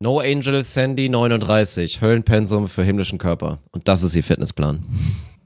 [0.00, 3.58] No Angel Sandy 39, Höllenpensum für himmlischen Körper.
[3.72, 4.84] Und das ist ihr Fitnessplan.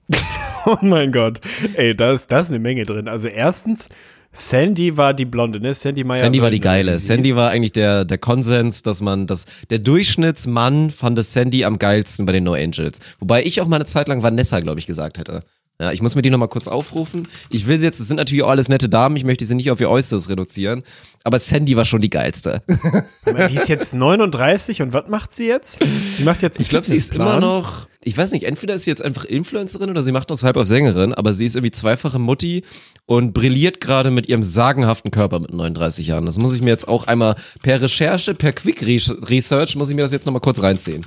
[0.65, 1.41] Oh mein Gott.
[1.75, 3.09] Ey, da ist, da ist eine Menge drin.
[3.09, 3.89] Also erstens,
[4.31, 5.75] Sandy war die Blonde, ne?
[5.75, 6.21] Sandy Meyer.
[6.21, 6.99] Sandy war die Wölner, geile.
[7.01, 11.81] Sandy war eigentlich der, der Konsens, dass man das, der Durchschnittsmann fand das Sandy am
[11.81, 13.01] geilsten bei den No Angels.
[13.19, 15.43] Wobei ich auch mal eine Zeit lang Vanessa, glaube ich, gesagt hätte.
[15.83, 17.27] Ja, ich muss mir die nochmal kurz aufrufen.
[17.51, 19.69] Ich will sie jetzt, das sind natürlich auch alles nette Damen, ich möchte sie nicht
[19.69, 20.85] auf ihr Äußeres reduzieren.
[21.25, 22.63] Aber Sandy war schon die geilste.
[23.51, 25.81] Die ist jetzt 39 und was macht sie jetzt?
[26.17, 28.85] Sie macht jetzt einen Ich glaube, sie ist immer noch, ich weiß nicht, entweder ist
[28.85, 31.73] sie jetzt einfach Influencerin oder sie macht das halb auf Sängerin, aber sie ist irgendwie
[31.73, 32.63] zweifache Mutti
[33.07, 36.27] und brilliert gerade mit ihrem sagenhaften Körper mit 39 Jahren.
[36.27, 40.03] Das muss ich mir jetzt auch einmal per Recherche, per Quick Research, muss ich mir
[40.03, 41.05] das jetzt nochmal kurz reinziehen.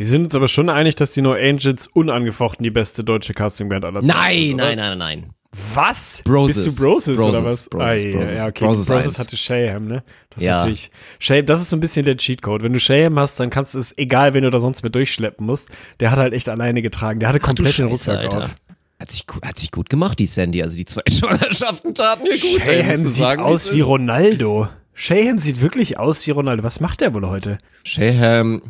[0.00, 3.84] Wir sind uns aber schon einig, dass die No Angels unangefochten die beste deutsche Castingband
[3.84, 4.64] aller Zeiten Nein, sind, oder?
[4.64, 5.30] nein, nein, nein, nein.
[5.74, 6.22] Was?
[6.24, 6.64] Broses.
[6.64, 7.68] Bist du Broses, oder Broses, was?
[7.68, 8.38] Broses, Ah, ja, Broses.
[8.38, 8.64] ja, okay.
[8.64, 10.02] Broses Broses, hatte Shayham, ne?
[10.30, 10.56] Das ist Ja.
[10.60, 10.90] natürlich.
[11.18, 12.62] Shayham, das ist so ein bisschen der Cheatcode.
[12.62, 15.44] Wenn du Shayham hast, dann kannst du es, egal wen du da sonst mit durchschleppen
[15.44, 15.68] musst,
[16.00, 17.20] der hat halt echt alleine getragen.
[17.20, 18.38] Der hatte komplett den Scheiße, Rucksack Alter.
[18.44, 18.56] auf.
[18.98, 20.62] Hat sich, gut, hat sich gut gemacht, die Sandy.
[20.62, 22.62] Also die zwei Schwangerschaften taten mir gut.
[22.64, 23.86] Shayham sieht sagen, aus wie ist.
[23.86, 24.66] Ronaldo.
[24.94, 26.62] Shayham sieht wirklich aus wie Ronaldo.
[26.62, 27.58] Was macht der wohl heute?
[27.84, 28.62] Shayham.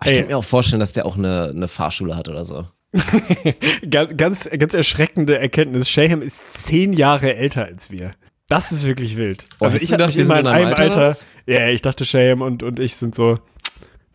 [0.00, 2.66] Ah, Ich kann mir auch vorstellen, dass der auch eine, eine Fahrschule hat oder so.
[3.88, 5.88] Ganz, ganz, ganz erschreckende Erkenntnis.
[5.88, 8.12] Shayham ist zehn Jahre älter als wir.
[8.48, 9.44] Das ist wirklich wild.
[9.60, 11.28] Oh, also ich mich wir sind in einem Alter, was?
[11.46, 13.38] Ja, ich dachte Shayham und, und ich sind so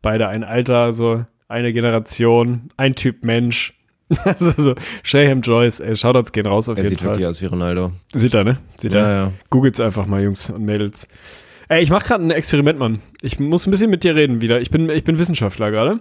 [0.01, 3.73] beide ein Alter, so eine Generation, ein Typ Mensch.
[4.25, 7.11] Also so, Shayham Joyce, ey, Shoutouts gehen raus auf Er jeden sieht Fall.
[7.13, 7.91] wirklich aus wie Ronaldo.
[8.13, 8.57] Sieht er, ne?
[8.77, 9.15] Sieht Ja, er.
[9.15, 9.31] ja.
[9.49, 11.07] Googelt's einfach mal, Jungs und Mädels.
[11.67, 13.01] Ey, ich mache gerade ein Experiment, Mann.
[13.21, 14.61] Ich muss ein bisschen mit dir reden wieder.
[14.61, 15.99] Ich bin, ich bin Wissenschaftler gerade.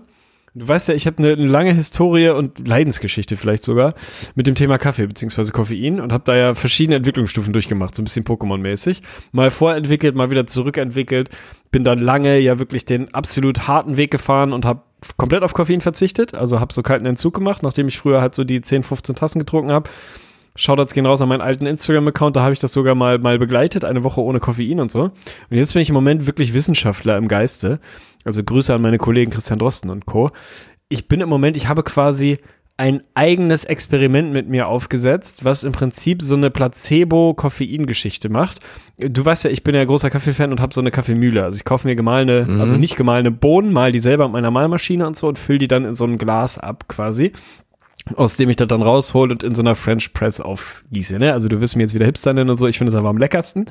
[0.56, 3.94] Du weißt ja, ich habe eine, eine lange Historie und Leidensgeschichte vielleicht sogar
[4.36, 8.04] mit dem Thema Kaffee beziehungsweise Koffein und habe da ja verschiedene Entwicklungsstufen durchgemacht, so ein
[8.04, 9.00] bisschen Pokémon-mäßig.
[9.32, 11.30] Mal vorentwickelt, mal wieder zurückentwickelt.
[11.72, 14.82] Bin dann lange ja wirklich den absolut harten Weg gefahren und habe
[15.16, 16.34] komplett auf Koffein verzichtet.
[16.34, 19.40] Also habe so kalten Entzug gemacht, nachdem ich früher halt so die 10, 15 Tassen
[19.40, 19.90] getrunken habe.
[20.56, 23.84] Shoutouts gehen raus an meinen alten Instagram-Account, da habe ich das sogar mal, mal begleitet,
[23.84, 25.02] eine Woche ohne Koffein und so.
[25.02, 25.12] Und
[25.50, 27.80] jetzt bin ich im Moment wirklich Wissenschaftler im Geiste.
[28.24, 30.30] Also Grüße an meine Kollegen Christian Drosten und Co.
[30.88, 32.38] Ich bin im Moment, ich habe quasi
[32.76, 38.58] ein eigenes Experiment mit mir aufgesetzt, was im Prinzip so eine Placebo-Koffein-Geschichte macht.
[38.98, 41.44] Du weißt ja, ich bin ja großer Kaffeefan und habe so eine Kaffeemühle.
[41.44, 45.06] Also ich kaufe mir gemahlene, also nicht gemahlene Bohnen, mal die selber mit meiner Mahlmaschine
[45.06, 47.32] und so und fülle die dann in so ein Glas ab quasi
[48.16, 51.18] aus dem ich das dann raushole und in so einer French Press aufgieße.
[51.18, 51.32] Ne?
[51.32, 53.18] Also du wirst mir jetzt wieder Hipster nennen und so, ich finde es aber am
[53.18, 53.66] leckersten.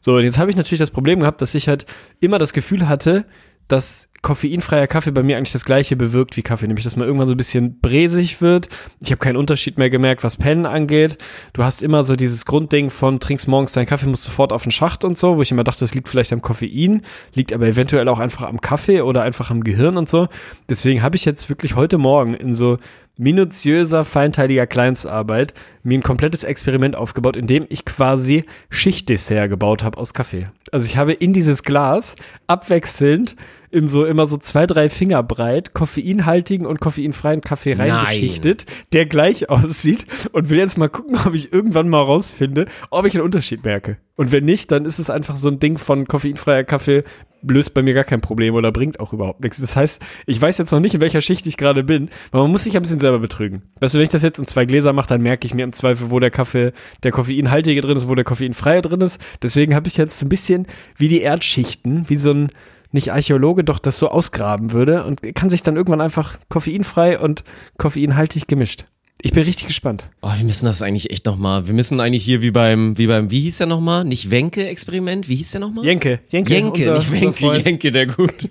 [0.00, 1.86] So, und jetzt habe ich natürlich das Problem gehabt, dass ich halt
[2.20, 3.24] immer das Gefühl hatte,
[3.68, 7.28] dass koffeinfreier Kaffee bei mir eigentlich das gleiche bewirkt wie Kaffee, nämlich dass man irgendwann
[7.28, 8.68] so ein bisschen bräsig wird.
[9.00, 11.18] Ich habe keinen Unterschied mehr gemerkt, was Pennen angeht.
[11.52, 14.72] Du hast immer so dieses Grundding von trinkst morgens deinen Kaffee, musst sofort auf den
[14.72, 17.02] Schacht und so, wo ich immer dachte, das liegt vielleicht am Koffein,
[17.34, 20.28] liegt aber eventuell auch einfach am Kaffee oder einfach am Gehirn und so.
[20.70, 22.78] Deswegen habe ich jetzt wirklich heute Morgen in so
[23.16, 29.98] minutiöser, feinteiliger Kleinstarbeit mir ein komplettes Experiment aufgebaut, in dem ich quasi Schichtdessert gebaut habe
[29.98, 30.48] aus Kaffee.
[30.72, 32.16] Also ich habe in dieses Glas
[32.46, 33.36] abwechselnd
[33.74, 37.90] in so immer so zwei, drei Finger breit koffeinhaltigen und koffeinfreien Kaffee Nein.
[37.90, 43.04] reingeschichtet, der gleich aussieht und will jetzt mal gucken, ob ich irgendwann mal rausfinde, ob
[43.06, 43.98] ich einen Unterschied merke.
[44.16, 47.02] Und wenn nicht, dann ist es einfach so ein Ding von koffeinfreier Kaffee
[47.50, 49.60] löst bei mir gar kein Problem oder bringt auch überhaupt nichts.
[49.60, 52.50] Das heißt, ich weiß jetzt noch nicht, in welcher Schicht ich gerade bin, aber man
[52.50, 53.62] muss sich ein bisschen selber betrügen.
[53.80, 55.72] Weißt du, wenn ich das jetzt in zwei Gläser mache, dann merke ich mir im
[55.72, 59.20] Zweifel, wo der Kaffee, der koffeinhaltige drin ist, wo der koffeinfreie drin ist.
[59.42, 62.50] Deswegen habe ich jetzt so ein bisschen wie die Erdschichten, wie so ein
[62.94, 67.44] nicht Archäologe doch das so ausgraben würde und kann sich dann irgendwann einfach koffeinfrei und
[67.76, 68.86] koffeinhaltig gemischt.
[69.22, 70.10] Ich bin richtig gespannt.
[70.20, 71.66] Oh, wir müssen das eigentlich echt nochmal.
[71.66, 74.04] Wir müssen eigentlich hier wie beim, wie beim, wie hieß der nochmal?
[74.04, 75.28] Nicht Wenke-Experiment?
[75.28, 75.84] Wie hieß der nochmal?
[75.84, 77.56] Jenke, Jenke, Jenke, unser- nicht Wenke.
[77.64, 78.50] Jenke, der gut.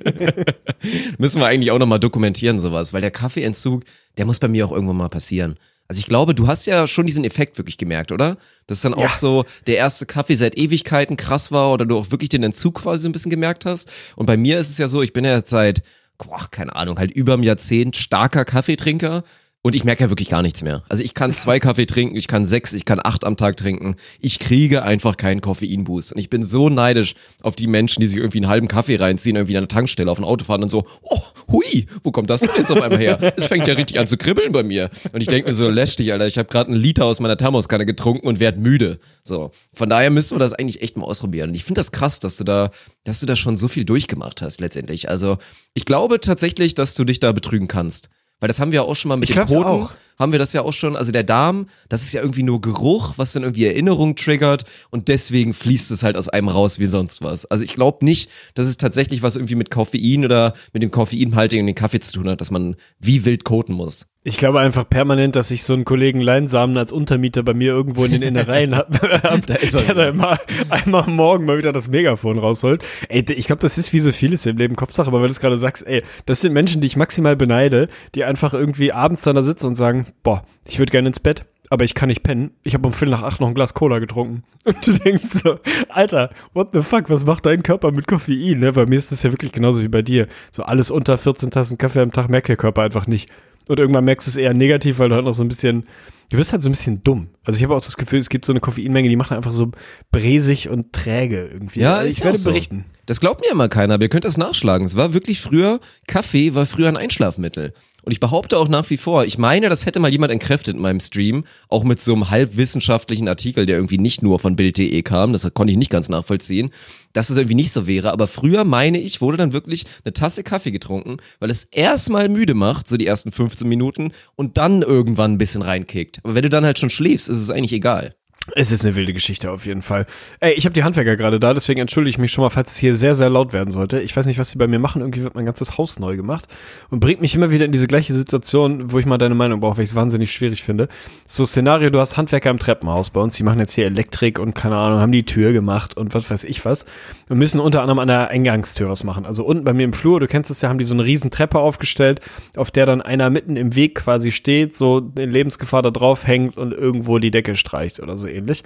[1.17, 3.83] Müssen wir eigentlich auch nochmal dokumentieren, sowas, weil der Kaffeeentzug,
[4.17, 5.55] der muss bei mir auch irgendwann mal passieren.
[5.93, 8.35] Also ich glaube, du hast ja schon diesen Effekt wirklich gemerkt, oder?
[8.65, 9.09] Dass dann auch Ja.
[9.11, 13.03] so der erste Kaffee seit Ewigkeiten krass war oder du auch wirklich den Entzug quasi
[13.03, 13.91] so ein bisschen gemerkt hast.
[14.15, 15.83] Und bei mir ist es ja so, ich bin ja jetzt seit,
[16.17, 19.23] boah, keine Ahnung, halt über einem Jahrzehnt starker Kaffeetrinker.
[19.65, 20.83] Und ich merke ja wirklich gar nichts mehr.
[20.89, 23.95] Also ich kann zwei Kaffee trinken, ich kann sechs, ich kann acht am Tag trinken.
[24.19, 26.11] Ich kriege einfach keinen Koffeinboost.
[26.11, 29.37] Und ich bin so neidisch auf die Menschen, die sich irgendwie einen halben Kaffee reinziehen,
[29.37, 32.41] irgendwie an einer Tankstelle auf ein Auto fahren und so, oh, hui, wo kommt das
[32.41, 33.17] denn jetzt auf einmal her?
[33.37, 34.89] Es fängt ja richtig an zu kribbeln bei mir.
[35.13, 37.37] Und ich denke mir so, lässt dich, Alter, ich habe gerade einen Liter aus meiner
[37.37, 38.99] Thermoskanne getrunken und werd müde.
[39.23, 39.51] So.
[39.71, 41.51] Von daher müssen wir das eigentlich echt mal ausprobieren.
[41.51, 42.69] Und ich finde das krass, dass du da,
[43.05, 45.07] dass du da schon so viel durchgemacht hast letztendlich.
[45.07, 45.37] Also
[45.73, 48.09] ich glaube tatsächlich, dass du dich da betrügen kannst.
[48.43, 49.91] Weil das haben wir auch schon mal mit Ich dem glaub's Koten, auch.
[50.19, 53.13] Haben wir das ja auch schon, also der Darm, das ist ja irgendwie nur Geruch,
[53.17, 57.21] was dann irgendwie Erinnerung triggert und deswegen fließt es halt aus einem raus wie sonst
[57.21, 57.45] was.
[57.45, 61.61] Also ich glaube nicht, dass es tatsächlich was irgendwie mit Koffein oder mit dem Koffeinhaltigen
[61.61, 64.07] in den Kaffee zu tun hat, dass man wie wild koten muss.
[64.25, 68.05] Ich glaube einfach permanent, dass ich so einen Kollegen Leinsamen als Untermieter bei mir irgendwo
[68.05, 68.97] in den Innereien habe,
[69.45, 70.37] Da ist er der da immer
[70.69, 72.85] einmal am Morgen mal wieder das Megafon rausholt.
[73.09, 75.41] Ey, ich glaube, das ist wie so vieles im Leben Kopfsache, aber weil du es
[75.41, 79.35] gerade sagst, ey, das sind Menschen, die ich maximal beneide, die einfach irgendwie abends dann
[79.35, 82.51] da sitzen und sagen, boah, ich würde gerne ins Bett, aber ich kann nicht pennen.
[82.63, 84.43] Ich habe um Viertel nach acht noch ein Glas Cola getrunken.
[84.65, 85.59] Und du denkst so,
[85.89, 88.59] Alter, what the fuck, was macht dein Körper mit Koffein?
[88.59, 88.73] Ne?
[88.73, 90.27] Bei mir ist das ja wirklich genauso wie bei dir.
[90.51, 93.29] So alles unter 14 Tassen Kaffee am Tag merkt der Körper einfach nicht.
[93.69, 95.87] Und irgendwann merkst du es eher negativ, weil du halt noch so ein bisschen,
[96.29, 97.29] du wirst halt so ein bisschen dumm.
[97.45, 99.71] Also ich habe auch das Gefühl, es gibt so eine Koffeinmenge, die macht einfach so
[100.11, 101.79] bresig und träge irgendwie.
[101.79, 102.49] Ja, Also ich werde so.
[102.49, 102.83] berichten.
[103.05, 104.85] Das glaubt mir immer keiner, aber ihr könnt das nachschlagen.
[104.85, 107.73] Es war wirklich früher, Kaffee war früher ein Einschlafmittel.
[108.03, 110.81] Und ich behaupte auch nach wie vor, ich meine, das hätte mal jemand entkräftet in
[110.81, 115.33] meinem Stream, auch mit so einem halbwissenschaftlichen Artikel, der irgendwie nicht nur von Bild.de kam,
[115.33, 116.69] das konnte ich nicht ganz nachvollziehen,
[117.13, 118.11] dass es irgendwie nicht so wäre.
[118.11, 122.53] Aber früher, meine ich, wurde dann wirklich eine Tasse Kaffee getrunken, weil es erstmal müde
[122.53, 126.19] macht, so die ersten 15 Minuten, und dann irgendwann ein bisschen reinkickt.
[126.23, 128.15] Aber wenn du dann halt schon schläfst, ist es eigentlich egal.
[128.51, 130.05] Es ist eine wilde Geschichte auf jeden Fall.
[130.41, 132.77] Ey, ich habe die Handwerker gerade da, deswegen entschuldige ich mich schon mal, falls es
[132.77, 134.01] hier sehr, sehr laut werden sollte.
[134.01, 135.01] Ich weiß nicht, was sie bei mir machen.
[135.01, 136.49] Irgendwie wird mein ganzes Haus neu gemacht
[136.89, 139.77] und bringt mich immer wieder in diese gleiche Situation, wo ich mal deine Meinung brauche,
[139.77, 140.89] weil ich es wahnsinnig schwierig finde.
[141.25, 144.53] So Szenario, du hast Handwerker im Treppenhaus bei uns, die machen jetzt hier Elektrik und
[144.53, 146.85] keine Ahnung, haben die Tür gemacht und was weiß ich was
[147.29, 149.25] und müssen unter anderem an der Eingangstür was machen.
[149.25, 151.31] Also unten bei mir im Flur, du kennst es ja, haben die so eine riesen
[151.31, 152.19] Treppe aufgestellt,
[152.57, 156.57] auf der dann einer mitten im Weg quasi steht, so in Lebensgefahr da drauf hängt
[156.57, 158.63] und irgendwo die Decke streicht oder so ähnlich.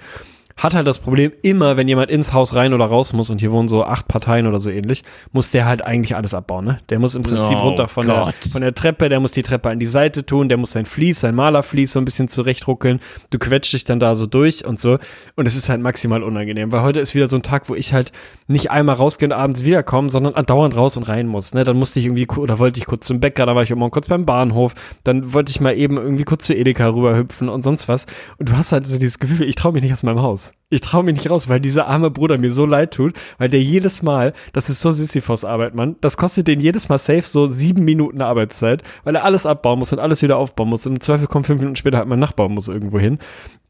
[0.58, 3.52] Hat halt das Problem, immer wenn jemand ins Haus rein oder raus muss, und hier
[3.52, 6.80] wohnen so acht Parteien oder so ähnlich, muss der halt eigentlich alles abbauen, ne?
[6.88, 9.70] Der muss im Prinzip Oh runter von der, von der Treppe, der muss die Treppe
[9.70, 12.98] an die Seite tun, der muss sein Vlies, sein Malervlies so ein bisschen zurechtruckeln.
[13.30, 14.98] Du quetscht dich dann da so durch und so.
[15.36, 17.92] Und es ist halt maximal unangenehm, weil heute ist wieder so ein Tag, wo ich
[17.92, 18.10] halt
[18.48, 21.62] nicht einmal rausgehen und abends wiederkommen, sondern andauernd raus und rein muss, ne?
[21.62, 24.08] Dann musste ich irgendwie, oder wollte ich kurz zum Bäcker, da war ich immer kurz
[24.08, 28.06] beim Bahnhof, dann wollte ich mal eben irgendwie kurz zu Edeka rüberhüpfen und sonst was.
[28.38, 30.47] Und du hast halt so dieses Gefühl, ich traue mich nicht aus meinem Haus.
[30.70, 33.62] Ich traue mich nicht raus, weil dieser arme Bruder mir so leid tut, weil der
[33.62, 37.84] jedes Mal, das ist so Sisyphos-Arbeit, Mann, das kostet den jedes Mal safe so sieben
[37.84, 40.86] Minuten Arbeitszeit, weil er alles abbauen muss und alles wieder aufbauen muss.
[40.86, 43.18] Und im Zweifel kommt fünf Minuten später halt mein Nachbar muss irgendwo hin.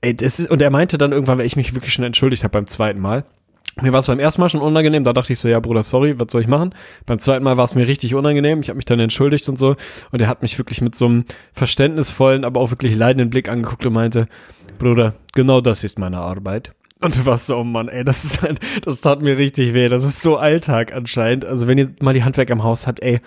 [0.00, 2.52] Ey, das ist, und er meinte dann irgendwann, weil ich mich wirklich schon entschuldigt habe
[2.52, 3.24] beim zweiten Mal,
[3.80, 6.18] mir war es beim ersten Mal schon unangenehm, da dachte ich so, ja Bruder, sorry,
[6.18, 6.74] was soll ich machen?
[7.06, 9.76] Beim zweiten Mal war es mir richtig unangenehm, ich habe mich dann entschuldigt und so
[10.10, 13.86] und er hat mich wirklich mit so einem verständnisvollen, aber auch wirklich leidenden Blick angeguckt
[13.86, 14.26] und meinte,
[14.78, 16.72] Bruder, genau das ist meine Arbeit.
[17.00, 18.40] Und du warst so, oh Mann, ey, das ist
[18.84, 21.44] das tat mir richtig weh, das ist so Alltag anscheinend.
[21.44, 23.20] Also wenn ihr mal die Handwerk am Haus habt, ey,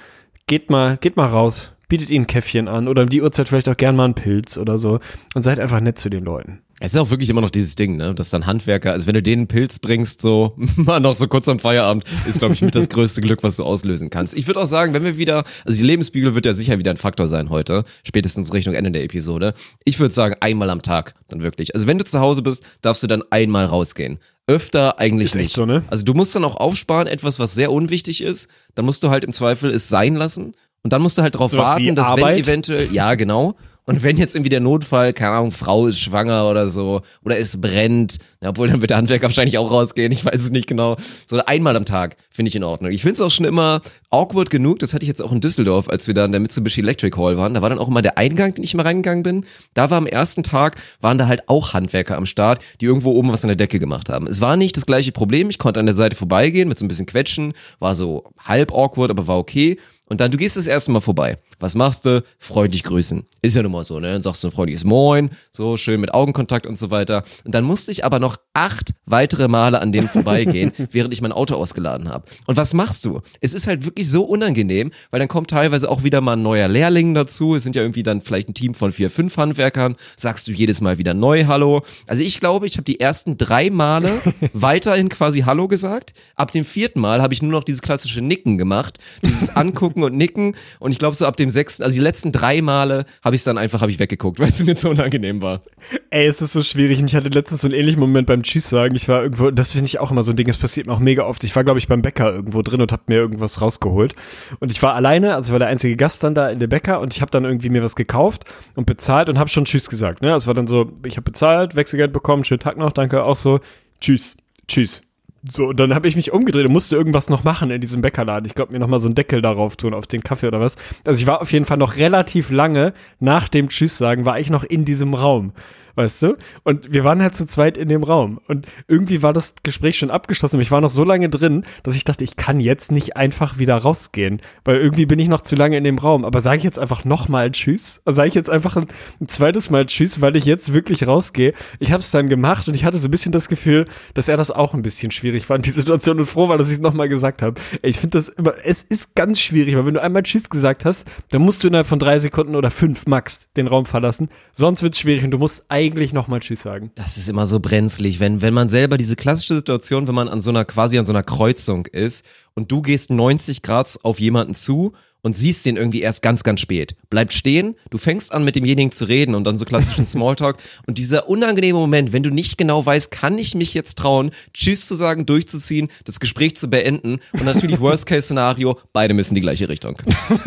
[0.47, 3.69] geht mal, geht mal raus, bietet ihnen ein Käffchen an oder um die Uhrzeit vielleicht
[3.69, 4.99] auch gern mal einen Pilz oder so
[5.35, 6.61] und seid einfach nett zu den Leuten.
[6.83, 9.21] Es ist auch wirklich immer noch dieses Ding, ne, dass dann Handwerker, also wenn du
[9.21, 12.73] denen einen Pilz bringst, so mal noch so kurz am Feierabend, ist glaube ich mit
[12.73, 14.35] das größte Glück, was du auslösen kannst.
[14.35, 16.97] Ich würde auch sagen, wenn wir wieder, also die Lebensbügel wird ja sicher wieder ein
[16.97, 19.53] Faktor sein heute, spätestens Richtung Ende der Episode.
[19.85, 21.75] Ich würde sagen, einmal am Tag dann wirklich.
[21.75, 24.17] Also wenn du zu Hause bist, darfst du dann einmal rausgehen.
[24.47, 25.55] Öfter eigentlich Ist nicht.
[25.55, 25.83] so, ne?
[25.91, 29.23] Also du musst dann auch aufsparen, etwas, was sehr unwichtig ist, dann musst du halt
[29.23, 32.37] im Zweifel es sein lassen und dann musst du halt darauf warten, dass Arbeit?
[32.37, 33.55] wenn eventuell, ja genau,
[33.91, 37.59] und wenn jetzt irgendwie der Notfall, keine Ahnung, Frau ist schwanger oder so, oder es
[37.59, 40.95] brennt, na, obwohl dann wird der Handwerker wahrscheinlich auch rausgehen, ich weiß es nicht genau.
[41.27, 42.91] So einmal am Tag finde ich in Ordnung.
[42.91, 45.89] Ich finde es auch schon immer awkward genug, das hatte ich jetzt auch in Düsseldorf,
[45.89, 47.53] als wir da in der Mitsubishi Electric Hall waren.
[47.53, 49.45] Da war dann auch immer der Eingang, den ich mal reingegangen bin.
[49.73, 53.33] Da war am ersten Tag, waren da halt auch Handwerker am Start, die irgendwo oben
[53.33, 54.25] was an der Decke gemacht haben.
[54.25, 56.87] Es war nicht das gleiche Problem, ich konnte an der Seite vorbeigehen mit so ein
[56.87, 59.77] bisschen Quetschen, war so halb awkward, aber war okay.
[60.11, 61.37] Und dann, du gehst das erste Mal vorbei.
[61.61, 62.21] Was machst du?
[62.37, 63.23] Freundlich grüßen.
[63.41, 64.11] Ist ja nun mal so, ne?
[64.11, 67.23] Dann sagst du ein freundliches Moin, so schön mit Augenkontakt und so weiter.
[67.45, 71.31] Und dann musste ich aber noch acht weitere Male an denen vorbeigehen, während ich mein
[71.31, 72.25] Auto ausgeladen habe.
[72.45, 73.21] Und was machst du?
[73.39, 76.67] Es ist halt wirklich so unangenehm, weil dann kommt teilweise auch wieder mal ein neuer
[76.67, 77.55] Lehrling dazu.
[77.55, 79.95] Es sind ja irgendwie dann vielleicht ein Team von vier, fünf Handwerkern.
[80.17, 81.83] Sagst du jedes Mal wieder neu Hallo.
[82.07, 84.19] Also ich glaube, ich habe die ersten drei Male
[84.51, 86.11] weiterhin quasi Hallo gesagt.
[86.35, 90.03] Ab dem vierten Mal habe ich nur noch dieses klassische Nicken gemacht, dieses Angucken gucken
[90.03, 90.55] und nicken.
[90.79, 93.45] Und ich glaube, so ab dem sechsten, also die letzten drei Male habe ich es
[93.45, 95.61] dann einfach, ich weggeguckt, weil es mir zu unangenehm war.
[96.09, 96.99] Ey, es ist so schwierig.
[96.99, 98.95] Und ich hatte letztens so einen ähnlichen Moment beim Tschüss sagen.
[98.95, 100.99] Ich war irgendwo, das finde ich auch immer so ein Ding, es passiert mir auch
[100.99, 101.43] mega oft.
[101.43, 104.15] Ich war, glaube ich, beim Bäcker irgendwo drin und habe mir irgendwas rausgeholt.
[104.59, 106.99] Und ich war alleine, also ich war der einzige Gast dann da in der Bäcker
[106.99, 110.21] und ich habe dann irgendwie mir was gekauft und bezahlt und habe schon Tschüss gesagt.
[110.21, 110.33] Ne?
[110.35, 113.59] Es war dann so, ich habe bezahlt, Wechselgeld bekommen, schönen Tag noch, danke, auch so,
[113.99, 114.35] Tschüss,
[114.67, 115.01] Tschüss.
[115.49, 118.45] So, dann habe ich mich umgedreht und musste irgendwas noch machen in diesem Bäckerladen.
[118.45, 120.75] Ich glaube, mir noch mal so einen Deckel darauf tun, auf den Kaffee oder was.
[121.03, 124.51] Also ich war auf jeden Fall noch relativ lange nach dem Tschüss sagen, war ich
[124.51, 125.53] noch in diesem Raum.
[125.95, 126.37] Weißt du?
[126.63, 128.39] Und wir waren halt zu zweit in dem Raum.
[128.47, 130.61] Und irgendwie war das Gespräch schon abgeschlossen.
[130.61, 133.75] Ich war noch so lange drin, dass ich dachte, ich kann jetzt nicht einfach wieder
[133.75, 134.41] rausgehen.
[134.63, 136.25] Weil irgendwie bin ich noch zu lange in dem Raum.
[136.25, 138.01] Aber sage ich jetzt einfach nochmal Tschüss?
[138.05, 138.87] Sage ich jetzt einfach ein,
[139.19, 141.53] ein, zweites Mal Tschüss, weil ich jetzt wirklich rausgehe?
[141.79, 144.37] Ich habe es dann gemacht und ich hatte so ein bisschen das Gefühl, dass er
[144.37, 146.19] das auch ein bisschen schwierig fand, die Situation.
[146.19, 147.59] Und froh war, dass ich es nochmal gesagt habe.
[147.81, 151.07] Ich finde das immer, es ist ganz schwierig, weil wenn du einmal Tschüss gesagt hast,
[151.31, 154.29] dann musst du innerhalb von drei Sekunden oder fünf max den Raum verlassen.
[154.53, 156.91] Sonst wird es schwierig und du musst eigentlich nochmal Tschüss sagen.
[156.95, 160.41] Das ist immer so brenzlig, wenn, wenn man selber diese klassische Situation, wenn man an
[160.41, 164.53] so einer, quasi an so einer Kreuzung ist und du gehst 90 Grad auf jemanden
[164.53, 166.95] zu und siehst den irgendwie erst ganz, ganz spät.
[167.09, 170.97] Bleibt stehen, du fängst an mit demjenigen zu reden und dann so klassischen Smalltalk und
[170.97, 174.95] dieser unangenehme Moment, wenn du nicht genau weißt, kann ich mich jetzt trauen, Tschüss zu
[174.95, 179.97] sagen, durchzuziehen, das Gespräch zu beenden und natürlich Worst-Case-Szenario, beide müssen die gleiche Richtung.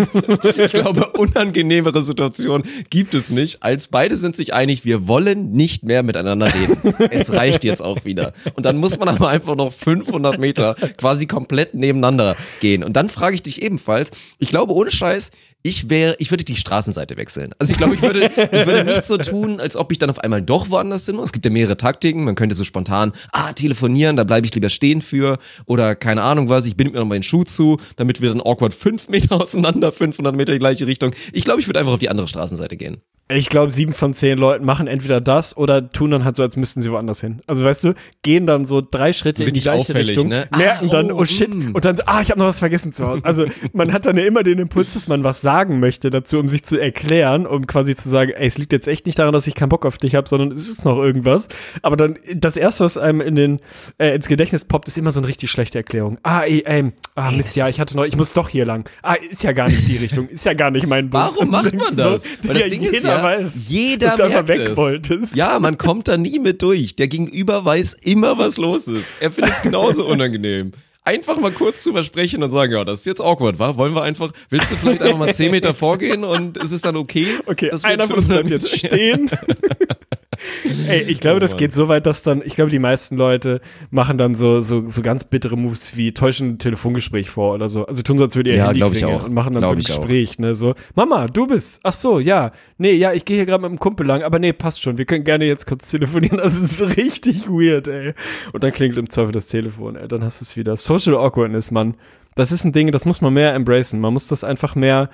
[0.57, 5.83] ich glaube, unangenehmere Situation gibt es nicht, als beide sind sich einig, wir wollen nicht
[5.83, 6.95] mehr miteinander reden.
[7.11, 8.33] Es reicht jetzt auch wieder.
[8.55, 12.85] Und dann muss man aber einfach noch 500 Meter quasi komplett nebeneinander gehen.
[12.85, 15.31] Und dann frage ich dich ebenfalls, ich glaube, ohne Scheiß,
[15.67, 17.55] ich wäre, ich würde die Straßenseite wechseln.
[17.59, 20.19] Also ich glaube, ich würde, ich würde nicht so tun, als ob ich dann auf
[20.19, 21.27] einmal doch woanders hin muss.
[21.27, 22.23] Es gibt ja mehrere Taktiken.
[22.25, 25.39] Man könnte so spontan, ah, telefonieren, da bleibe ich lieber stehen für.
[25.65, 28.75] Oder keine Ahnung was, ich binde mir noch meinen Schuh zu, damit wir dann awkward
[28.75, 31.13] fünf Meter auseinander, 500 Meter die gleiche Richtung.
[31.33, 33.01] Ich glaube, ich würde einfach auf die andere Straßenseite gehen.
[33.31, 36.57] Ich glaube, sieben von zehn Leuten machen entweder das oder tun dann halt so, als
[36.57, 37.41] müssten sie woanders hin.
[37.47, 40.47] Also weißt du, gehen dann so drei Schritte in die gleiche auffällig, Richtung, ne?
[40.55, 41.75] merken Ah, dann, oh, oh shit, mm.
[41.75, 43.25] und dann ah, ich habe noch was vergessen zu Hause.
[43.25, 46.49] Also man hat dann ja immer den Impuls, dass man was sagen möchte dazu, um
[46.49, 49.47] sich zu erklären, um quasi zu sagen, ey, es liegt jetzt echt nicht daran, dass
[49.47, 51.47] ich keinen Bock auf dich habe, sondern es ist noch irgendwas.
[51.81, 53.61] Aber dann das erste, was einem in den
[53.99, 56.19] äh, ins Gedächtnis poppt, ist immer so eine richtig schlechte Erklärung.
[56.25, 58.89] Ah, ey, ey, ah, Ey, Mist, ja, ich hatte noch, ich muss doch hier lang.
[59.03, 61.35] Ah, ist ja gar nicht die Richtung, ist ja gar nicht mein Bus.
[61.37, 62.27] Warum macht man so, das?
[62.43, 64.77] Weil das Ding jeder ist ja, weiß, jeder dass merkt weg es.
[64.77, 65.37] wolltest.
[65.37, 66.97] Ja, man kommt da nie mit durch.
[66.97, 69.15] Der Gegenüber weiß immer, was los ist.
[69.21, 70.73] Er findet es genauso unangenehm.
[71.07, 73.77] Einfach mal kurz drüber sprechen und sagen, ja, das ist jetzt awkward, wa?
[73.77, 76.97] Wollen wir einfach, willst du vielleicht einfach mal 10 Meter vorgehen und ist es dann
[76.97, 77.27] okay?
[77.45, 79.31] Okay, dass wir einer jetzt von uns bleibt 500 jetzt stehen.
[80.89, 83.61] Ey, ich glaube, Oh das geht so weit, dass dann, ich glaube, die meisten Leute
[83.91, 87.87] machen dann so, so, so ganz bittere Moves wie täuschen ein Telefongespräch vor oder so.
[87.87, 89.27] Also tun so, als würde ihr Ja, Handy ich auch.
[89.27, 89.97] und machen dann so Glaub ein ich auch.
[89.99, 93.63] Gespräch, ne, so, Mama, du bist, ach so, ja, nee, ja, ich gehe hier gerade
[93.63, 96.55] mit dem Kumpel lang, aber nee, passt schon, wir können gerne jetzt kurz telefonieren, das
[96.55, 98.15] ist so richtig weird, ey.
[98.53, 100.77] Und dann klingelt im Zweifel das Telefon, ey, dann hast du es wieder.
[100.77, 101.97] Social Awkwardness, Mann.
[102.37, 104.01] Das ist ein Ding, das muss man mehr embracen.
[104.01, 105.09] Man muss das einfach mehr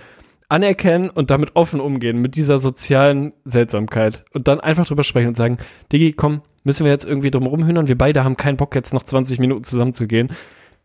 [0.51, 4.25] anerkennen und damit offen umgehen, mit dieser sozialen Seltsamkeit.
[4.33, 5.59] Und dann einfach drüber sprechen und sagen,
[5.93, 7.89] Digi, komm, müssen wir jetzt irgendwie drum rumhühnern?
[7.89, 10.31] Wir beide haben keinen Bock, jetzt noch 20 Minuten zusammenzugehen.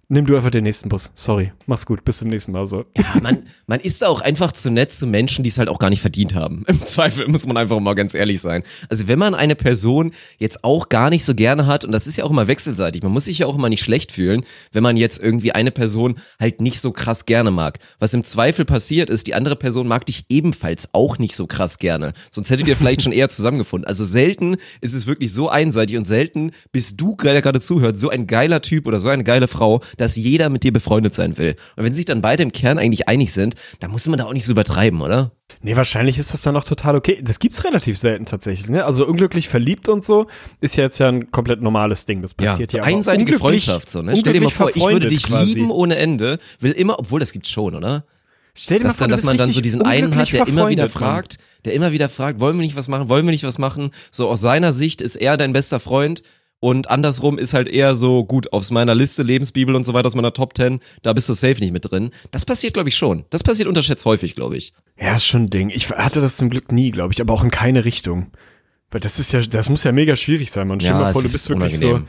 [0.07, 1.11] Nimm du einfach den nächsten Bus.
[1.15, 1.51] Sorry.
[1.65, 2.05] Mach's gut.
[2.05, 2.67] Bis zum nächsten Mal.
[2.67, 2.85] So.
[2.95, 5.89] Ja, man, man ist auch einfach zu nett zu Menschen, die es halt auch gar
[5.89, 6.63] nicht verdient haben.
[6.67, 8.63] Im Zweifel muss man einfach mal ganz ehrlich sein.
[8.87, 12.17] Also wenn man eine Person jetzt auch gar nicht so gerne hat, und das ist
[12.17, 14.95] ja auch immer wechselseitig, man muss sich ja auch immer nicht schlecht fühlen, wenn man
[14.95, 17.79] jetzt irgendwie eine Person halt nicht so krass gerne mag.
[17.97, 21.79] Was im Zweifel passiert ist, die andere Person mag dich ebenfalls auch nicht so krass
[21.79, 22.13] gerne.
[22.29, 23.87] Sonst hättet ihr vielleicht schon eher zusammengefunden.
[23.87, 28.09] Also selten ist es wirklich so einseitig und selten bist du, der gerade zuhört, so
[28.09, 31.55] ein geiler Typ oder so eine geile Frau, dass jeder mit dir befreundet sein will.
[31.75, 34.33] Und wenn sich dann beide im Kern eigentlich einig sind, dann muss man da auch
[34.33, 35.31] nicht so übertreiben, oder?
[35.61, 37.19] Nee, wahrscheinlich ist das dann auch total okay.
[37.23, 38.69] Das gibt's relativ selten tatsächlich.
[38.69, 38.85] Ne?
[38.85, 40.27] Also unglücklich verliebt und so
[40.61, 42.21] ist ja jetzt ja ein komplett normales Ding.
[42.21, 42.83] Das passiert so ja.
[42.83, 44.15] einseitige Freundschaft so, ne?
[44.17, 45.53] Stell dir mal vor, ich würde dich quasi.
[45.53, 48.05] lieben ohne Ende, will immer, obwohl das gibt's schon, oder?
[48.53, 50.69] Stell dir Dass, mal vor, dann, dass man dann so diesen einen hat, der immer
[50.69, 53.59] wieder fragt, der immer wieder fragt, wollen wir nicht was machen, wollen wir nicht was
[53.59, 53.91] machen?
[54.11, 56.23] So aus seiner Sicht ist er dein bester Freund
[56.65, 60.15] und andersrum ist halt eher so, gut, aus meiner Liste, Lebensbibel und so weiter, aus
[60.15, 62.09] meiner Top 10, da bist du safe nicht mit drin.
[62.31, 63.25] Das passiert, glaube ich, schon.
[63.29, 64.73] Das passiert unterschätzt häufig, glaube ich.
[64.99, 65.69] Ja, ist schon ein Ding.
[65.69, 68.31] Ich hatte das zum Glück nie, glaube ich, aber auch in keine Richtung.
[68.89, 70.79] Weil das ist ja, das muss ja mega schwierig sein, man.
[70.79, 72.07] Stell dir Ja, mal vor, du bist ist wirklich unangenehm.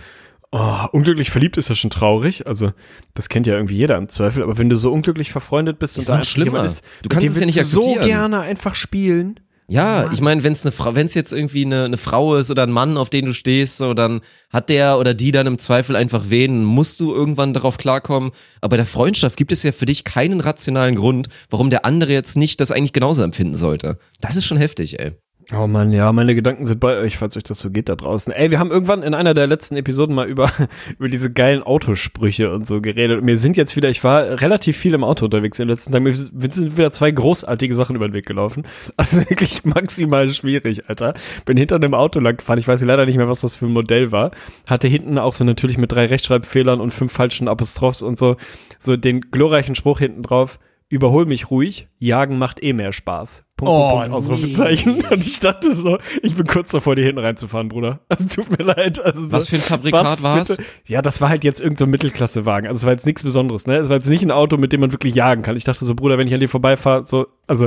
[0.53, 2.47] so, oh, unglücklich verliebt ist ja schon traurig.
[2.47, 2.73] Also,
[3.15, 4.43] das kennt ja irgendwie jeder im Zweifel.
[4.43, 6.65] Aber wenn du so unglücklich verfreundet bist Ist und da schlimmer.
[6.65, 8.07] ist, Du kannst es ja nicht du so akzeptieren.
[8.07, 9.41] gerne einfach spielen.
[9.69, 12.53] Ja, ich meine, wenn es eine Frau, wenn es jetzt irgendwie eine, eine Frau ist
[12.53, 14.21] oder ein Mann, auf den du stehst, so dann
[14.51, 18.31] hat der oder die dann im Zweifel einfach wen, musst du irgendwann darauf klarkommen.
[18.61, 22.13] Aber bei der Freundschaft gibt es ja für dich keinen rationalen Grund, warum der andere
[22.13, 23.99] jetzt nicht das eigentlich genauso empfinden sollte.
[24.21, 25.15] Das ist schon heftig, ey.
[25.53, 28.33] Oh Mann, ja, meine Gedanken sind bei euch, falls euch das so geht da draußen.
[28.33, 30.51] Ey, wir haben irgendwann in einer der letzten Episoden mal über,
[30.99, 33.19] über diese geilen Autosprüche und so geredet.
[33.21, 35.93] Und mir sind jetzt wieder, ich war relativ viel im Auto unterwegs in den letzten
[35.93, 36.03] Tagen.
[36.03, 38.65] Mir sind wieder zwei großartige Sachen über den Weg gelaufen.
[38.99, 41.15] Also wirklich maximal schwierig, Alter.
[41.45, 42.59] Bin hinter einem Auto lang gefahren.
[42.59, 44.31] Ich weiß leider nicht mehr, was das für ein Modell war.
[44.67, 48.37] Hatte hinten auch so natürlich mit drei Rechtschreibfehlern und fünf falschen Apostrophs und so,
[48.79, 50.59] so den glorreichen Spruch hinten drauf.
[50.89, 53.43] Überhol mich ruhig, jagen macht eh mehr Spaß.
[53.57, 55.05] Punkt, Oh, Punkt, Ausrufezeichen.
[55.11, 58.01] Und ich dachte so, ich bin kurz davor, dir hinten reinzufahren, Bruder.
[58.09, 59.01] Also tut mir leid.
[59.05, 60.57] Also so, Was für ein Fabrikat war's?
[60.59, 60.63] bitte?
[60.87, 62.69] Ja, das war halt jetzt irgendein so Mittelklassewagen.
[62.69, 63.79] Also es war jetzt nichts Besonderes, ne?
[63.79, 65.57] Es war jetzt nicht ein Auto, mit dem man wirklich jagen kann.
[65.57, 67.67] Ich dachte so, Bruder, wenn ich an dir vorbeifahre, so, also,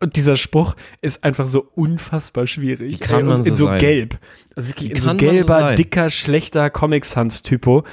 [0.00, 2.94] und dieser Spruch ist einfach so unfassbar schwierig.
[2.94, 3.78] Wie kann man so in so sein?
[3.78, 4.18] gelb.
[4.56, 5.76] Also wirklich Wie in so so gelber, sein?
[5.76, 7.84] dicker, schlechter Comic-Sans-Typo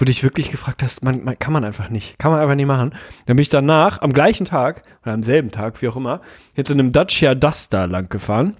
[0.00, 2.18] wo dich wirklich gefragt hast, man, man, kann man einfach nicht.
[2.18, 2.90] Kann man einfach nicht machen.
[3.26, 6.20] Dann bin ich danach, am gleichen Tag, oder am selben Tag, wie auch immer,
[6.54, 8.56] hinter einem Dacia Duster lang gefahren.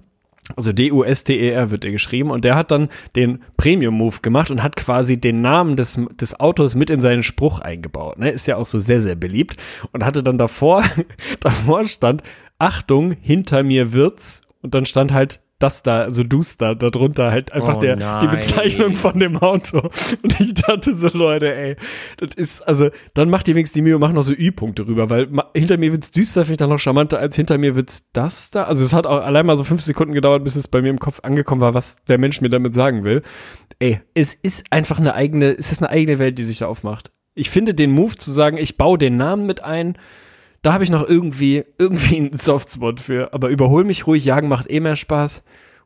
[0.55, 5.19] Also D-U-S-T-E-R wird er geschrieben und der hat dann den Premium-Move gemacht und hat quasi
[5.19, 8.17] den Namen des, des Autos mit in seinen Spruch eingebaut.
[8.17, 8.29] Ne?
[8.29, 9.57] Ist ja auch so sehr, sehr beliebt
[9.91, 10.83] und hatte dann davor,
[11.41, 12.23] davor stand,
[12.59, 17.77] Achtung, hinter mir wird's und dann stand halt das da, also Duster, darunter halt einfach
[17.77, 18.27] Oh der, die.
[18.27, 19.79] Bezeichnung von dem Auto.
[20.23, 21.75] Und ich dachte so, Leute, ey,
[22.17, 25.09] das ist, also, dann macht ihr wenigstens die Mühe und macht noch so Ü-Punkte rüber,
[25.09, 28.51] weil hinter mir wird's düster, finde ich dann noch charmanter, als hinter mir wird's das
[28.51, 28.63] da.
[28.63, 30.99] Also es hat auch allein mal so fünf Sekunden gedauert, bis es bei mir im
[30.99, 33.23] Kopf angekommen war, was der Mensch mir damit sagen will.
[33.79, 37.11] Ey, es ist einfach eine eigene, es ist eine eigene Welt, die sich da aufmacht.
[37.33, 39.97] Ich finde den Move zu sagen, ich baue den Namen mit ein,
[40.67, 43.33] da habe ich noch irgendwie, irgendwie einen Softspot für.
[43.33, 45.41] Aber überhol mich ruhig, jagen macht eh mehr Spaß.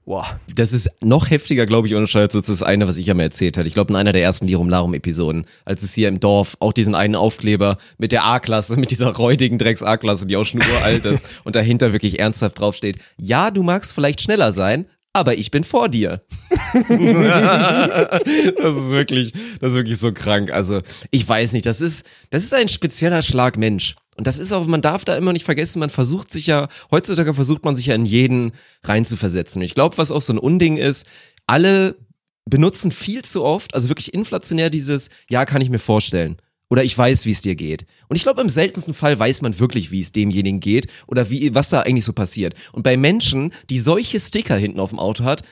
[0.05, 0.25] Boah.
[0.55, 2.29] Das ist noch heftiger, glaube ich, ohne Scheiß.
[2.29, 3.67] Das eine, was ich ja mal erzählt hatte.
[3.67, 6.73] Ich glaube, in einer der ersten Lirum Larum Episoden, als es hier im Dorf auch
[6.73, 11.27] diesen einen Aufkleber mit der A-Klasse, mit dieser räudigen Drecks-A-Klasse, die auch schon uralt ist
[11.43, 12.97] und dahinter wirklich ernsthaft draufsteht.
[13.19, 16.23] Ja, du magst vielleicht schneller sein, aber ich bin vor dir.
[16.89, 20.49] das ist wirklich, das ist wirklich so krank.
[20.49, 23.95] Also, ich weiß nicht, das ist, das ist ein spezieller Schlag Mensch.
[24.17, 27.33] Und das ist auch, man darf da immer nicht vergessen, man versucht sich ja, heutzutage
[27.33, 28.51] versucht man sich ja in jeden
[28.83, 29.61] reinzuversetzen.
[29.61, 31.07] Und ich glaube, was auch so ein Unding ist,
[31.47, 31.95] alle
[32.45, 36.37] benutzen viel zu oft, also wirklich inflationär dieses, ja, kann ich mir vorstellen.
[36.71, 37.85] Oder ich weiß, wie es dir geht.
[38.07, 41.53] Und ich glaube, im seltensten Fall weiß man wirklich, wie es demjenigen geht oder wie,
[41.53, 42.53] was da eigentlich so passiert.
[42.71, 45.43] Und bei Menschen, die solche Sticker hinten auf dem Auto hat,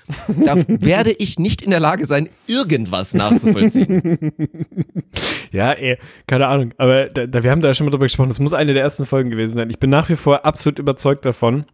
[0.45, 4.31] da werde ich nicht in der Lage sein, irgendwas nachzuvollziehen.
[5.51, 6.73] Ja, ey, keine Ahnung.
[6.77, 8.29] Aber da, da, wir haben da schon mal drüber gesprochen.
[8.29, 9.69] Das muss eine der ersten Folgen gewesen sein.
[9.71, 11.65] Ich bin nach wie vor absolut überzeugt davon,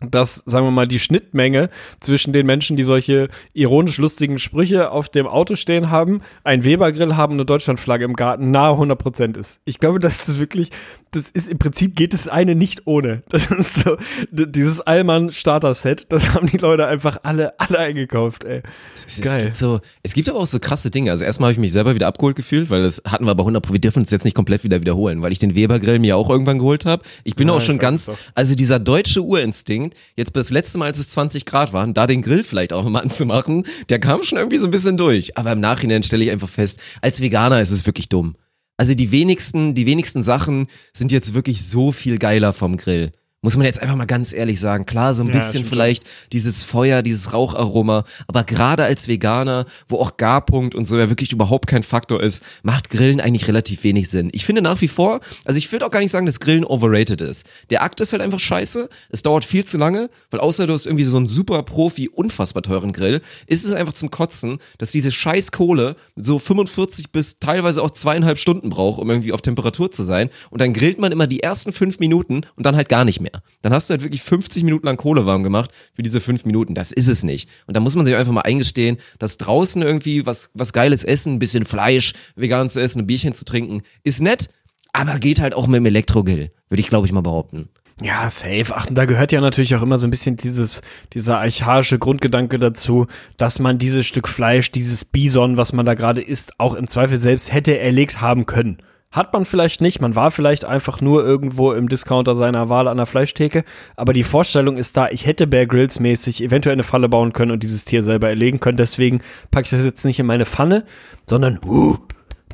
[0.00, 1.68] dass, sagen wir mal, die Schnittmenge
[2.00, 7.16] zwischen den Menschen, die solche ironisch lustigen Sprüche auf dem Auto stehen haben, einen Webergrill
[7.16, 9.60] haben und eine Deutschlandflagge im Garten, nahe 100% ist.
[9.64, 10.70] Ich glaube, das ist wirklich,
[11.12, 13.22] das ist im Prinzip geht das eine nicht ohne.
[13.30, 13.96] Das ist so,
[14.30, 18.62] dieses Allmann-Starter-Set, das haben die Leute einfach alle, alle eingekauft, ey.
[18.94, 19.44] Es, es, Geil.
[19.44, 21.10] gibt so, es gibt aber auch so krasse Dinge.
[21.10, 23.64] Also erstmal habe ich mich selber wieder abgeholt gefühlt, weil das hatten wir aber 100
[23.64, 23.72] Pro.
[23.72, 26.58] Wir dürfen uns jetzt nicht komplett wieder wiederholen, weil ich den Weber-Grill mir auch irgendwann
[26.58, 27.02] geholt habe.
[27.24, 28.18] Ich bin Ja, auch schon ganz, es doch.
[28.34, 32.22] also dieser deutsche Urinstinkt, jetzt das letzte Mal, als es 20 Grad waren, da den
[32.22, 35.36] Grill vielleicht auch mal anzumachen, der kam schon irgendwie so ein bisschen durch.
[35.36, 38.36] Aber im Nachhinein stelle ich einfach fest, als Veganer ist es wirklich dumm.
[38.80, 43.12] Also die wenigsten, die wenigsten Sachen sind jetzt wirklich so viel geiler vom Grill.
[43.42, 44.84] Muss man jetzt einfach mal ganz ehrlich sagen.
[44.84, 49.96] Klar, so ein Ja, bisschen vielleicht dieses Feuer, dieses Raucharoma, aber gerade als Veganer, wo
[49.96, 54.10] auch Garpunkt und so ja wirklich überhaupt kein Faktor ist, macht Grillen eigentlich relativ wenig
[54.10, 54.28] Sinn.
[54.34, 57.22] Ich finde nach wie vor, also ich würde auch gar nicht sagen, dass Grillen overrated
[57.22, 57.46] ist.
[57.70, 60.84] Der Akt ist halt einfach scheiße, es dauert viel zu lange, weil außer du hast
[60.84, 65.10] irgendwie so einen super Profi, unfassbar teuren Grill, ist es einfach zum Kotzen, dass diese
[65.10, 70.02] scheiß Kohle so 45 bis teilweise auch zweieinhalb Stunden braucht, um irgendwie auf Temperatur zu
[70.02, 73.20] sein und dann grillt man immer die ersten fünf Minuten und dann halt gar nicht
[73.20, 73.29] mehr.
[73.62, 76.74] Dann hast du halt wirklich 50 Minuten lang Kohle warm gemacht für diese fünf Minuten.
[76.74, 77.48] Das ist es nicht.
[77.66, 81.34] Und da muss man sich einfach mal eingestehen, dass draußen irgendwie was, was geiles essen,
[81.34, 84.50] ein bisschen Fleisch, vegan zu essen, ein Bierchen zu trinken, ist nett,
[84.92, 87.68] aber geht halt auch mit dem Elektrogrill, würde ich glaube ich mal behaupten.
[88.02, 88.74] Ja, safe.
[88.74, 90.80] Ach, und da gehört ja natürlich auch immer so ein bisschen dieses,
[91.12, 96.22] dieser archaische Grundgedanke dazu, dass man dieses Stück Fleisch, dieses Bison, was man da gerade
[96.22, 98.78] isst, auch im Zweifel selbst hätte erlegt haben können.
[99.12, 102.96] Hat man vielleicht nicht, man war vielleicht einfach nur irgendwo im Discounter seiner Wahl an
[102.96, 103.64] der Fleischtheke,
[103.96, 107.50] aber die Vorstellung ist da, ich hätte Bear Grylls mäßig eventuell eine Falle bauen können
[107.50, 109.20] und dieses Tier selber erlegen können, deswegen
[109.50, 110.84] packe ich das jetzt nicht in meine Pfanne,
[111.28, 111.96] sondern uh,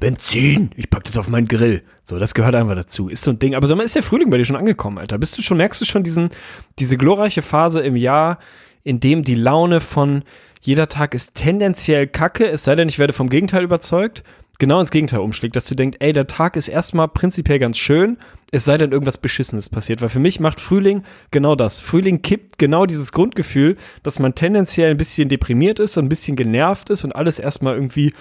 [0.01, 1.83] Benzin, ich pack das auf meinen Grill.
[2.03, 3.09] So, das gehört einfach dazu.
[3.11, 3.55] Ist so ein Ding.
[3.55, 5.19] Aber sag mal, ist der Frühling bei dir schon angekommen, Alter?
[5.19, 6.31] Bist du schon, merkst du schon diesen,
[6.79, 8.39] diese glorreiche Phase im Jahr,
[8.83, 10.23] in dem die Laune von
[10.63, 14.25] jeder Tag ist tendenziell kacke, es sei denn, ich werde vom Gegenteil überzeugt,
[14.59, 18.19] genau ins Gegenteil umschlägt, dass du denkst, ey, der Tag ist erstmal prinzipiell ganz schön,
[18.53, 20.03] es sei denn, irgendwas Beschissenes passiert.
[20.03, 21.81] Weil für mich macht Frühling genau das.
[21.81, 26.37] Frühling kippt genau dieses Grundgefühl, dass man tendenziell ein bisschen deprimiert ist und ein bisschen
[26.37, 28.13] genervt ist und alles erstmal irgendwie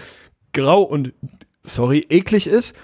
[0.54, 1.14] grau und,
[1.64, 2.76] sorry, eklig ist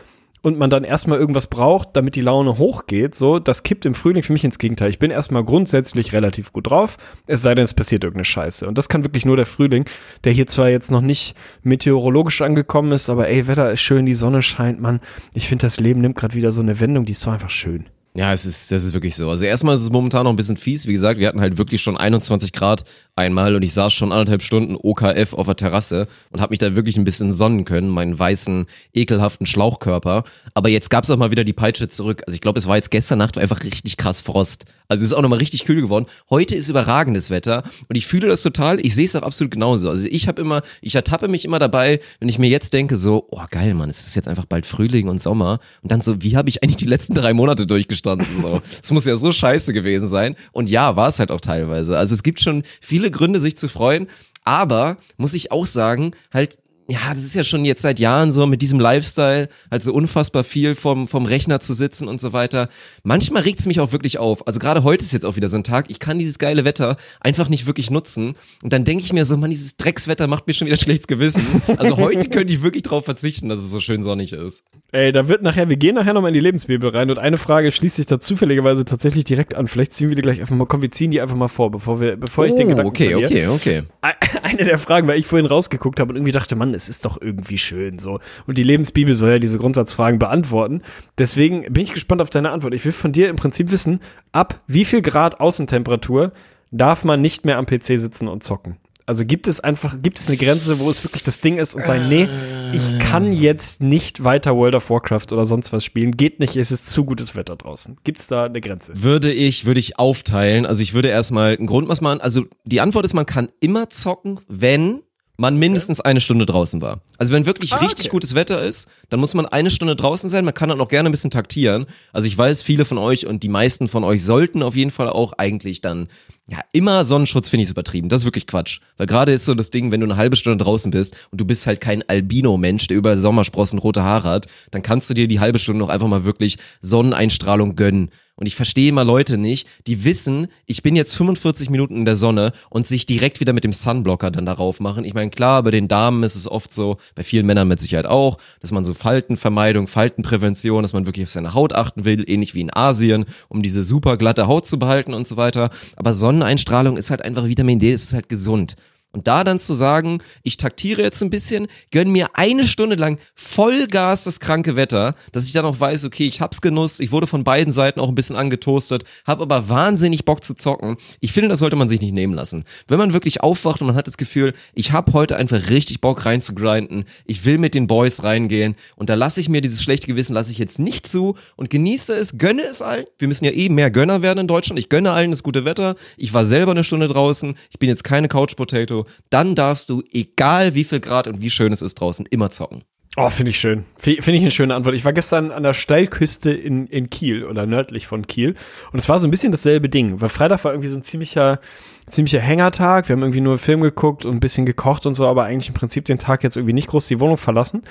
[0.41, 4.23] und man dann erstmal irgendwas braucht, damit die Laune hochgeht, so, das kippt im Frühling
[4.23, 4.89] für mich ins Gegenteil.
[4.89, 8.67] Ich bin erstmal grundsätzlich relativ gut drauf, es sei denn, es passiert irgendeine Scheiße.
[8.67, 9.85] Und das kann wirklich nur der Frühling,
[10.23, 14.15] der hier zwar jetzt noch nicht meteorologisch angekommen ist, aber ey, Wetter ist schön, die
[14.15, 14.99] Sonne scheint, man.
[15.33, 17.85] Ich finde, das Leben nimmt gerade wieder so eine Wendung, die ist so einfach schön.
[18.13, 19.29] Ja, es ist, das ist wirklich so.
[19.29, 20.85] Also erstmal ist es momentan noch ein bisschen fies.
[20.85, 22.83] Wie gesagt, wir hatten halt wirklich schon 21 Grad
[23.15, 26.75] einmal und ich saß schon anderthalb Stunden OKF auf der Terrasse und habe mich da
[26.75, 30.23] wirklich ein bisschen sonnen können, meinen weißen, ekelhaften Schlauchkörper.
[30.53, 32.23] Aber jetzt gab's auch mal wieder die Peitsche zurück.
[32.27, 34.65] Also ich glaube, es war jetzt gestern Nacht einfach richtig krass Frost.
[34.89, 36.05] Also es ist auch nochmal richtig kühl geworden.
[36.29, 38.85] Heute ist überragendes Wetter und ich fühle das total.
[38.85, 39.89] Ich sehe es auch absolut genauso.
[39.89, 43.25] Also ich habe immer, ich ertappe mich immer dabei, wenn ich mir jetzt denke, so,
[43.31, 45.59] oh geil, Mann, es ist jetzt einfach bald Frühling und Sommer.
[45.81, 47.65] Und dann so, wie habe ich eigentlich die letzten drei Monate
[48.01, 48.41] durchgestanden?
[48.41, 50.35] So, es muss ja so scheiße gewesen sein.
[50.51, 51.97] Und ja, war es halt auch teilweise.
[51.97, 54.07] Also es gibt schon viele Gründe, sich zu freuen.
[54.43, 56.57] Aber muss ich auch sagen, halt
[56.91, 60.43] ja, das ist ja schon jetzt seit Jahren so mit diesem Lifestyle, halt so unfassbar
[60.43, 62.67] viel vom, vom Rechner zu sitzen und so weiter.
[63.03, 64.45] Manchmal regt's mich auch wirklich auf.
[64.45, 66.97] Also gerade heute ist jetzt auch wieder so ein Tag, ich kann dieses geile Wetter
[67.21, 68.35] einfach nicht wirklich nutzen.
[68.61, 71.61] Und dann denke ich mir so, man, dieses Dreckswetter macht mir schon wieder schlechtes Gewissen.
[71.77, 74.65] Also heute könnte ich wirklich drauf verzichten, dass es so schön sonnig ist.
[74.91, 77.71] Ey, da wird nachher, wir gehen nachher nochmal in die Lebensbibel rein und eine Frage
[77.71, 79.69] schließt sich da zufälligerweise tatsächlich direkt an.
[79.69, 82.01] Vielleicht ziehen wir die gleich einfach mal, komm, wir ziehen die einfach mal vor, bevor
[82.01, 83.51] wir, bevor ich den Gedanken okay, verliere.
[83.53, 83.83] okay, okay.
[84.43, 87.21] Eine der Fragen, weil ich vorhin rausgeguckt habe und irgendwie dachte, Mann, es ist doch
[87.21, 88.19] irgendwie schön so.
[88.47, 90.81] Und die Lebensbibel soll ja diese Grundsatzfragen beantworten.
[91.17, 92.73] Deswegen bin ich gespannt auf deine Antwort.
[92.73, 93.99] Ich will von dir im Prinzip wissen,
[94.31, 96.31] ab wie viel Grad Außentemperatur
[96.71, 98.77] darf man nicht mehr am PC sitzen und zocken?
[99.05, 101.83] Also gibt es einfach, gibt es eine Grenze, wo es wirklich das Ding ist und
[101.83, 102.29] sagen, nee,
[102.73, 106.11] ich kann jetzt nicht weiter World of Warcraft oder sonst was spielen.
[106.11, 107.97] Geht nicht, es ist zu gutes Wetter draußen.
[108.03, 108.93] Gibt es da eine Grenze?
[108.95, 110.65] Würde ich, würde ich aufteilen.
[110.65, 112.21] Also ich würde erstmal ein Grundmaß machen.
[112.21, 115.01] Also die Antwort ist, man kann immer zocken, wenn
[115.41, 117.01] man mindestens eine Stunde draußen war.
[117.17, 118.11] Also wenn wirklich Ah, richtig okay.
[118.11, 120.45] gutes Wetter ist, dann muss man eine Stunde draußen sein.
[120.45, 121.87] Man kann dann auch gerne ein bisschen taktieren.
[122.13, 125.09] Also ich weiß, viele von euch und die meisten von euch sollten auf jeden Fall
[125.09, 126.09] auch eigentlich dann,
[126.47, 128.07] ja, immer Sonnenschutz finde ich übertrieben.
[128.07, 128.81] Das ist wirklich Quatsch.
[128.97, 131.45] Weil gerade ist so das Ding, wenn du eine halbe Stunde draußen bist und du
[131.45, 135.39] bist halt kein Albino-Mensch, der über Sommersprossen rote Haare hat, dann kannst du dir die
[135.39, 138.11] halbe Stunde noch einfach mal wirklich Sonneneinstrahlung gönnen.
[138.41, 142.15] Und ich verstehe immer Leute nicht, die wissen, ich bin jetzt 45 Minuten in der
[142.15, 145.05] Sonne und sich direkt wieder mit dem Sunblocker dann darauf machen.
[145.05, 148.07] Ich meine, klar, bei den Damen ist es oft so, bei vielen Männern mit Sicherheit
[148.07, 152.55] auch, dass man so Faltenvermeidung, Faltenprävention, dass man wirklich auf seine Haut achten will, ähnlich
[152.55, 155.69] wie in Asien, um diese super glatte Haut zu behalten und so weiter.
[155.95, 158.75] Aber Sonneneinstrahlung ist halt einfach Vitamin D, es ist halt gesund.
[159.11, 163.19] Und da dann zu sagen, ich taktiere jetzt ein bisschen, gönn mir eine Stunde lang
[163.35, 167.27] Vollgas das kranke Wetter, dass ich dann auch weiß, okay, ich hab's genutzt, ich wurde
[167.27, 170.95] von beiden Seiten auch ein bisschen angetoastet, hab aber wahnsinnig Bock zu zocken.
[171.19, 172.63] Ich finde, das sollte man sich nicht nehmen lassen.
[172.87, 176.25] Wenn man wirklich aufwacht und man hat das Gefühl, ich hab heute einfach richtig Bock
[176.25, 180.33] reinzugrinden, ich will mit den Boys reingehen und da lasse ich mir dieses schlechte Gewissen,
[180.33, 183.05] lasse ich jetzt nicht zu und genieße es, gönne es allen.
[183.19, 184.79] Wir müssen ja eh mehr Gönner werden in Deutschland.
[184.79, 185.95] Ich gönne allen das gute Wetter.
[186.17, 187.55] Ich war selber eine Stunde draußen.
[187.69, 189.00] Ich bin jetzt keine Couch Potato.
[189.29, 192.83] Dann darfst du, egal wie viel Grad und wie schön es ist draußen, immer zocken.
[193.17, 193.83] Oh, finde ich schön.
[193.97, 194.95] Finde ich eine schöne Antwort.
[194.95, 198.55] Ich war gestern an der Steilküste in, in Kiel oder nördlich von Kiel
[198.93, 201.59] und es war so ein bisschen dasselbe Ding, weil Freitag war irgendwie so ein ziemlicher,
[202.05, 203.09] ziemlicher Hängertag.
[203.09, 205.73] Wir haben irgendwie nur Film geguckt und ein bisschen gekocht und so, aber eigentlich im
[205.73, 207.81] Prinzip den Tag jetzt irgendwie nicht groß die Wohnung verlassen.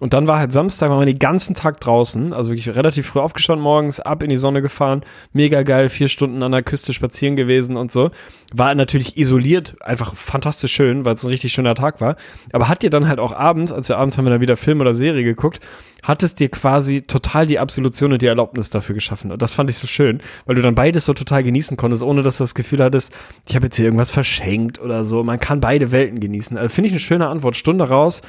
[0.00, 3.20] Und dann war halt Samstag, waren wir den ganzen Tag draußen, also wirklich relativ früh
[3.20, 5.02] aufgestanden morgens, ab in die Sonne gefahren,
[5.32, 8.10] mega geil, vier Stunden an der Küste spazieren gewesen und so.
[8.52, 12.16] War natürlich isoliert, einfach fantastisch schön, weil es ein richtig schöner Tag war.
[12.52, 14.80] Aber hat dir dann halt auch abends, als wir abends haben wir dann wieder Film
[14.80, 15.60] oder Serie geguckt,
[16.02, 19.32] hat es dir quasi total die Absolution und die Erlaubnis dafür geschaffen.
[19.32, 22.22] Und das fand ich so schön, weil du dann beides so total genießen konntest, ohne
[22.22, 23.12] dass du das Gefühl hattest,
[23.48, 25.24] ich habe jetzt hier irgendwas verschenkt oder so.
[25.24, 26.58] Man kann beide Welten genießen.
[26.58, 27.56] Also finde ich eine schöne Antwort.
[27.56, 28.22] Stunde raus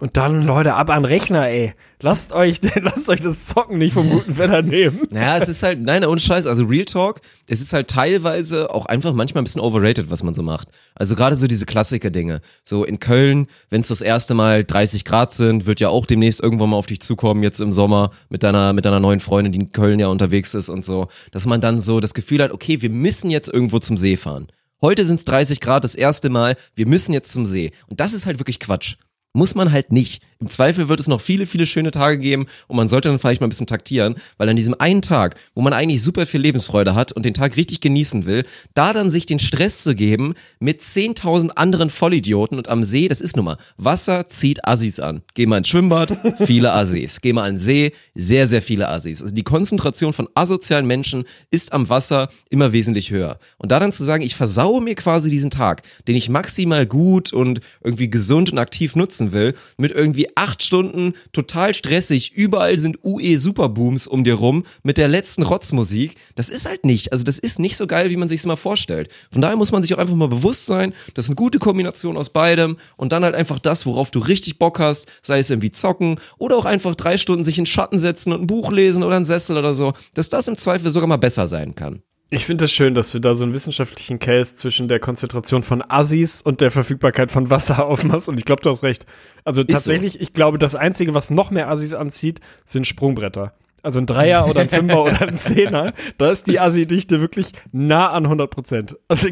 [0.00, 1.74] und dann, Leute, ab an Rechner, ey.
[2.00, 4.98] Lasst euch, lasst euch das Zocken nicht vom guten Wetter nehmen.
[5.10, 8.86] Naja, es ist halt, nein, ohne Scheiß, also Real Talk, es ist halt teilweise auch
[8.86, 10.68] einfach manchmal ein bisschen overrated, was man so macht.
[10.94, 12.40] Also gerade so diese Klassiker-Dinge.
[12.64, 16.42] So in Köln, wenn es das erste Mal 30 Grad sind, wird ja auch demnächst
[16.42, 19.60] irgendwann mal auf dich zukommen, jetzt im Sommer mit deiner, mit deiner neuen Freundin, die
[19.60, 22.80] in Köln ja unterwegs ist und so, dass man dann so das Gefühl hat, okay,
[22.80, 24.48] wir müssen jetzt irgendwo zum See fahren.
[24.80, 27.72] Heute sind es 30 Grad das erste Mal, wir müssen jetzt zum See.
[27.88, 28.96] Und das ist halt wirklich Quatsch.
[29.32, 30.22] Muss man halt nicht.
[30.42, 33.42] Im Zweifel wird es noch viele, viele schöne Tage geben und man sollte dann vielleicht
[33.42, 36.94] mal ein bisschen taktieren, weil an diesem einen Tag, wo man eigentlich super viel Lebensfreude
[36.94, 40.80] hat und den Tag richtig genießen will, da dann sich den Stress zu geben mit
[40.80, 45.20] 10.000 anderen Vollidioten und am See, das ist nun mal, Wasser zieht Assis an.
[45.34, 47.20] Geh mal ins Schwimmbad, viele Assis.
[47.20, 49.20] Geh mal an den See, sehr, sehr viele Assis.
[49.20, 53.38] Also die Konzentration von asozialen Menschen ist am Wasser immer wesentlich höher.
[53.58, 57.34] Und da dann zu sagen, ich versaue mir quasi diesen Tag, den ich maximal gut
[57.34, 62.98] und irgendwie gesund und aktiv nutzen will, mit irgendwie acht Stunden total stressig, überall sind
[63.04, 66.14] UE Superbooms um dir rum mit der letzten Rotzmusik.
[66.34, 68.56] Das ist halt nicht, also das ist nicht so geil, wie man sich es mal
[68.56, 69.12] vorstellt.
[69.30, 72.16] Von daher muss man sich auch einfach mal bewusst sein, das ist eine gute Kombination
[72.16, 75.70] aus beidem und dann halt einfach das, worauf du richtig Bock hast, sei es irgendwie
[75.70, 79.16] zocken oder auch einfach drei Stunden sich in Schatten setzen und ein Buch lesen oder
[79.16, 82.02] ein Sessel oder so, dass das im Zweifel sogar mal besser sein kann.
[82.32, 85.64] Ich finde es das schön, dass du da so einen wissenschaftlichen Case zwischen der Konzentration
[85.64, 88.28] von Assis und der Verfügbarkeit von Wasser aufmachst.
[88.28, 89.04] Und ich glaube, du hast recht.
[89.44, 90.20] Also tatsächlich, so.
[90.20, 93.52] ich glaube, das Einzige, was noch mehr Assis anzieht, sind Sprungbretter.
[93.82, 98.10] Also ein Dreier oder ein Fünfer oder ein Zehner, da ist die Assi-Dichte wirklich nah
[98.10, 98.96] an 100 Prozent.
[99.08, 99.28] Also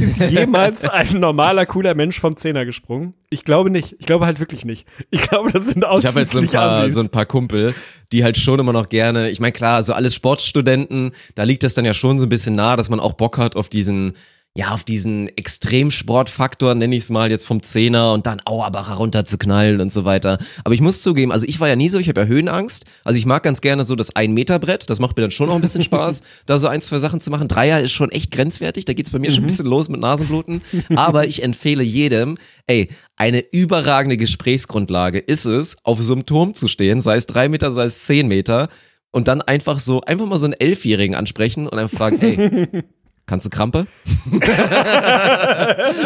[0.00, 3.14] ist jemals ein normaler, cooler Mensch vom Zehner gesprungen?
[3.30, 3.96] Ich glaube nicht.
[3.98, 4.86] Ich glaube halt wirklich nicht.
[5.10, 6.94] Ich glaube, das sind ausschließlich Ich habe jetzt so ein, paar, Assis.
[6.94, 7.74] so ein paar Kumpel,
[8.12, 11.74] die halt schon immer noch gerne, ich meine klar, so alles Sportstudenten, da liegt das
[11.74, 14.14] dann ja schon so ein bisschen nah, dass man auch Bock hat auf diesen
[14.56, 19.80] ja, auf diesen Extremsportfaktor, nenne ich es mal, jetzt vom Zehner und dann Auerbacher runterzuknallen
[19.80, 20.38] und so weiter.
[20.64, 22.84] Aber ich muss zugeben, also ich war ja nie so, ich habe ja Höhenangst.
[23.04, 25.60] Also ich mag ganz gerne so das Ein-Meter-Brett, das macht mir dann schon auch ein
[25.60, 27.46] bisschen Spaß, da so ein, zwei Sachen zu machen.
[27.46, 29.34] Dreier ist schon echt grenzwertig, da geht's bei mir mhm.
[29.34, 29.48] schon ein mhm.
[29.50, 30.62] bisschen los mit Nasenbluten.
[30.96, 32.36] Aber ich empfehle jedem,
[32.66, 37.48] ey, eine überragende Gesprächsgrundlage ist es, auf so einem Turm zu stehen, sei es drei
[37.48, 38.68] Meter, sei es zehn Meter,
[39.12, 42.84] und dann einfach so, einfach mal so einen Elfjährigen ansprechen und dann fragen, ey,
[43.30, 43.86] Kannst du Krampe?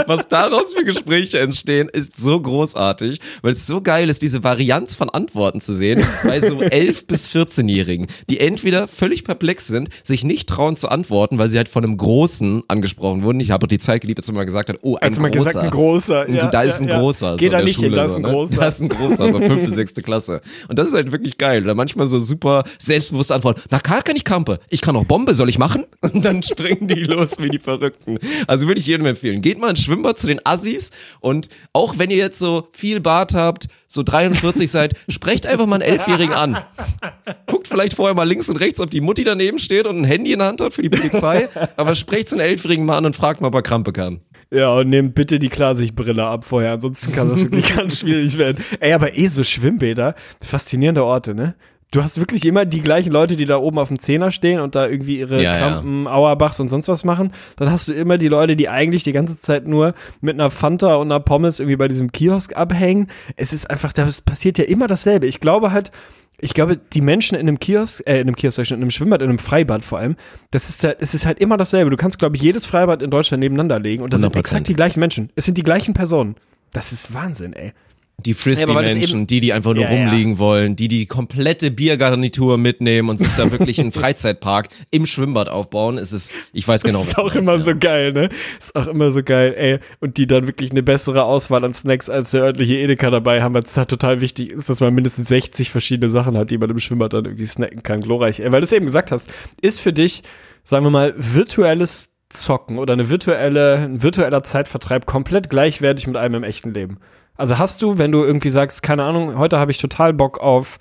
[0.07, 4.95] Was daraus für Gespräche entstehen, ist so großartig, weil es so geil ist, diese Varianz
[4.95, 10.23] von Antworten zu sehen bei so 11- bis 14-Jährigen, die entweder völlig perplex sind, sich
[10.23, 13.41] nicht trauen zu antworten, weil sie halt von einem Großen angesprochen wurden.
[13.41, 15.31] Ich habe die Zeit geliebt, als man gesagt hat, oh, ein als großer.
[15.31, 16.29] Gesagt, ein großer.
[16.29, 17.37] Ja, da ist ein ja, großer.
[17.39, 18.35] Geh so da nicht Schule, hin, da ist ein so, ne?
[18.35, 18.57] großer.
[18.57, 20.43] Da ist ein großer, so fünfte, sechste Klasse.
[20.69, 21.63] Und das ist halt wirklich geil.
[21.63, 23.63] Da manchmal so super selbstbewusste Antwort.
[23.71, 24.59] Na klar kann ich Krampe.
[24.69, 25.87] Ich kann auch Bombe, soll ich machen?
[26.03, 28.19] Und dann springen die los wie die Verrückten.
[28.47, 29.41] Also würde ich jedem empfehlen.
[29.41, 33.35] Geht mal ins Schwimmbad zu den Assis und auch wenn ihr jetzt so viel Bart
[33.35, 36.59] habt, so 43 seid, sprecht einfach mal einen Elfjährigen an.
[37.47, 40.33] Guckt vielleicht vorher mal links und rechts, ob die Mutti daneben steht und ein Handy
[40.33, 43.17] in der Hand hat für die Polizei, aber sprecht so einen Elfjährigen mal an und
[43.17, 44.21] fragt mal, ob er Krampe kann.
[44.51, 48.63] Ja, und nehmt bitte die Klarsichtbrille ab vorher, ansonsten kann das wirklich ganz schwierig werden.
[48.79, 51.57] Ey, aber eh so Schwimmbäder, faszinierende Orte, ne?
[51.95, 54.75] Du hast wirklich immer die gleichen Leute, die da oben auf dem Zehner stehen und
[54.75, 56.11] da irgendwie ihre ja, Krampen, ja.
[56.13, 57.31] Auerbachs und sonst was machen.
[57.55, 60.97] Dann hast du immer die Leute, die eigentlich die ganze Zeit nur mit einer Fanta
[60.97, 63.07] und einer Pommes irgendwie bei diesem Kiosk abhängen.
[63.37, 65.29] Es ist einfach, das passiert ja immer dasselbe.
[65.29, 65.93] Ich glaube halt,
[66.41, 69.29] ich glaube, die Menschen in einem Kiosk, äh, in einem Kiosk, in einem Schwimmbad, in
[69.29, 70.17] einem Freibad vor allem,
[70.51, 71.93] das ist, es ist halt immer dasselbe.
[71.93, 74.23] Du kannst, glaube ich, jedes Freibad in Deutschland nebeneinander legen und das 100%.
[74.23, 75.31] sind exakt die gleichen Menschen.
[75.37, 76.35] Es sind die gleichen Personen.
[76.73, 77.73] Das ist Wahnsinn, ey.
[78.27, 80.39] Die Frisbee-Menschen, die, die einfach nur ja, rumliegen ja.
[80.39, 85.99] wollen, die die komplette Biergarnitur mitnehmen und sich da wirklich einen Freizeitpark im Schwimmbad aufbauen,
[85.99, 87.77] ist es, ich weiß genau, was Ist auch immer meinst, so ja.
[87.77, 88.29] geil, ne?
[88.59, 89.79] Ist auch immer so geil, ey.
[90.01, 93.55] Und die dann wirklich eine bessere Auswahl an Snacks als der örtliche Edeka dabei haben,
[93.55, 96.71] weil es halt total wichtig ist, dass man mindestens 60 verschiedene Sachen hat, die man
[96.71, 98.01] im Schwimmbad dann irgendwie snacken kann.
[98.01, 98.51] Glorreich, ey.
[98.53, 100.23] Weil du es eben gesagt hast, ist für dich,
[100.63, 106.37] sagen wir mal, virtuelles Zocken oder eine virtuelle, ein virtueller Zeitvertreib komplett gleichwertig mit einem
[106.37, 106.99] im echten Leben.
[107.37, 110.79] Also hast du, wenn du irgendwie sagst, keine Ahnung, heute habe ich total Bock auf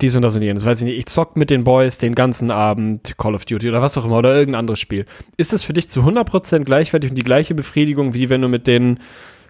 [0.00, 2.50] dies und das und jenes, weiß ich nicht, ich zock mit den Boys den ganzen
[2.50, 5.06] Abend Call of Duty oder was auch immer oder irgendein anderes Spiel.
[5.36, 8.66] Ist es für dich zu 100% gleichwertig und die gleiche Befriedigung, wie wenn du mit
[8.66, 8.98] den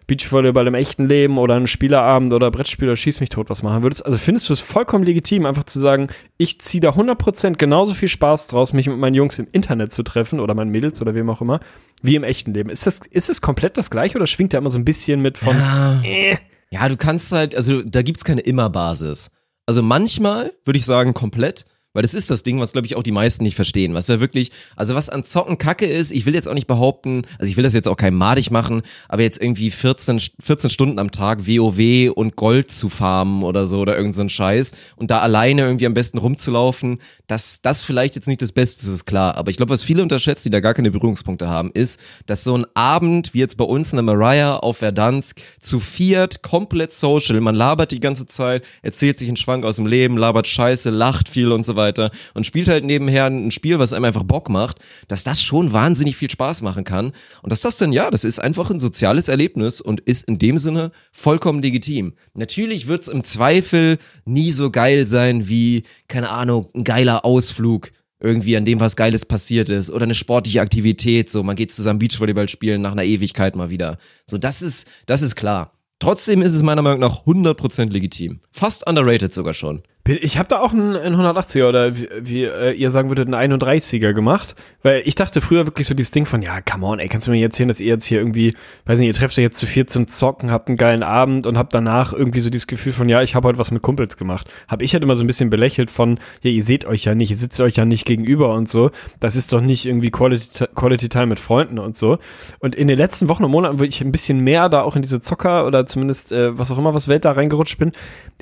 [0.06, 3.82] Beachvolleyball im echten Leben oder einen Spielerabend oder Brettspiel oder Schieß mich tot was machen
[3.82, 4.04] würdest.
[4.04, 8.08] Also findest du es vollkommen legitim, einfach zu sagen, ich ziehe da 100% genauso viel
[8.08, 11.30] Spaß draus, mich mit meinen Jungs im Internet zu treffen oder meinen Mädels oder wem
[11.30, 11.60] auch immer,
[12.02, 12.70] wie im echten Leben.
[12.70, 15.38] Ist das, ist das komplett das gleiche oder schwingt da immer so ein bisschen mit
[15.38, 16.36] von, ja, äh.
[16.70, 19.30] ja du kannst halt, also da gibt's keine Immerbasis.
[19.66, 23.02] Also manchmal würde ich sagen komplett, weil das ist das Ding, was glaube ich auch
[23.02, 23.94] die meisten nicht verstehen.
[23.94, 27.22] Was ja wirklich, also was an Zocken Kacke ist, ich will jetzt auch nicht behaupten,
[27.38, 30.98] also ich will das jetzt auch kein madig machen, aber jetzt irgendwie 14, 14 Stunden
[30.98, 35.20] am Tag WoW und Gold zu farmen oder so oder irgend so Scheiß und da
[35.20, 39.36] alleine irgendwie am besten rumzulaufen, dass das vielleicht jetzt nicht das Beste ist, ist klar.
[39.36, 42.56] Aber ich glaube, was viele unterschätzt, die da gar keine Berührungspunkte haben, ist, dass so
[42.56, 47.40] ein Abend wie jetzt bei uns in der Mariah auf Verdansk zu viert, komplett social,
[47.40, 51.28] man labert die ganze Zeit, erzählt sich einen Schwank aus dem Leben, labert Scheiße, lacht
[51.28, 54.48] viel und so weiter weiter und spielt halt nebenher ein Spiel, was einem einfach Bock
[54.48, 58.24] macht, dass das schon wahnsinnig viel Spaß machen kann und dass das dann, ja, das
[58.24, 62.14] ist einfach ein soziales Erlebnis und ist in dem Sinne vollkommen legitim.
[62.34, 68.56] Natürlich wird's im Zweifel nie so geil sein wie, keine Ahnung, ein geiler Ausflug irgendwie
[68.56, 72.48] an dem was Geiles passiert ist oder eine sportliche Aktivität, so man geht zusammen Beachvolleyball
[72.48, 73.98] spielen nach einer Ewigkeit mal wieder.
[74.26, 75.72] So das ist das ist klar.
[75.98, 78.40] Trotzdem ist es meiner Meinung nach 100% legitim.
[78.50, 79.82] Fast underrated sogar schon.
[80.06, 83.52] Ich habe da auch einen, einen 180er oder wie, wie äh, ihr sagen würdet, einen
[83.54, 87.08] 31er gemacht, weil ich dachte früher wirklich so dieses Ding von, ja, come on, ey,
[87.08, 89.58] kannst du mir erzählen, dass ihr jetzt hier irgendwie, weiß nicht, ihr trefft euch jetzt
[89.58, 93.08] zu 14 zocken, habt einen geilen Abend und habt danach irgendwie so dieses Gefühl von,
[93.08, 94.52] ja, ich habe heute was mit Kumpels gemacht.
[94.68, 97.30] Hab ich halt immer so ein bisschen belächelt von, ja, ihr seht euch ja nicht,
[97.30, 98.90] ihr sitzt euch ja nicht gegenüber und so.
[99.20, 102.18] Das ist doch nicht irgendwie Quality, Quality Time mit Freunden und so.
[102.58, 105.02] Und in den letzten Wochen und Monaten, wo ich ein bisschen mehr da auch in
[105.02, 107.92] diese Zocker oder zumindest äh, was auch immer, was Welt da reingerutscht bin,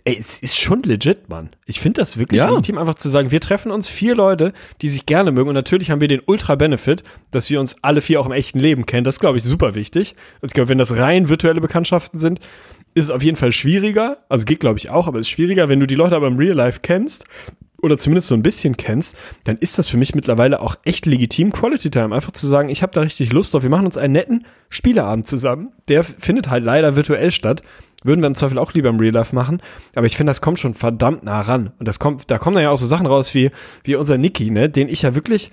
[0.02, 1.51] ey, es ist schon legit, Mann.
[1.66, 2.50] Ich finde das wirklich Ja.
[2.50, 5.48] legitim, einfach zu sagen, wir treffen uns vier Leute, die sich gerne mögen.
[5.48, 8.86] Und natürlich haben wir den Ultra-Benefit, dass wir uns alle vier auch im echten Leben
[8.86, 9.04] kennen.
[9.04, 10.14] Das ist, glaube ich, super wichtig.
[10.36, 12.40] Also ich glaube, wenn das rein virtuelle Bekanntschaften sind,
[12.94, 14.18] ist es auf jeden Fall schwieriger.
[14.28, 16.36] Also geht, glaube ich, auch, aber es ist schwieriger, wenn du die Leute aber im
[16.36, 17.24] Real Life kennst
[17.80, 21.52] oder zumindest so ein bisschen kennst, dann ist das für mich mittlerweile auch echt legitim,
[21.52, 22.14] Quality Time.
[22.14, 25.26] Einfach zu sagen, ich habe da richtig Lust drauf, wir machen uns einen netten Spieleabend
[25.26, 25.70] zusammen.
[25.88, 27.62] Der findet halt leider virtuell statt.
[28.04, 29.62] Würden wir im Zweifel auch lieber im Real Life machen.
[29.94, 31.72] Aber ich finde, das kommt schon verdammt nah ran.
[31.78, 33.50] Und das kommt, da kommen dann ja auch so Sachen raus wie,
[33.84, 35.50] wie unser Niki, ne, den ich ja wirklich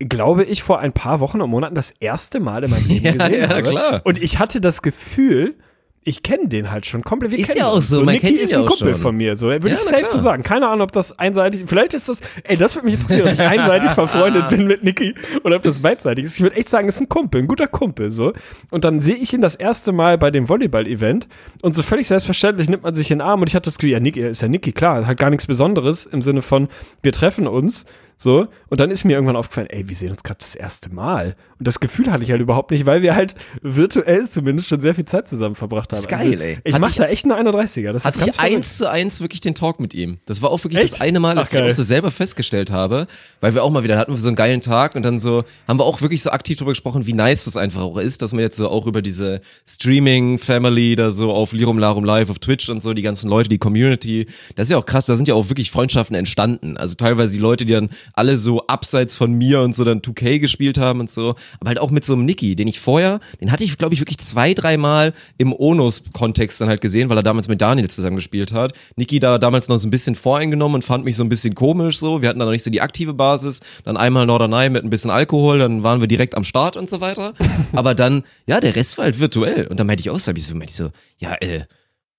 [0.00, 3.12] glaube ich, vor ein paar Wochen und Monaten das erste Mal in meinem Leben Ja,
[3.12, 3.62] gesehen ja, habe.
[3.62, 4.00] klar.
[4.04, 5.56] Und ich hatte das Gefühl,
[6.04, 7.32] ich kenne den halt schon komplett.
[7.32, 7.88] Wir Ist ja auch uns.
[7.88, 9.02] so, man Niki kennt ihn ist ja ein auch Kumpel schon.
[9.02, 9.36] von mir.
[9.36, 10.10] So, würde Ja, ich safe klar.
[10.10, 10.42] so sagen.
[10.42, 13.40] Keine Ahnung, ob das einseitig, vielleicht ist das, ey, das würde mich interessieren, ob ich
[13.40, 16.36] einseitig verfreundet bin mit Niki oder ob das beidseitig ist.
[16.36, 18.32] Ich würde echt sagen, es ist ein Kumpel, ein guter Kumpel, so.
[18.70, 21.28] Und dann sehe ich ihn das erste Mal bei dem Volleyball-Event
[21.62, 23.92] und so völlig selbstverständlich nimmt man sich in den Arm und ich hatte das Gefühl,
[23.92, 26.68] ja, Niki, ist ja Niki, klar, hat gar nichts Besonderes im Sinne von,
[27.02, 27.84] wir treffen uns,
[28.20, 28.48] so.
[28.68, 31.36] Und dann ist mir irgendwann aufgefallen, ey, wir sehen uns gerade das erste Mal.
[31.58, 34.94] Und das Gefühl hatte ich halt überhaupt nicht, weil wir halt virtuell zumindest schon sehr
[34.94, 35.96] viel Zeit zusammen verbracht haben.
[35.96, 36.58] Das ist geil, also, ey.
[36.64, 37.92] Ich mache da echt eine 31er.
[37.92, 40.18] Das ist Hatte ich eins zu eins wirklich den Talk mit ihm.
[40.26, 40.94] Das war auch wirklich Echt?
[40.94, 43.06] das eine Mal, als Ach, ich auch so selber festgestellt habe,
[43.40, 45.78] weil wir auch mal wieder hatten wir so einen geilen Tag und dann so haben
[45.78, 48.42] wir auch wirklich so aktiv darüber gesprochen, wie nice das einfach auch ist, dass man
[48.42, 52.68] jetzt so auch über diese Streaming Family da so auf Lirum Larum Live auf Twitch
[52.68, 54.26] und so die ganzen Leute, die Community,
[54.56, 56.76] das ist ja auch krass, da sind ja auch wirklich Freundschaften entstanden.
[56.76, 60.38] Also teilweise die Leute, die dann alle so abseits von mir und so dann 2K
[60.38, 63.52] gespielt haben und so, aber halt auch mit so einem Niki, den ich vorher, den
[63.52, 67.48] hatte ich glaube ich wirklich zwei, dreimal im Onos-Kontext dann halt gesehen, weil er damals
[67.48, 68.72] mit Daniel zusammen gespielt hat.
[68.96, 71.98] Niki da damals noch so ein bisschen voreingenommen und fand mich so ein bisschen komisch
[71.98, 72.22] so.
[72.22, 73.60] Wir hatten da noch nicht so die aktive Basis.
[73.84, 77.00] Dann einmal Norderney mit ein bisschen Alkohol, dann waren wir direkt am Start und so
[77.00, 77.34] weiter.
[77.72, 79.66] Aber dann, ja, der Rest war halt virtuell.
[79.66, 81.64] Und dann meinte ich auch so, hab ich so, meinte ich so, ja, äh,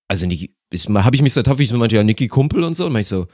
[0.08, 0.56] also Niki,
[0.94, 2.86] habe ich mich so tapfer, ich so meinte, ja, Niki Kumpel und so.
[2.86, 3.28] Und meinte ich so,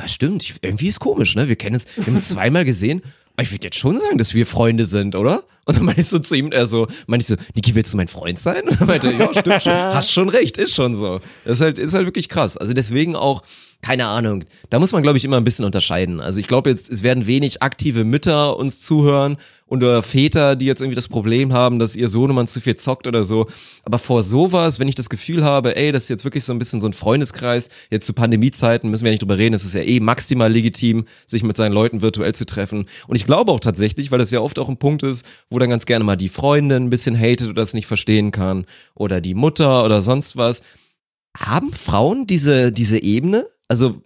[0.00, 1.48] ja, stimmt, ich, irgendwie ist komisch, ne?
[1.48, 3.02] Wir kennen uns, wir haben uns zweimal gesehen.
[3.34, 5.44] Aber ich würde jetzt schon sagen, dass wir Freunde sind, oder?
[5.64, 7.96] Und dann meinte ich so zu ihm, er so, meinte ich so, Niki, willst du
[7.96, 8.62] mein Freund sein?
[8.68, 11.20] Und er meinte, ja, stimmt schon, hast schon recht, ist schon so.
[11.44, 12.56] Das ist halt, ist halt wirklich krass.
[12.56, 13.42] Also deswegen auch,
[13.82, 16.20] keine Ahnung, da muss man, glaube ich, immer ein bisschen unterscheiden.
[16.20, 20.66] Also ich glaube jetzt, es werden wenig aktive Mütter uns zuhören und oder Väter, die
[20.66, 23.46] jetzt irgendwie das Problem haben, dass ihr Sohnemann zu viel zockt oder so.
[23.84, 26.58] Aber vor sowas, wenn ich das Gefühl habe, ey, das ist jetzt wirklich so ein
[26.58, 29.74] bisschen so ein Freundeskreis, jetzt zu Pandemiezeiten müssen wir ja nicht drüber reden, es ist
[29.74, 32.86] ja eh maximal legitim, sich mit seinen Leuten virtuell zu treffen.
[33.06, 35.70] Und ich glaube auch tatsächlich, weil das ja oft auch ein Punkt ist, wo dann
[35.70, 39.34] ganz gerne mal die Freundin ein bisschen hatet oder das nicht verstehen kann oder die
[39.34, 40.62] Mutter oder sonst was.
[41.38, 43.46] Haben Frauen diese, diese Ebene?
[43.70, 44.02] Also,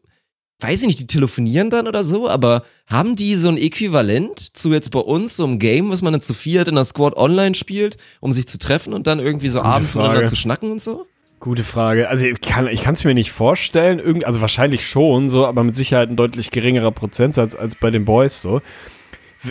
[0.61, 4.73] weiß ich nicht, die telefonieren dann oder so, aber haben die so ein Äquivalent zu
[4.73, 7.55] jetzt bei uns, so einem Game, was man dann zu viert in der Squad online
[7.55, 10.09] spielt, um sich zu treffen und dann irgendwie so abends Frage.
[10.09, 11.07] miteinander zu schnacken und so?
[11.41, 12.11] Gute Frage.
[12.11, 13.99] Also ich kann ich kann es mir nicht vorstellen.
[13.99, 18.05] Irgend, also wahrscheinlich schon so, aber mit Sicherheit ein deutlich geringerer Prozentsatz als bei den
[18.05, 18.61] Boys so.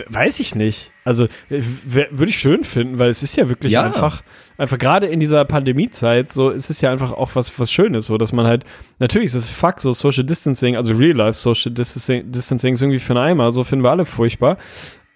[0.08, 0.90] Weiß ich nicht.
[1.04, 3.82] Also würde ich schön finden, weil es ist ja wirklich Ja.
[3.82, 4.22] einfach,
[4.58, 8.18] einfach gerade in dieser Pandemiezeit so, ist es ja einfach auch was, was Schönes, so,
[8.18, 8.64] dass man halt,
[8.98, 12.98] natürlich ist es fuck, so Social Distancing, also Real Life Social Distancing, Distancing ist irgendwie
[12.98, 14.56] für einen Eimer, so finden wir alle furchtbar.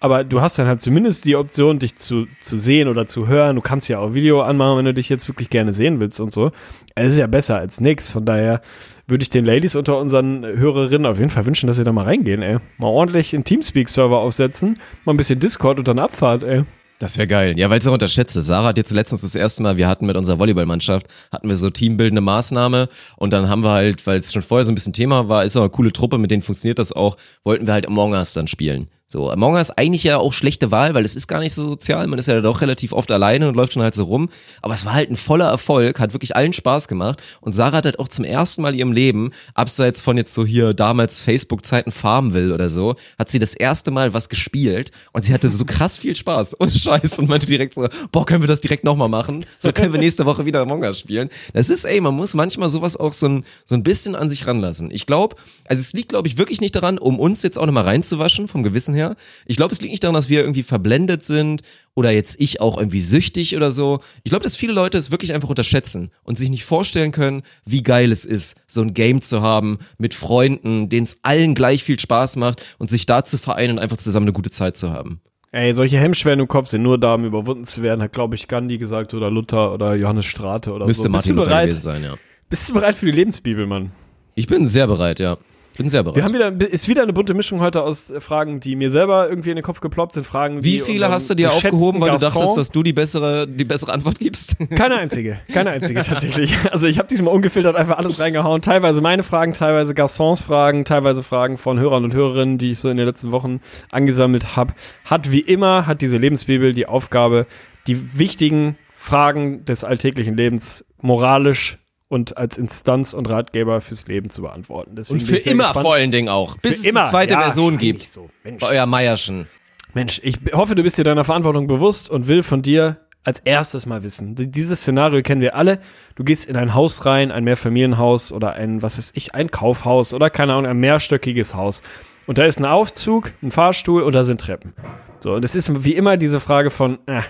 [0.01, 3.57] Aber du hast dann halt zumindest die Option, dich zu, zu sehen oder zu hören.
[3.57, 6.31] Du kannst ja auch Video anmachen, wenn du dich jetzt wirklich gerne sehen willst und
[6.31, 6.53] so.
[6.95, 8.09] Es ist ja besser als nix.
[8.09, 8.61] Von daher
[9.09, 12.05] würde ich den Ladies unter unseren Hörerinnen auf jeden Fall wünschen, dass sie da mal
[12.05, 12.57] reingehen, ey.
[12.77, 16.63] Mal ordentlich einen Teamspeak-Server aufsetzen, mal ein bisschen Discord und dann Abfahrt, ey.
[16.99, 17.57] Das wäre geil.
[17.57, 18.47] Ja, weil es auch unterschätzt ist.
[18.47, 21.69] Sarah hat jetzt letztens das erste Mal, wir hatten mit unserer Volleyballmannschaft, hatten wir so
[21.69, 25.29] teambildende Maßnahme und dann haben wir halt, weil es schon vorher so ein bisschen Thema
[25.29, 28.11] war, ist auch eine coole Truppe, mit denen funktioniert das auch, wollten wir halt Among
[28.11, 28.89] Us dann spielen.
[29.11, 32.05] So, Among Us eigentlich ja auch schlechte Wahl, weil es ist gar nicht so sozial,
[32.05, 34.29] man ist ja doch relativ oft alleine und läuft schon halt so rum,
[34.61, 37.85] aber es war halt ein voller Erfolg, hat wirklich allen Spaß gemacht und Sarah hat
[37.85, 41.91] halt auch zum ersten Mal in ihrem Leben, abseits von jetzt so hier damals Facebook-Zeiten
[41.91, 45.97] Farmville oder so, hat sie das erste Mal was gespielt und sie hatte so krass
[45.97, 49.43] viel Spaß, ohne Scheiß und meinte direkt so, boah, können wir das direkt nochmal machen?
[49.57, 51.29] So können wir nächste Woche wieder Among Us spielen.
[51.53, 54.45] Das ist, ey, man muss manchmal sowas auch so ein, so ein bisschen an sich
[54.45, 54.91] ranlassen.
[54.91, 55.35] Ich glaube,
[55.65, 58.61] also es liegt, glaube ich, wirklich nicht daran, um uns jetzt auch nochmal reinzuwaschen, vom
[58.61, 58.98] Gewissen her.
[59.45, 61.61] Ich glaube, es liegt nicht daran, dass wir irgendwie verblendet sind
[61.95, 63.99] oder jetzt ich auch irgendwie süchtig oder so.
[64.23, 67.83] Ich glaube, dass viele Leute es wirklich einfach unterschätzen und sich nicht vorstellen können, wie
[67.83, 71.99] geil es ist, so ein Game zu haben mit Freunden, denen es allen gleich viel
[71.99, 75.21] Spaß macht und sich da zu vereinen und einfach zusammen eine gute Zeit zu haben.
[75.51, 78.47] Ey, solche Hemmschwellen im Kopf sind nur da, um überwunden zu werden, hat, glaube ich,
[78.47, 81.09] Gandhi gesagt oder Luther oder Johannes Strate oder Müsste so.
[81.09, 81.65] Martin bist du Luther bereit?
[81.69, 82.15] gewesen sein, ja.
[82.49, 83.91] Bist du bereit für die Lebensbibel, Mann?
[84.35, 85.37] Ich bin sehr bereit, ja.
[85.79, 86.17] Bin sehr bereit.
[86.17, 89.51] Wir haben wieder, ist wieder eine bunte Mischung heute aus Fragen, die mir selber irgendwie
[89.51, 90.25] in den Kopf geploppt sind.
[90.25, 93.47] Fragen, wie viele hast du dir aufgehoben, weil du Garçon- dachtest, dass du die bessere,
[93.47, 94.57] die bessere Antwort gibst?
[94.75, 96.53] Keine einzige, keine einzige tatsächlich.
[96.69, 98.61] Also ich habe diesmal ungefiltert einfach alles reingehauen.
[98.61, 102.89] Teilweise meine Fragen, teilweise Garçons Fragen, teilweise Fragen von Hörern und Hörerinnen, die ich so
[102.89, 104.73] in den letzten Wochen angesammelt habe.
[105.05, 107.45] Hat wie immer, hat diese Lebensbibel die Aufgabe,
[107.87, 111.77] die wichtigen Fragen des alltäglichen Lebens moralisch
[112.09, 114.95] und als Instanz und Ratgeber fürs Leben zu beantworten.
[114.95, 115.85] Deswegen Und für immer gespannt.
[115.85, 116.57] vor allen Dingen auch.
[116.57, 118.03] Bis Für es immer, die zweite ja, Version gibt.
[118.03, 118.29] so.
[118.43, 119.47] Bei euer Meierschen.
[119.93, 123.85] Mensch, ich hoffe, du bist dir deiner Verantwortung bewusst und will von dir als erstes
[123.85, 124.33] mal wissen.
[124.35, 125.79] Dieses Szenario kennen wir alle.
[126.15, 130.13] Du gehst in ein Haus rein, ein Mehrfamilienhaus oder ein, was weiß ich, ein Kaufhaus
[130.13, 131.81] oder keine Ahnung, ein mehrstöckiges Haus.
[132.25, 134.73] Und da ist ein Aufzug, ein Fahrstuhl und da sind Treppen.
[135.19, 137.21] So, und es ist wie immer diese Frage von, äh,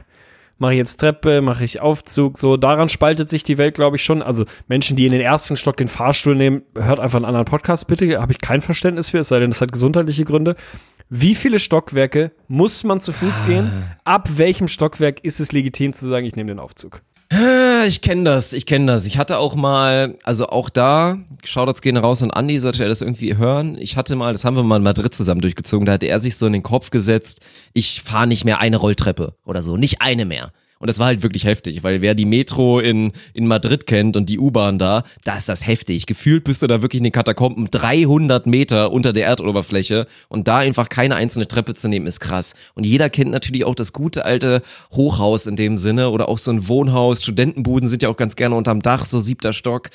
[0.59, 4.03] mache ich jetzt Treppe, mache ich Aufzug, so, daran spaltet sich die Welt, glaube ich,
[4.03, 4.21] schon.
[4.21, 7.87] Also Menschen, die in den ersten Stock den Fahrstuhl nehmen, hört einfach einen anderen Podcast,
[7.87, 10.55] bitte, habe ich kein Verständnis für, es sei denn, das hat gesundheitliche Gründe.
[11.09, 13.71] Wie viele Stockwerke muss man zu Fuß gehen?
[14.03, 17.01] Ab welchem Stockwerk ist es legitim zu sagen, ich nehme den Aufzug?
[17.31, 19.05] Ich kenne das, ich kenne das.
[19.05, 23.01] Ich hatte auch mal, also auch da, Shoutouts gehen raus und Andi, sollte er das
[23.01, 23.77] irgendwie hören.
[23.79, 26.37] Ich hatte mal, das haben wir mal in Madrid zusammen durchgezogen, da hat er sich
[26.37, 27.41] so in den Kopf gesetzt,
[27.73, 30.51] ich fahre nicht mehr eine Rolltreppe oder so, nicht eine mehr.
[30.79, 34.29] Und das war halt wirklich heftig, weil wer die Metro in, in Madrid kennt und
[34.29, 36.05] die U-Bahn da, da ist das heftig.
[36.05, 40.59] Gefühlt bist du da wirklich in den Katakomben 300 Meter unter der Erdoberfläche und da
[40.59, 42.53] einfach keine einzelne Treppe zu nehmen, ist krass.
[42.75, 44.61] Und jeder kennt natürlich auch das gute alte
[44.93, 47.23] Hochhaus in dem Sinne oder auch so ein Wohnhaus.
[47.23, 49.89] Studentenbuden sind ja auch ganz gerne unterm Dach, so siebter Stock.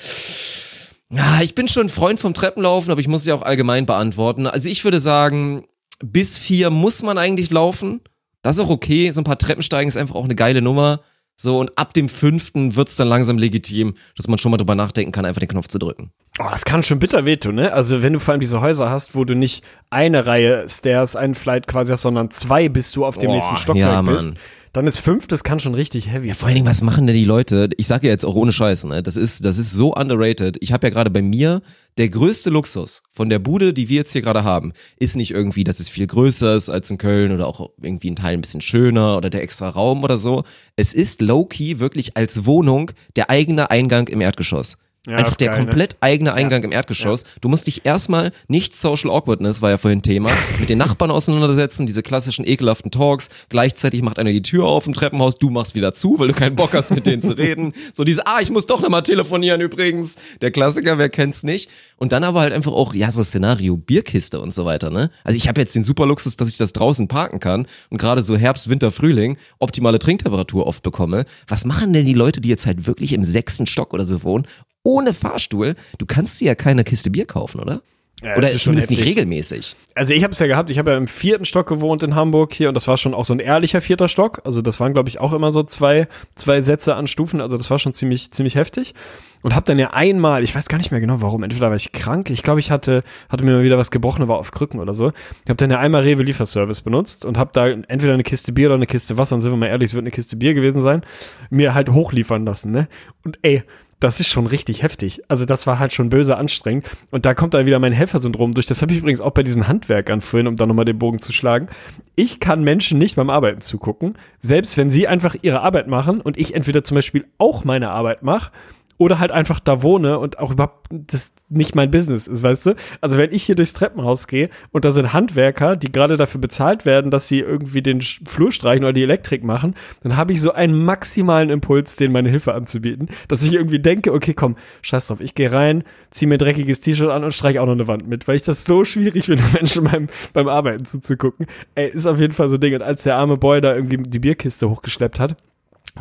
[1.09, 4.45] Ja, ich bin schon ein Freund vom Treppenlaufen, aber ich muss sie auch allgemein beantworten.
[4.45, 5.65] Also ich würde sagen,
[6.03, 8.01] bis vier muss man eigentlich laufen.
[8.45, 9.09] Das ist auch okay.
[9.09, 10.99] So ein paar Treppensteigen ist einfach auch eine geile Nummer.
[11.35, 15.11] So, und ab dem fünften wird's dann langsam legitim, dass man schon mal drüber nachdenken
[15.11, 16.11] kann, einfach den Knopf zu drücken.
[16.37, 17.73] Oh, das kann schon bitter wehtun, ne?
[17.73, 21.33] Also wenn du vor allem diese Häuser hast, wo du nicht eine Reihe Stairs, einen
[21.33, 24.33] Flight quasi hast, sondern zwei, bis du auf dem Boah, nächsten Stockwerk ja, bist.
[24.75, 27.15] Dann ist fünf, das kann schon richtig heavy Ja, vor allen Dingen, was machen denn
[27.15, 27.69] die Leute?
[27.77, 29.01] Ich sage ja jetzt auch ohne Scheiß, ne?
[29.01, 30.57] Das ist, das ist so underrated.
[30.59, 31.61] Ich habe ja gerade bei mir
[31.97, 35.63] der größte Luxus von der Bude, die wir jetzt hier gerade haben, ist nicht irgendwie,
[35.63, 38.59] dass es viel größer ist als in Köln oder auch irgendwie ein Teil ein bisschen
[38.59, 40.43] schöner oder der extra Raum oder so.
[40.75, 44.77] Es ist low-key wirklich als Wohnung der eigene Eingang im Erdgeschoss.
[45.07, 45.65] Ja, Einfach der geil, ne?
[45.65, 47.25] komplett eigene Eingang im Erdgeschoss.
[47.41, 51.85] Du musst dich erstmal nicht Social Awkwardness, war ja vorhin Thema, mit den Nachbarn auseinandersetzen,
[51.85, 53.29] diese klassischen ekelhaften Talks.
[53.49, 56.55] Gleichzeitig macht einer die Tür auf im Treppenhaus, du machst wieder zu, weil du keinen
[56.55, 57.73] Bock hast, mit denen zu reden.
[57.93, 60.15] So diese, ah, ich muss doch nochmal telefonieren übrigens.
[60.41, 61.69] Der Klassiker, wer kennt's nicht?
[61.97, 65.11] Und dann aber halt einfach auch, ja, so Szenario, Bierkiste und so weiter, ne?
[65.23, 68.23] Also ich habe jetzt den super Luxus, dass ich das draußen parken kann und gerade
[68.23, 71.25] so Herbst, Winter, Frühling optimale Trinktemperatur oft bekomme.
[71.47, 74.47] Was machen denn die Leute, die jetzt halt wirklich im sechsten Stock oder so wohnen?
[74.85, 77.81] Ohne Fahrstuhl, du kannst dir ja keine Kiste Bier kaufen, oder?
[78.23, 79.75] Ja, oder zumindest nicht regelmäßig.
[79.93, 82.53] Also ich habe es ja gehabt, ich habe ja im vierten Stock gewohnt in Hamburg
[82.53, 84.41] hier und das war schon auch so ein ehrlicher vierter Stock.
[84.45, 87.41] Also das waren, glaube ich, auch immer so zwei, zwei Sätze an Stufen.
[87.41, 88.93] Also das war schon ziemlich, ziemlich heftig.
[89.41, 91.91] Und habe dann ja einmal, ich weiß gar nicht mehr genau warum, entweder war ich
[91.91, 94.95] krank, ich glaube, ich hatte, hatte mir mal wieder was gebrochen, war auf Krücken oder
[94.95, 95.11] so.
[95.43, 98.69] Ich habe dann ja einmal Rewe Lieferservice benutzt und habe da entweder eine Kiste Bier
[98.69, 100.81] oder eine Kiste Wasser, und sind wir mal ehrlich, es wird eine Kiste Bier gewesen
[100.81, 101.03] sein,
[101.51, 102.87] mir halt hochliefern lassen, ne?
[103.23, 103.61] Und ey,
[103.99, 105.21] das ist schon richtig heftig.
[105.29, 106.85] Also das war halt schon böse anstrengend.
[107.11, 108.65] Und da kommt dann wieder mein Helfersyndrom durch.
[108.65, 111.31] Das habe ich übrigens auch bei diesen Handwerkern vorhin, um da nochmal den Bogen zu
[111.31, 111.69] schlagen.
[112.15, 116.37] Ich kann Menschen nicht beim Arbeiten zugucken, selbst wenn sie einfach ihre Arbeit machen und
[116.37, 118.51] ich entweder zum Beispiel auch meine Arbeit mache
[118.97, 122.75] oder halt einfach da wohne und auch überhaupt das nicht mein Business ist, weißt du?
[123.01, 126.85] Also wenn ich hier durchs Treppenhaus gehe und da sind Handwerker, die gerade dafür bezahlt
[126.85, 130.53] werden, dass sie irgendwie den Flur streichen oder die Elektrik machen, dann habe ich so
[130.53, 135.21] einen maximalen Impuls, denen meine Hilfe anzubieten, dass ich irgendwie denke, okay, komm, scheiß drauf,
[135.21, 138.07] ich gehe rein, zieh mir ein dreckiges T-Shirt an und streiche auch noch eine Wand
[138.07, 141.47] mit, weil ich das so schwierig finde, Menschen beim, beim Arbeiten zuzugucken.
[141.75, 142.73] Ey, ist auf jeden Fall so ein Ding.
[142.73, 145.37] Und als der arme Boy da irgendwie die Bierkiste hochgeschleppt hat,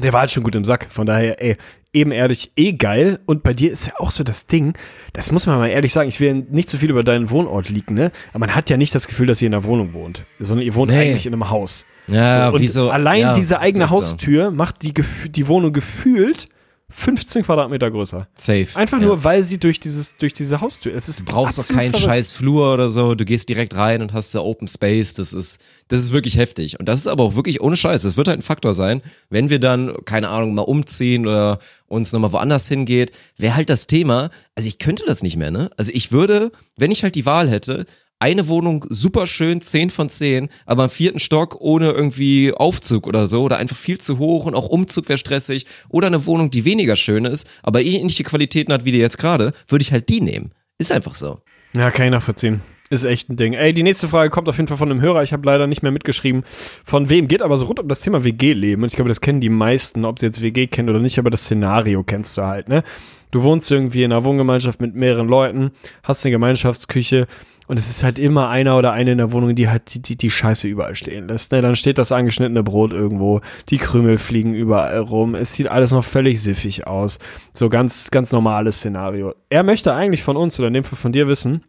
[0.02, 0.86] der war halt schon gut im Sack.
[0.90, 1.56] Von daher, ey,
[1.92, 3.20] eben ehrlich, eh geil.
[3.26, 4.76] Und bei dir ist ja auch so das Ding,
[5.12, 7.94] das muss man mal ehrlich sagen, ich will nicht so viel über deinen Wohnort liegen,
[7.94, 8.10] ne?
[8.30, 10.74] Aber man hat ja nicht das Gefühl, dass ihr in einer Wohnung wohnt, sondern ihr
[10.74, 10.98] wohnt Nee.
[11.12, 11.86] eigentlich in einem Haus.
[12.08, 12.90] Ja, und wie so.
[12.90, 13.96] allein ja, diese eigene echt so.
[13.96, 14.92] Haustür macht die,
[15.30, 16.48] die Wohnung gefühlt
[16.96, 18.28] 15 Quadratmeter größer.
[18.36, 18.68] Safe.
[18.74, 19.06] Einfach ja.
[19.06, 22.06] nur, weil sie durch dieses, durch diese Haustür, es ist Du brauchst doch keinen verrückt.
[22.06, 23.16] scheiß Flur oder so.
[23.16, 25.14] Du gehst direkt rein und hast da Open Space.
[25.14, 26.78] Das ist, das ist wirklich heftig.
[26.78, 28.02] Und das ist aber auch wirklich ohne Scheiß.
[28.02, 32.12] Das wird halt ein Faktor sein, wenn wir dann, keine Ahnung, mal umziehen oder uns
[32.12, 34.30] nochmal woanders hingeht, wäre halt das Thema.
[34.54, 35.70] Also ich könnte das nicht mehr, ne?
[35.76, 37.86] Also ich würde, wenn ich halt die Wahl hätte,
[38.24, 43.26] eine Wohnung super schön, 10 von 10, aber im vierten Stock ohne irgendwie Aufzug oder
[43.26, 46.64] so oder einfach viel zu hoch und auch Umzug wäre stressig oder eine Wohnung, die
[46.64, 50.22] weniger schön ist, aber ähnliche Qualitäten hat wie die jetzt gerade, würde ich halt die
[50.22, 50.52] nehmen.
[50.78, 51.40] Ist einfach so.
[51.76, 52.62] Ja, kann ich nachvollziehen.
[52.88, 53.52] Ist echt ein Ding.
[53.52, 55.22] Ey, die nächste Frage kommt auf jeden Fall von einem Hörer.
[55.22, 56.44] Ich habe leider nicht mehr mitgeschrieben,
[56.82, 58.82] von wem geht, aber so rund um das Thema WG-Leben.
[58.82, 61.30] Und ich glaube, das kennen die meisten, ob sie jetzt WG kennen oder nicht, aber
[61.30, 62.84] das Szenario kennst du halt, ne?
[63.30, 65.72] Du wohnst irgendwie in einer Wohngemeinschaft mit mehreren Leuten,
[66.04, 67.26] hast eine Gemeinschaftsküche
[67.66, 70.16] und es ist halt immer einer oder eine in der Wohnung, die halt die, die,
[70.16, 71.52] die Scheiße überall stehen lässt.
[71.52, 71.62] Ne?
[71.62, 73.40] Dann steht das angeschnittene Brot irgendwo,
[73.70, 77.18] die Krümel fliegen überall rum, es sieht alles noch völlig siffig aus.
[77.52, 79.34] So ganz, ganz normales Szenario.
[79.48, 81.62] Er möchte eigentlich von uns oder in dem Fall von dir wissen,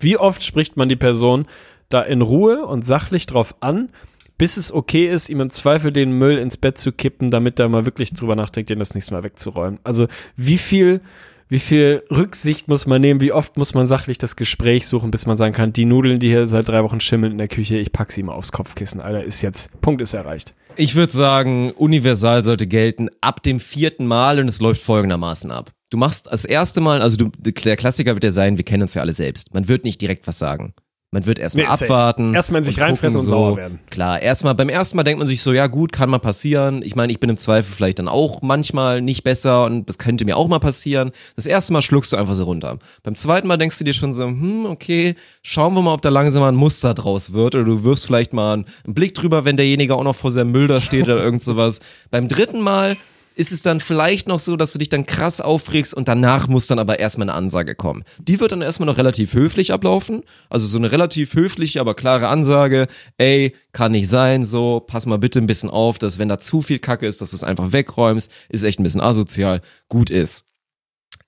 [0.00, 1.46] wie oft spricht man die Person
[1.88, 3.90] da in Ruhe und sachlich drauf an,
[4.36, 7.68] bis es okay ist, ihm im Zweifel den Müll ins Bett zu kippen, damit er
[7.68, 9.80] mal wirklich drüber nachdenkt, den das nächste Mal wegzuräumen.
[9.82, 11.00] Also wie viel,
[11.48, 15.26] wie viel Rücksicht muss man nehmen, wie oft muss man sachlich das Gespräch suchen, bis
[15.26, 17.92] man sagen kann, die Nudeln, die hier seit drei Wochen schimmeln in der Küche, ich
[17.92, 20.54] pack sie mal aufs Kopfkissen, Alter, ist jetzt, Punkt ist erreicht.
[20.76, 25.72] Ich würde sagen, universal sollte gelten ab dem vierten Mal und es läuft folgendermaßen ab.
[25.90, 28.94] Du machst das erste Mal, also du, der Klassiker wird ja sein, wir kennen uns
[28.94, 29.54] ja alle selbst.
[29.54, 30.74] Man wird nicht direkt was sagen.
[31.10, 32.34] Man wird erstmal Nee, abwarten.
[32.34, 33.78] Erstmal in sich reinfressen und sauer werden.
[33.88, 36.82] Klar, erstmal, beim ersten Mal denkt man sich so, ja gut, kann mal passieren.
[36.82, 40.26] Ich meine, ich bin im Zweifel vielleicht dann auch manchmal nicht besser und das könnte
[40.26, 41.12] mir auch mal passieren.
[41.34, 42.78] Das erste Mal schluckst du einfach so runter.
[43.04, 46.10] Beim zweiten Mal denkst du dir schon so, hm, okay, schauen wir mal, ob da
[46.10, 49.56] langsam mal ein Muster draus wird oder du wirfst vielleicht mal einen Blick drüber, wenn
[49.56, 51.80] derjenige auch noch vor seinem Müll da steht oder irgend sowas.
[52.10, 52.98] Beim dritten Mal
[53.38, 56.66] ist es dann vielleicht noch so, dass du dich dann krass aufregst und danach muss
[56.66, 58.02] dann aber erstmal eine Ansage kommen.
[58.18, 60.24] Die wird dann erstmal noch relativ höflich ablaufen.
[60.50, 62.88] Also so eine relativ höfliche, aber klare Ansage.
[63.16, 66.62] Ey, kann nicht sein, so, pass mal bitte ein bisschen auf, dass wenn da zu
[66.62, 70.44] viel Kacke ist, dass du es einfach wegräumst, ist echt ein bisschen asozial, gut ist.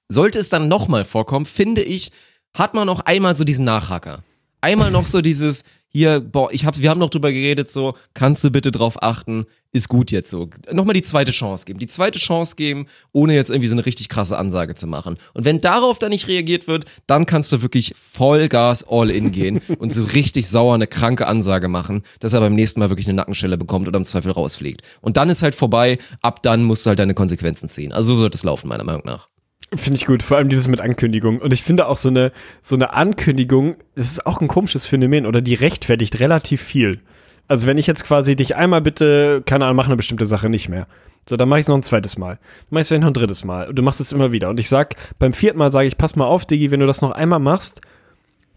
[0.09, 2.11] Sollte es dann nochmal vorkommen, finde ich,
[2.55, 4.25] hat man noch einmal so diesen Nachhaker.
[4.61, 8.43] Einmal noch so dieses, hier, boah, ich hab, wir haben noch drüber geredet, so, kannst
[8.45, 10.49] du bitte drauf achten, ist gut jetzt so.
[10.73, 11.79] Nochmal die zweite Chance geben.
[11.79, 15.17] Die zweite Chance geben, ohne jetzt irgendwie so eine richtig krasse Ansage zu machen.
[15.33, 19.61] Und wenn darauf dann nicht reagiert wird, dann kannst du wirklich Vollgas all in gehen
[19.79, 23.17] und so richtig sauer eine kranke Ansage machen, dass er beim nächsten Mal wirklich eine
[23.17, 24.83] Nackenschelle bekommt oder im Zweifel rausfliegt.
[25.01, 27.93] Und dann ist halt vorbei, ab dann musst du halt deine Konsequenzen ziehen.
[27.93, 29.30] Also so sollte es laufen, meiner Meinung nach.
[29.73, 31.39] Finde ich gut, vor allem dieses mit Ankündigung.
[31.39, 35.27] Und ich finde auch so eine, so eine Ankündigung, das ist auch ein komisches Phänomen
[35.27, 37.01] oder die rechtfertigt relativ viel.
[37.47, 40.69] Also wenn ich jetzt quasi dich einmal bitte, keine Ahnung, mach eine bestimmte Sache nicht
[40.69, 40.87] mehr.
[41.29, 42.37] So, dann mache ich es noch ein zweites Mal.
[42.37, 43.69] Dann mache ich es vielleicht noch ein drittes Mal.
[43.69, 44.51] Und du machst es immer wieder.
[44.51, 47.03] Und ich sag, beim vierten Mal sage ich, pass mal auf, Diggi, wenn du das
[47.03, 47.81] noch einmal machst,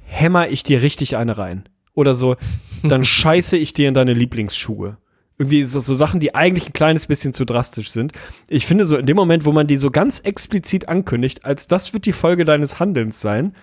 [0.02, 1.70] hämmer ich dir richtig eine rein.
[1.94, 2.36] Oder so,
[2.82, 4.98] dann scheiße ich dir in deine Lieblingsschuhe.
[5.38, 8.12] Irgendwie so, so Sachen, die eigentlich ein kleines bisschen zu drastisch sind.
[8.48, 11.94] Ich finde so in dem Moment, wo man die so ganz explizit ankündigt, als das
[11.94, 13.54] wird die Folge deines Handelns sein,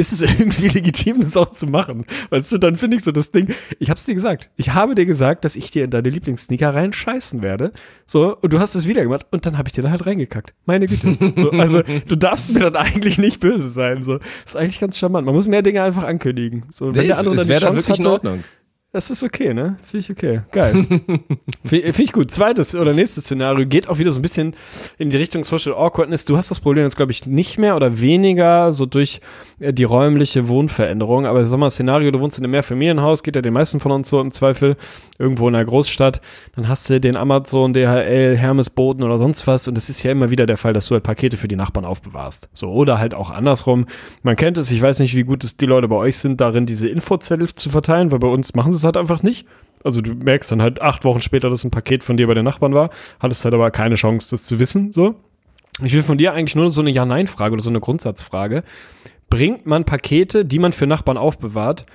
[0.00, 2.04] ist es irgendwie legitim, das auch zu machen.
[2.30, 4.50] Weißt du, dann finde ich so das Ding, ich hab's dir gesagt.
[4.56, 7.72] Ich habe dir gesagt, dass ich dir in deine Lieblingssneaker reinscheißen werde.
[8.06, 10.54] So, und du hast es wieder gemacht und dann habe ich dir da halt reingekackt.
[10.64, 11.16] Meine Güte.
[11.36, 14.02] So, also, du darfst mir dann eigentlich nicht böse sein.
[14.02, 15.26] So, ist eigentlich ganz charmant.
[15.26, 16.66] Man muss mehr Dinge einfach ankündigen.
[16.70, 18.44] So, wenn der andere es dann die wäre dann wirklich in hatte, Ordnung.
[18.92, 19.76] Das ist okay, ne?
[19.82, 20.40] Finde ich okay.
[20.50, 20.72] Geil.
[21.64, 22.32] Finde find ich gut.
[22.32, 24.56] Zweites oder nächstes Szenario geht auch wieder so ein bisschen
[24.98, 26.24] in die Richtung Social Awkwardness.
[26.24, 29.20] Du hast das Problem jetzt, glaube ich, nicht mehr oder weniger so durch
[29.60, 31.24] äh, die räumliche Wohnveränderung.
[31.24, 34.10] Aber sag mal, Szenario, du wohnst in einem Mehrfamilienhaus, geht ja den meisten von uns
[34.10, 34.76] so im Zweifel,
[35.20, 36.20] irgendwo in einer Großstadt.
[36.56, 39.68] Dann hast du den Amazon, DHL, Hermes Boten oder sonst was.
[39.68, 41.84] Und es ist ja immer wieder der Fall, dass du halt Pakete für die Nachbarn
[41.84, 42.48] aufbewahrst.
[42.54, 43.86] So, oder halt auch andersrum.
[44.24, 46.66] Man kennt es, ich weiß nicht, wie gut es die Leute bei euch sind, darin
[46.66, 49.46] diese Infozettel zu verteilen, weil bei uns machen sie es halt einfach nicht.
[49.82, 52.44] Also du merkst dann halt acht Wochen später, dass ein Paket von dir bei den
[52.44, 55.14] Nachbarn war, hattest halt aber keine Chance, das zu wissen, so.
[55.82, 58.64] Ich will von dir eigentlich nur so eine Ja-Nein-Frage oder so eine Grundsatzfrage.
[59.30, 61.86] Bringt man Pakete, die man für Nachbarn aufbewahrt,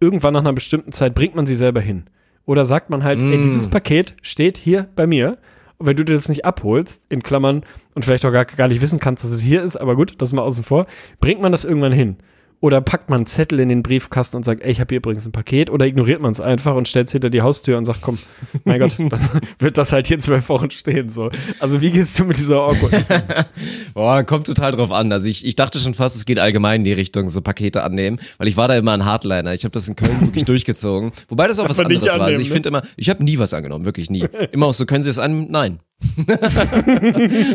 [0.00, 2.04] irgendwann nach einer bestimmten Zeit, bringt man sie selber hin?
[2.46, 5.38] Oder sagt man halt, ey, dieses Paket steht hier bei mir.
[5.78, 7.64] Und wenn du dir das nicht abholst, in Klammern,
[7.94, 10.32] und vielleicht auch gar, gar nicht wissen kannst, dass es hier ist, aber gut, das
[10.32, 10.86] mal außen vor,
[11.20, 12.16] bringt man das irgendwann hin?
[12.60, 15.26] Oder packt man einen Zettel in den Briefkasten und sagt, ey, ich habe hier übrigens
[15.26, 15.68] ein Paket?
[15.70, 18.18] Oder ignoriert man es einfach und stellt es hinter die Haustür und sagt, komm,
[18.64, 19.20] mein Gott, dann
[19.58, 21.08] wird das halt hier zwölf Wochen stehen.
[21.10, 21.30] So.
[21.60, 23.08] Also wie gehst du mit dieser Awkwardness?
[23.94, 25.12] Boah, kommt total drauf an.
[25.12, 28.18] Also ich, ich dachte schon fast, es geht allgemein in die Richtung, so Pakete annehmen,
[28.38, 29.52] weil ich war da immer ein Hardliner.
[29.52, 31.12] Ich habe das in Köln wirklich durchgezogen.
[31.28, 32.12] Wobei das auch was anderes war.
[32.14, 32.54] Also annehmen, ich ne?
[32.54, 34.24] finde immer, ich habe nie was angenommen, wirklich nie.
[34.52, 35.48] Immer auch so, können Sie es annehmen?
[35.50, 35.80] Nein.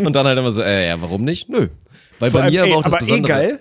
[0.03, 1.49] Und dann halt immer so, äh, ja, warum nicht?
[1.49, 1.69] Nö.
[2.19, 3.33] Weil bei Vor mir allem, aber auch ey, das aber Besondere.
[3.33, 3.59] Eh geil.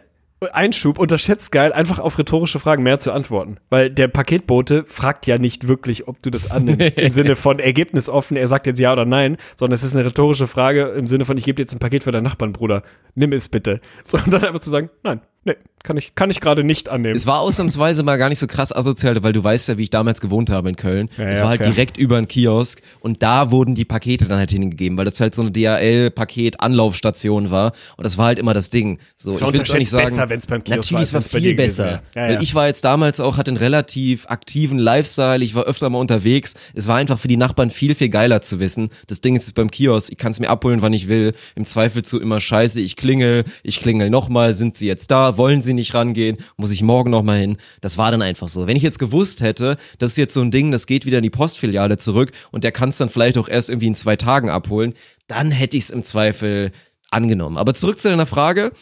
[0.52, 3.58] Einschub, unterschätzt geil, einfach auf rhetorische Fragen mehr zu antworten.
[3.68, 6.98] Weil der Paketbote fragt ja nicht wirklich, ob du das annimmst.
[6.98, 10.06] Im Sinne von Ergebnis offen, er sagt jetzt ja oder nein, sondern es ist eine
[10.06, 12.82] rhetorische Frage im Sinne von, ich gebe dir jetzt ein Paket für deinen Nachbarn, Bruder.
[13.14, 13.80] Nimm es bitte.
[14.02, 17.16] Sondern einfach zu sagen, nein, nee, kann ich, kann ich gerade nicht annehmen.
[17.16, 19.90] Es war ausnahmsweise mal gar nicht so krass asozial, weil du weißt ja, wie ich
[19.90, 21.08] damals gewohnt habe in Köln.
[21.16, 21.72] Ja, es ja, war halt fair.
[21.72, 25.34] direkt über einen Kiosk und da wurden die Pakete dann halt hingegeben, weil das halt
[25.34, 28.98] so eine DHL-Paket-Anlaufstation war und das war halt immer das Ding.
[29.16, 31.40] So, war ich will auch nicht sagen, besser, wenn's beim Kiosk natürlich, war, es war
[31.40, 32.02] viel besser.
[32.14, 32.40] Ja, weil ja.
[32.40, 36.54] ich war jetzt damals auch, hatte einen relativ aktiven Lifestyle, ich war öfter mal unterwegs.
[36.74, 38.90] Es war einfach für die Nachbarn viel, viel geiler zu wissen.
[39.06, 41.32] Das Ding ist beim Kiosk, ich kann es mir abholen, wann ich will.
[41.54, 45.62] Im Zweifel zu immer scheiße, ich klingel, ich klingel nochmal, sind sie jetzt da, wollen
[45.62, 47.56] sie nicht rangehen, muss ich morgen nochmal hin.
[47.80, 48.66] Das war dann einfach so.
[48.66, 51.24] Wenn ich jetzt gewusst hätte, das ist jetzt so ein Ding, das geht wieder in
[51.24, 54.50] die Postfiliale zurück und der kann es dann vielleicht auch erst irgendwie in zwei Tagen
[54.50, 54.94] abholen,
[55.26, 56.72] dann hätte ich es im Zweifel
[57.10, 57.56] angenommen.
[57.56, 58.72] Aber zurück zu deiner Frage.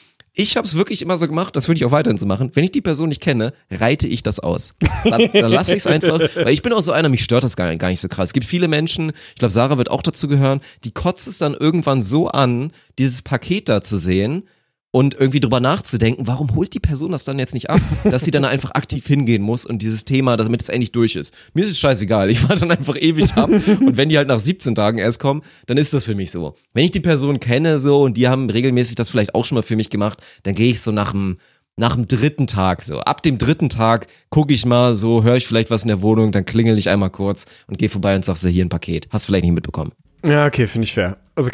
[0.40, 2.52] Ich habe es wirklich immer so gemacht, das würde ich auch weiterhin so machen.
[2.54, 4.74] Wenn ich die Person nicht kenne, reite ich das aus.
[5.02, 7.56] Dann, dann lasse ich es einfach, weil ich bin auch so einer, mich stört das
[7.56, 8.28] gar, gar nicht so krass.
[8.28, 11.54] Es gibt viele Menschen, ich glaube, Sarah wird auch dazu gehören, die kotzt es dann
[11.54, 14.44] irgendwann so an, dieses Paket da zu sehen
[14.90, 18.30] und irgendwie drüber nachzudenken, warum holt die Person das dann jetzt nicht ab, dass sie
[18.30, 21.34] dann einfach aktiv hingehen muss und dieses Thema, damit es endlich durch ist.
[21.54, 24.40] Mir ist es scheißegal, ich warte dann einfach ewig ab und wenn die halt nach
[24.40, 26.54] 17 Tagen erst kommen, dann ist das für mich so.
[26.72, 29.62] Wenn ich die Person kenne so und die haben regelmäßig das vielleicht auch schon mal
[29.62, 31.38] für mich gemacht, dann gehe ich so nach dem
[31.78, 33.00] nach dem dritten Tag so.
[33.00, 36.32] Ab dem dritten Tag gucke ich mal so, höre ich vielleicht was in der Wohnung,
[36.32, 39.08] dann klingel ich einmal kurz und gehe vorbei und sag so, hier ein Paket.
[39.10, 39.92] Hast du vielleicht nicht mitbekommen.
[40.26, 41.16] Ja, okay, finde ich fair.
[41.36, 41.52] Also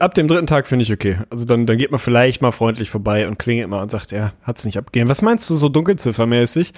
[0.00, 1.18] ab dem dritten Tag finde ich okay.
[1.30, 4.32] Also dann, dann geht man vielleicht mal freundlich vorbei und klingelt mal und sagt, ja,
[4.42, 5.08] hat's nicht abgegeben.
[5.08, 6.72] Was meinst du so dunkelziffermäßig?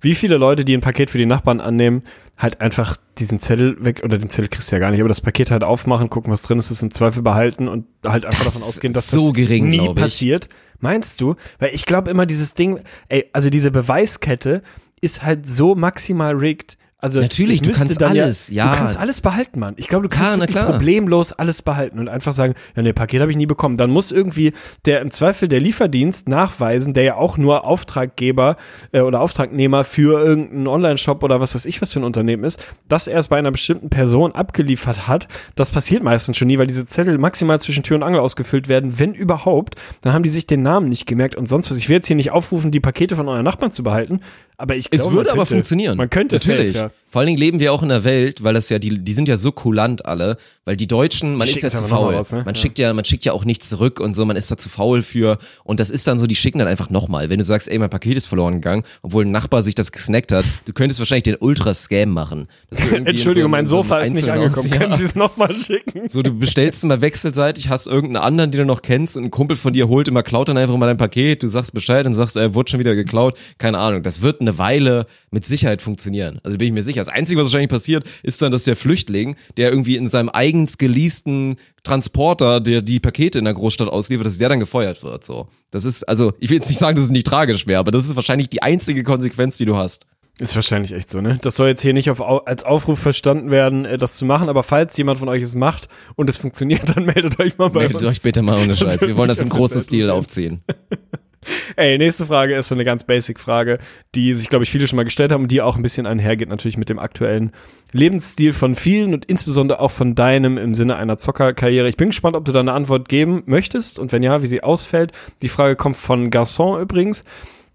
[0.00, 2.02] Wie viele Leute, die ein Paket für die Nachbarn annehmen,
[2.38, 5.20] halt einfach diesen Zettel weg, oder den Zettel kriegst du ja gar nicht, aber das
[5.20, 8.54] Paket halt aufmachen, gucken, was drin ist, es im Zweifel behalten und halt einfach Das
[8.54, 10.48] davon ausgehen, dass so das gering, nie glaub ich.
[10.80, 11.36] Meinst du?
[11.58, 14.62] Weil ich glaube immer dieses Ding, ey, also diese Beweiskette
[15.00, 16.76] ist halt so maximal rigged.
[17.00, 18.70] Also Natürlich, du kannst alles, ja.
[18.70, 19.74] Du kannst alles behalten, Mann.
[19.76, 23.30] Ich glaube, du kannst Ja, problemlos alles behalten und einfach sagen, ja, nee, Paket habe
[23.30, 23.76] ich nie bekommen.
[23.76, 24.52] Dann muss irgendwie
[24.84, 28.56] der im Zweifel der Lieferdienst nachweisen, der ja auch nur Auftraggeber
[28.92, 32.64] äh, oder Auftragnehmer für irgendeinen Online-Shop oder was weiß ich was für ein Unternehmen ist,
[32.88, 35.28] dass er es bei einer bestimmten Person abgeliefert hat.
[35.54, 38.98] Das passiert meistens schon nie, weil diese Zettel maximal zwischen Tür und Angel ausgefüllt werden,
[38.98, 39.76] wenn überhaupt.
[40.02, 41.78] Dann haben die sich den Namen nicht gemerkt und sonst was.
[41.78, 44.20] Ich will jetzt hier nicht aufrufen, die Pakete von euren Nachbarn zu behalten,
[44.60, 45.96] aber ich Es glaube, würde man aber funktionieren.
[45.96, 46.76] Man könnte Natürlich.
[46.76, 46.99] safe, ja.
[47.10, 49.28] Vor allen Dingen leben wir auch in einer Welt, weil das ja, die, die sind
[49.28, 52.14] ja so kulant alle, weil die Deutschen, man Die ist ja zu faul.
[52.14, 52.38] raus, ne?
[52.44, 52.60] Man Ja.
[52.60, 55.02] schickt ja, man schickt ja auch nichts zurück und so, man ist da zu faul
[55.02, 55.38] für.
[55.64, 57.28] Und das ist dann so, die schicken dann einfach nochmal.
[57.28, 60.30] Wenn du sagst, ey, mein Paket ist verloren gegangen, obwohl ein Nachbar sich das gesnackt
[60.32, 62.46] hat, du könntest wahrscheinlich den Ultra-Scam machen.
[62.70, 64.70] Entschuldigung, so mein in so Sofa ist nicht angekommen.
[64.70, 64.96] Können.
[64.96, 66.08] Sie es nochmal schicken?
[66.08, 69.56] So, du bestellst immer wechselseitig, hast irgendeinen anderen, den du noch kennst und ein Kumpel
[69.56, 72.36] von dir holt immer, klaut dann einfach mal dein Paket, du sagst Bescheid und sagst,
[72.36, 73.36] er wurde schon wieder geklaut.
[73.58, 74.02] Keine Ahnung.
[74.02, 76.38] Das wird eine Weile mit Sicherheit funktionieren.
[76.44, 76.99] Also bin ich mir sicher.
[77.00, 80.78] Das Einzige, was wahrscheinlich passiert, ist dann, dass der Flüchtling, der irgendwie in seinem eigens
[80.78, 85.24] geleasten Transporter, der die Pakete in der Großstadt ausliefert, dass der dann gefeuert wird.
[85.24, 85.48] So.
[85.70, 88.04] Das ist, also, ich will jetzt nicht sagen, dass es nicht tragisch wäre, aber das
[88.06, 90.06] ist wahrscheinlich die einzige Konsequenz, die du hast.
[90.38, 91.38] Ist wahrscheinlich echt so, ne?
[91.42, 94.48] Das soll jetzt hier nicht auf, Au- als Aufruf verstanden werden, äh, das zu machen,
[94.48, 97.80] aber falls jemand von euch es macht und es funktioniert, dann meldet euch mal bei
[97.80, 98.04] Meldet uns.
[98.04, 99.02] euch bitte mal ohne Scheiß.
[99.06, 100.62] Wir wollen das im großen Stil aufziehen.
[101.76, 103.78] Ey, nächste Frage ist so eine ganz basic Frage,
[104.14, 106.48] die sich, glaube ich, viele schon mal gestellt haben und die auch ein bisschen einhergeht
[106.50, 107.52] natürlich mit dem aktuellen
[107.92, 111.88] Lebensstil von vielen und insbesondere auch von deinem im Sinne einer Zockerkarriere.
[111.88, 114.62] Ich bin gespannt, ob du da eine Antwort geben möchtest und wenn ja, wie sie
[114.62, 115.12] ausfällt.
[115.42, 117.24] Die Frage kommt von Garçon übrigens.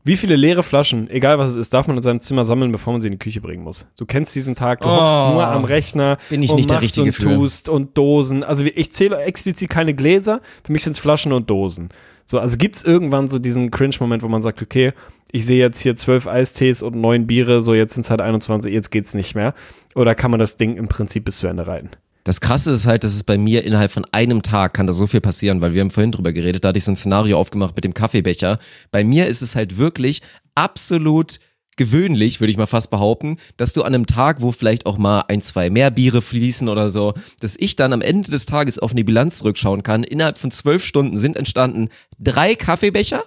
[0.08, 2.94] Wie viele leere Flaschen, egal was es ist, darf man in seinem Zimmer sammeln, bevor
[2.94, 3.88] man sie in die Küche bringen muss?
[3.98, 5.32] Du kennst diesen Tag, du hockst Oh.
[5.32, 7.36] nur am Rechner Bin ich und nicht der machst Richtige und für.
[7.40, 8.44] tust und Dosen.
[8.44, 11.90] Also ich zähle explizit keine Gläser, für mich sind es Flaschen und Dosen.
[12.26, 14.94] So, also gibt's irgendwann so diesen Cringe-Moment, wo man sagt, okay,
[15.32, 18.74] ich sehe jetzt hier zwölf Eistees und neun Biere, so jetzt sind es halt 21,
[18.74, 19.54] jetzt geht's nicht mehr.
[19.94, 21.92] Oder kann man das Ding im Prinzip bis zu Ende reiten?
[22.24, 25.06] Das Krasse ist halt, dass es bei mir innerhalb von einem Tag kann da so
[25.06, 27.76] viel passieren, weil wir haben vorhin drüber geredet, da hatte ich so ein Szenario aufgemacht
[27.76, 28.58] mit dem Kaffeebecher.
[28.92, 30.22] Bei mir ist es halt wirklich
[30.56, 31.40] absolut
[31.76, 35.26] gewöhnlich, würde ich mal fast behaupten, dass du an einem Tag, wo vielleicht auch mal
[35.28, 38.92] ein, zwei mehr Biere fließen oder so, dass ich dann am Ende des Tages auf
[38.92, 40.04] eine Bilanz zurückschauen kann.
[40.04, 43.24] Innerhalb von zwölf Stunden sind entstanden drei Kaffeebecher,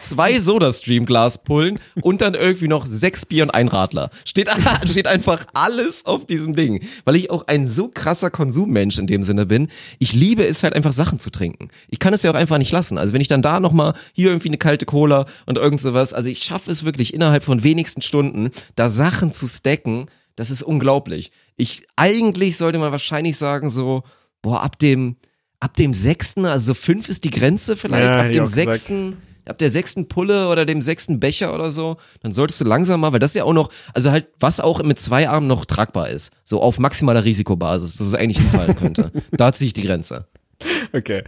[0.00, 4.10] zwei Soda-Stream-Glaspullen und dann irgendwie noch sechs Bier und ein Radler.
[4.24, 4.48] Steht,
[4.86, 6.84] steht einfach alles auf diesem Ding.
[7.04, 9.68] Weil ich auch ein so krasser Konsummensch in dem Sinne bin.
[9.98, 11.68] Ich liebe es halt einfach Sachen zu trinken.
[11.88, 12.98] Ich kann es ja auch einfach nicht lassen.
[12.98, 16.28] Also wenn ich dann da nochmal hier irgendwie eine kalte Cola und irgend sowas, also
[16.28, 21.32] ich schaffe es wirklich innerhalb von wenigsten Stunden, da Sachen zu stacken, das ist unglaublich.
[21.56, 24.02] Ich, eigentlich sollte man wahrscheinlich sagen so,
[24.40, 25.16] boah, ab dem,
[25.60, 28.92] ab dem sechsten, also so fünf ist die Grenze vielleicht, Ja, ab dem auch gesagt.
[29.46, 33.12] Ab der sechsten Pulle oder dem sechsten Becher oder so, dann solltest du langsam mal,
[33.12, 36.32] weil das ja auch noch, also halt, was auch mit zwei Armen noch tragbar ist,
[36.44, 39.12] so auf maximaler Risikobasis, dass es eigentlich hinfallen könnte.
[39.32, 40.26] da ziehe ich die Grenze.
[40.92, 41.24] Okay.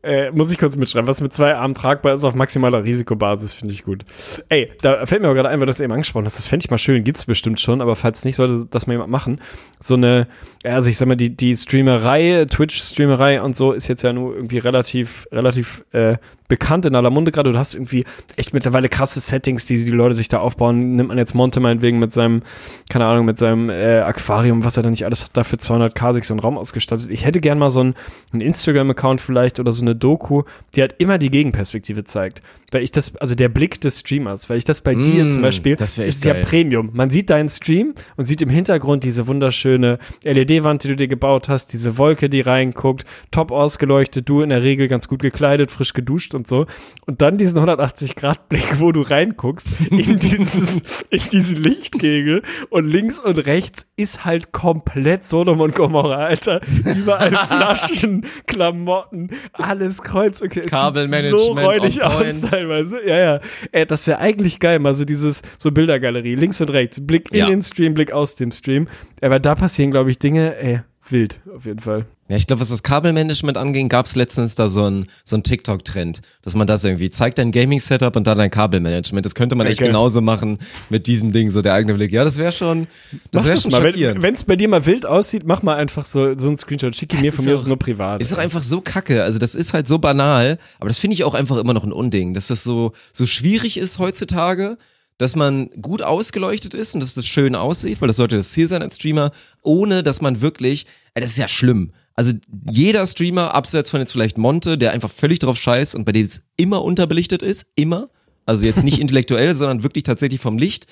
[0.00, 1.08] Äh, muss ich kurz mitschreiben.
[1.08, 4.04] Was mit zwei Armen tragbar ist auf maximaler Risikobasis, finde ich gut.
[4.48, 6.38] Ey, da fällt mir aber gerade ein, weil du das eben angesprochen hast.
[6.38, 7.02] Das fände ich mal schön.
[7.02, 9.40] Gibt's bestimmt schon, aber falls nicht, sollte das mal jemand machen.
[9.80, 10.28] So eine,
[10.62, 14.58] also ich sag mal, die, die Streamerei, Twitch-Streamerei und so ist jetzt ja nur irgendwie
[14.58, 16.16] relativ, relativ äh,
[16.48, 17.52] bekannt in aller Munde gerade.
[17.52, 18.04] Du hast irgendwie
[18.36, 20.96] echt mittlerweile krasse Settings, die die Leute sich da aufbauen.
[20.96, 22.42] Nimmt man jetzt Monte meinetwegen mit seinem,
[22.88, 26.24] keine Ahnung, mit seinem äh, Aquarium, was er da nicht alles hat, dafür 200k sich
[26.24, 27.08] so einen Raum ausgestattet.
[27.10, 27.94] Ich hätte gern mal so einen,
[28.32, 30.42] Instagram-Account vielleicht oder so eine Doku,
[30.74, 32.42] die halt immer die Gegenperspektive zeigt.
[32.70, 35.42] Weil ich das, also der Blick des Streamers, weil ich das bei dir Mm, zum
[35.42, 36.44] Beispiel, das ist ja geil.
[36.44, 36.90] Premium.
[36.92, 41.48] Man sieht deinen Stream und sieht im Hintergrund diese wunderschöne LED-Wand, die du dir gebaut
[41.48, 45.92] hast, diese Wolke, die reinguckt, top ausgeleuchtet, du in der Regel ganz gut gekleidet, frisch
[45.94, 46.66] geduscht und so.
[47.06, 53.38] Und dann diesen 180-Grad-Blick, wo du reinguckst, in dieses, in diesen Lichtkegel und links und
[53.46, 56.60] rechts ist halt komplett Sodom und Gomorra, Alter.
[56.84, 60.48] Überall Flaschen, Klamotten, alles kreuz quer.
[60.48, 62.42] Es sieht Kabelmanagement So räudig aus.
[62.58, 63.06] Teilweise.
[63.06, 63.40] Ja, ja.
[63.72, 67.38] Ey, das wäre eigentlich geil, mal so dieses, so Bildergalerie, links und rechts, Blick in
[67.38, 67.46] Ja.
[67.48, 68.88] den Stream, Blick aus dem Stream.
[69.20, 72.06] Aber da passieren, glaube ich, Dinge, ey, wild, auf jeden Fall.
[72.28, 75.42] Ja, ich glaube, was das Kabelmanagement anging, gab es letztens da so ein, so ein
[75.42, 79.24] TikTok-Trend, dass man das irgendwie zeigt, dein Gaming-Setup und dann dein Kabelmanagement.
[79.24, 79.88] Das könnte man echt Okay.
[79.88, 80.58] genauso machen
[80.90, 82.12] mit diesem Ding, so der eigene Blick.
[82.12, 82.86] Ja, das wäre schon,
[83.30, 83.80] das wäre das schon mal.
[83.82, 84.22] schockierend.
[84.22, 86.94] Wenn es bei dir mal wild aussieht, mach mal einfach so, so einen Screenshot.
[86.94, 88.20] Schick ihn mir von mir aus nur privat.
[88.20, 89.22] Ist doch einfach so kacke.
[89.22, 91.92] Also das ist halt so banal, aber das finde ich auch einfach immer noch ein
[91.92, 94.76] Unding, dass das so, so schwierig ist heutzutage,
[95.16, 98.68] dass man gut ausgeleuchtet ist und dass das schön aussieht, weil das sollte das Ziel
[98.68, 99.30] sein als Streamer,
[99.62, 101.92] ohne dass man wirklich, das ist ja schlimm.
[102.18, 102.32] Also
[102.68, 106.24] jeder Streamer, abseits von jetzt vielleicht Monte, der einfach völlig drauf scheißt und bei dem
[106.24, 108.08] es immer unterbelichtet ist, immer,
[108.44, 110.88] also jetzt nicht intellektuell, sondern wirklich tatsächlich vom Licht,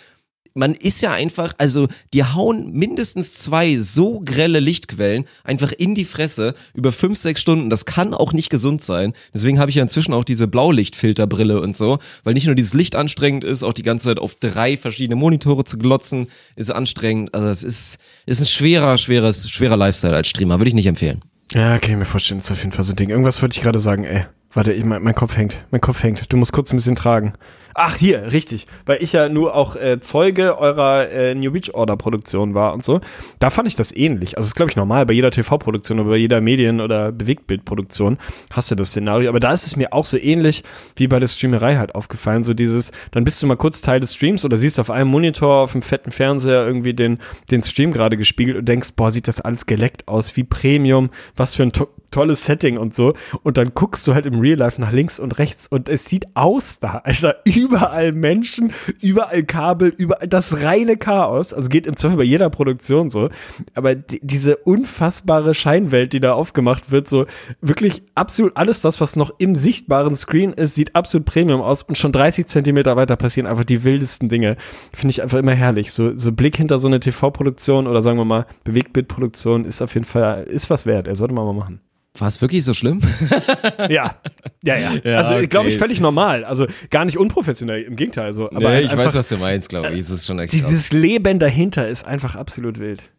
[0.57, 6.05] man ist ja einfach, also die hauen mindestens zwei so grelle Lichtquellen einfach in die
[6.05, 7.71] Fresse über fünf, sechs Stunden.
[7.71, 9.13] Das kann auch nicht gesund sein.
[9.35, 12.97] Deswegen habe ich ja inzwischen auch diese Blaulichtfilterbrille und so, weil nicht nur dieses Licht
[12.97, 17.35] anstrengend ist, auch die ganze Zeit auf drei verschiedene Monitore zu glotzen, ist anstrengend.
[17.35, 21.23] Also es ist, ist ein schwerer, schweres, schwerer Lifestyle als Streamer, würde ich nicht empfehlen.
[21.53, 23.11] Ja, kann ich mir vorstellen, ist auf jeden Fall so ein Ding.
[23.11, 24.25] Irgendwas wollte ich gerade sagen, ey.
[24.53, 25.65] Warte, mein, mein Kopf hängt.
[25.71, 26.33] Mein Kopf hängt.
[26.33, 27.35] Du musst kurz ein bisschen tragen.
[27.79, 28.67] Ach, hier, richtig.
[28.87, 32.83] Weil ich ja nur auch äh, Zeuge eurer äh, New Beach Order Produktion war und
[32.83, 33.03] so.
[33.39, 34.39] Da fand ich das ähnlich.
[34.39, 35.05] Also, ist, glaube ich, normal.
[35.05, 38.17] Bei jeder TV-Produktion oder bei jeder Medien- oder Bewegtbildproduktion
[38.51, 39.29] hast du das Szenario.
[39.29, 40.65] Aber da ist es mir auch so ähnlich
[40.97, 42.45] wie bei der Streamerei halt aufgefallen.
[42.45, 45.57] So dieses, dann bist du mal kurz Teil des Streams oder siehst auf einem Monitor,
[45.57, 47.19] auf einem fetten Fernseher irgendwie den,
[47.51, 51.55] den Stream gerade gespiegelt und denkst, boah, sieht das alles geleckt aus, wie Premium, was
[51.55, 53.15] für ein to tolles Setting und so.
[53.43, 56.25] Und dann guckst du halt im Real Life nach links und rechts und es sieht
[56.35, 61.53] aus da, Alter, überall Menschen, überall Kabel, überall das reine Chaos.
[61.53, 63.29] Also geht im Zweifel bei jeder Produktion so.
[63.75, 67.27] Aber die, diese unfassbare Scheinwelt, die da aufgemacht wird, so
[67.61, 71.99] wirklich absolut alles das, was noch im sichtbaren Screen ist, sieht absolut Premium aus und
[71.99, 74.57] schon 30 Zentimeter weiter passieren einfach die wildesten Dinge.
[74.93, 75.93] Finde ich einfach immer herrlich.
[75.93, 80.07] So, so Blick hinter so eine TV-Produktion oder sagen wir mal Bewegtbildproduktion ist auf jeden
[80.07, 81.09] Fall, ist was wert.
[81.09, 81.81] Er sollte man mal machen.
[82.19, 83.01] War es wirklich so schlimm?
[83.89, 84.17] Ja,
[84.63, 84.93] ja, ja.
[85.05, 85.47] Ja, also okay.
[85.47, 86.45] glaube ich völlig normal.
[86.45, 88.33] Also gar nicht unprofessionell, im Gegenteil.
[88.33, 88.47] So.
[88.51, 90.05] Aber nee, halt ich einfach, weiß, was du meinst, glaube ich.
[90.07, 90.51] Krass.
[90.51, 93.11] dieses Leben dahinter ist einfach absolut wild.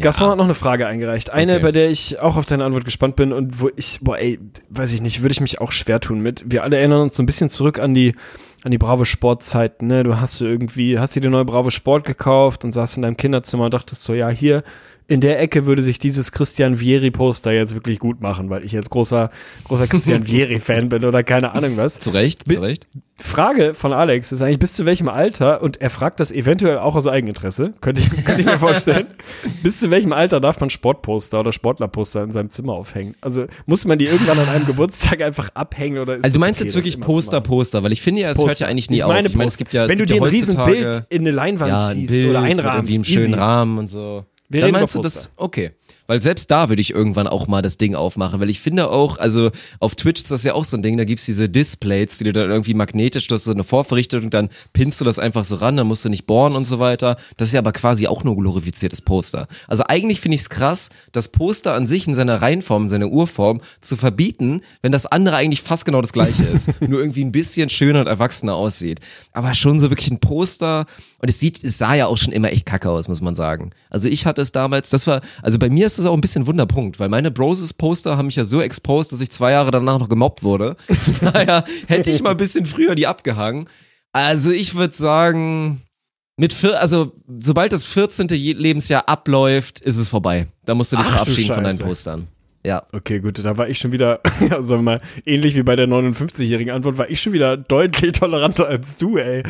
[0.00, 1.32] Gaston hat noch eine Frage eingereicht.
[1.32, 1.62] Eine, Okay.
[1.62, 4.38] bei der ich auch auf deine Antwort gespannt bin und wo ich, boah, ey,
[4.70, 6.44] weiß ich nicht, würde ich mich auch schwer tun mit.
[6.46, 8.14] Wir alle erinnern uns so ein bisschen zurück an die,
[8.64, 10.02] an die Bravo Sport-Zeiten, ne?
[10.02, 13.16] Du hast so irgendwie, hast dir die neue Bravo Sport gekauft und saßt in deinem
[13.16, 14.62] Kinderzimmer und dachtest so, ja, hier,
[15.10, 18.90] in der Ecke würde sich dieses Christian Vieri-Poster jetzt wirklich gut machen, weil ich jetzt
[18.90, 19.30] großer,
[19.64, 21.98] großer Christian Vieri-Fan bin oder keine Ahnung was.
[21.98, 22.86] Zu Recht, zu Recht.
[23.16, 26.94] Frage von Alex ist eigentlich, bis zu welchem Alter, und er fragt das eventuell auch
[26.94, 29.06] aus Eigeninteresse, könnte ich, könnte ich mir vorstellen,
[29.62, 33.14] bis zu welchem Alter darf man Sportposter oder Sportlerposter in seinem Zimmer aufhängen?
[33.22, 36.60] Also muss man die irgendwann an einem Geburtstag einfach abhängen oder ist Also du meinst
[36.60, 37.40] okay, jetzt wirklich Poster?
[37.40, 39.08] Poster, weil ich finde ja, es hört ja eigentlich nie ich auf.
[39.08, 39.64] meine Ich meine, es Poster.
[39.64, 41.94] gibt ja, es Wenn du gibt dir ja ein Riesenbild in eine Leinwand ja, ein
[41.94, 43.40] ziehst Bild oder einrahmst, irgendwie einem schönen easy.
[43.40, 44.26] Rahmen und so.
[44.48, 45.72] Wir Dann meinst du das, okay.
[46.08, 49.18] Weil selbst da würde ich irgendwann auch mal das Ding aufmachen, weil ich finde auch,
[49.18, 52.24] also auf Twitch ist das ja auch so ein Ding, da gibt's diese Displays, die
[52.24, 55.44] du dann irgendwie magnetisch, du hast so eine Vorverrichtung und dann pinnst du das einfach
[55.44, 57.18] so ran, dann musst du nicht bohren und so weiter.
[57.36, 59.48] Das ist ja aber quasi auch nur glorifiziertes Poster.
[59.66, 63.08] Also eigentlich finde ich es krass, das Poster an sich in seiner Reihenform, in seiner
[63.08, 66.70] Urform zu verbieten, wenn das andere eigentlich fast genau das gleiche ist.
[66.80, 69.00] nur irgendwie ein bisschen schöner und erwachsener aussieht.
[69.34, 70.86] Aber schon so wirklich ein Poster
[71.20, 73.72] und es sieht, es sah ja auch schon immer echt kacke aus, muss man sagen.
[73.90, 76.42] Also ich hatte es damals, das war, also bei mir ist das auch ein bisschen
[76.42, 79.98] ein Wunderpunkt, weil meine Broses-Poster haben mich ja so exposed, dass ich zwei Jahre danach
[79.98, 80.76] noch gemobbt wurde.
[81.20, 83.68] Daher hätte ich mal ein bisschen früher die abgehangen.
[84.12, 85.82] Also ich würde sagen,
[86.36, 88.28] mit vier, also sobald das 14.
[88.28, 90.46] Je- Lebensjahr abläuft, ist es vorbei.
[90.64, 91.78] Da musst du dich Ach du verabschieden von deinen.
[91.78, 92.28] Postern.
[92.64, 92.82] Ja.
[92.92, 95.86] Okay, gut, da war ich schon wieder, ja, sagen wir mal, ähnlich wie bei der
[95.88, 99.42] 59-jährigen Antwort, war ich schon wieder deutlich toleranter als du, ey.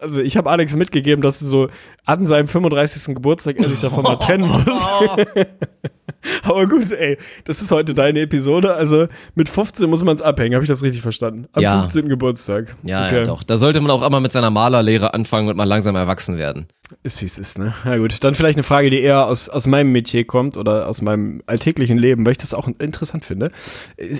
[0.00, 1.68] Also ich habe Alex mitgegeben, dass so
[2.04, 3.14] an seinem 35.
[3.14, 4.86] Geburtstag er sich davon mal trennen muss.
[6.42, 8.74] Aber gut, ey, das ist heute deine Episode.
[8.74, 11.46] Also mit 15 muss man es abhängen, habe ich das richtig verstanden?
[11.52, 11.80] Am Ja.
[11.80, 12.08] 15.
[12.08, 12.76] Geburtstag.
[12.82, 13.16] Ja, okay.
[13.18, 13.42] ja, doch.
[13.42, 16.66] Da sollte man auch immer mit seiner Malerlehre anfangen und mal langsam erwachsen werden.
[17.02, 17.72] Ist wie es ist, ne?
[17.84, 21.00] Na gut, dann vielleicht eine Frage, die eher aus, aus meinem Metier kommt oder aus
[21.02, 23.52] meinem alltäglichen Leben, weil ich das auch interessant finde.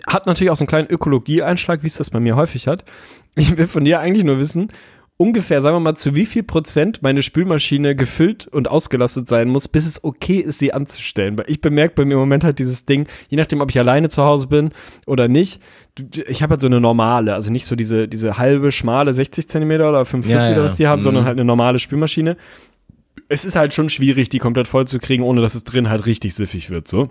[0.07, 2.85] Hat natürlich auch so einen kleinen Ökologie-Einschlag, wie es das bei mir häufig hat.
[3.35, 4.69] Ich will von dir eigentlich nur wissen,
[5.21, 9.69] ungefähr, sagen wir mal, zu wie viel Prozent meine Spülmaschine gefüllt und ausgelastet sein muss,
[9.69, 11.37] bis es okay ist, sie anzustellen.
[11.37, 14.09] Weil ich bemerke bei mir im Moment halt dieses Ding, je nachdem, ob ich alleine
[14.09, 14.71] zu Hause bin
[15.07, 15.61] oder nicht,
[16.27, 19.91] ich habe halt so eine normale, also nicht so diese, diese halbe, schmale 60 Zentimeter
[19.91, 20.57] oder 45 Ja, ja.
[20.57, 21.05] oder was die haben, Mhm.
[21.05, 22.37] sondern halt eine normale Spülmaschine
[23.29, 26.05] es ist halt schon schwierig, die komplett voll zu kriegen, ohne dass es drin halt
[26.07, 27.11] richtig siffig wird, so.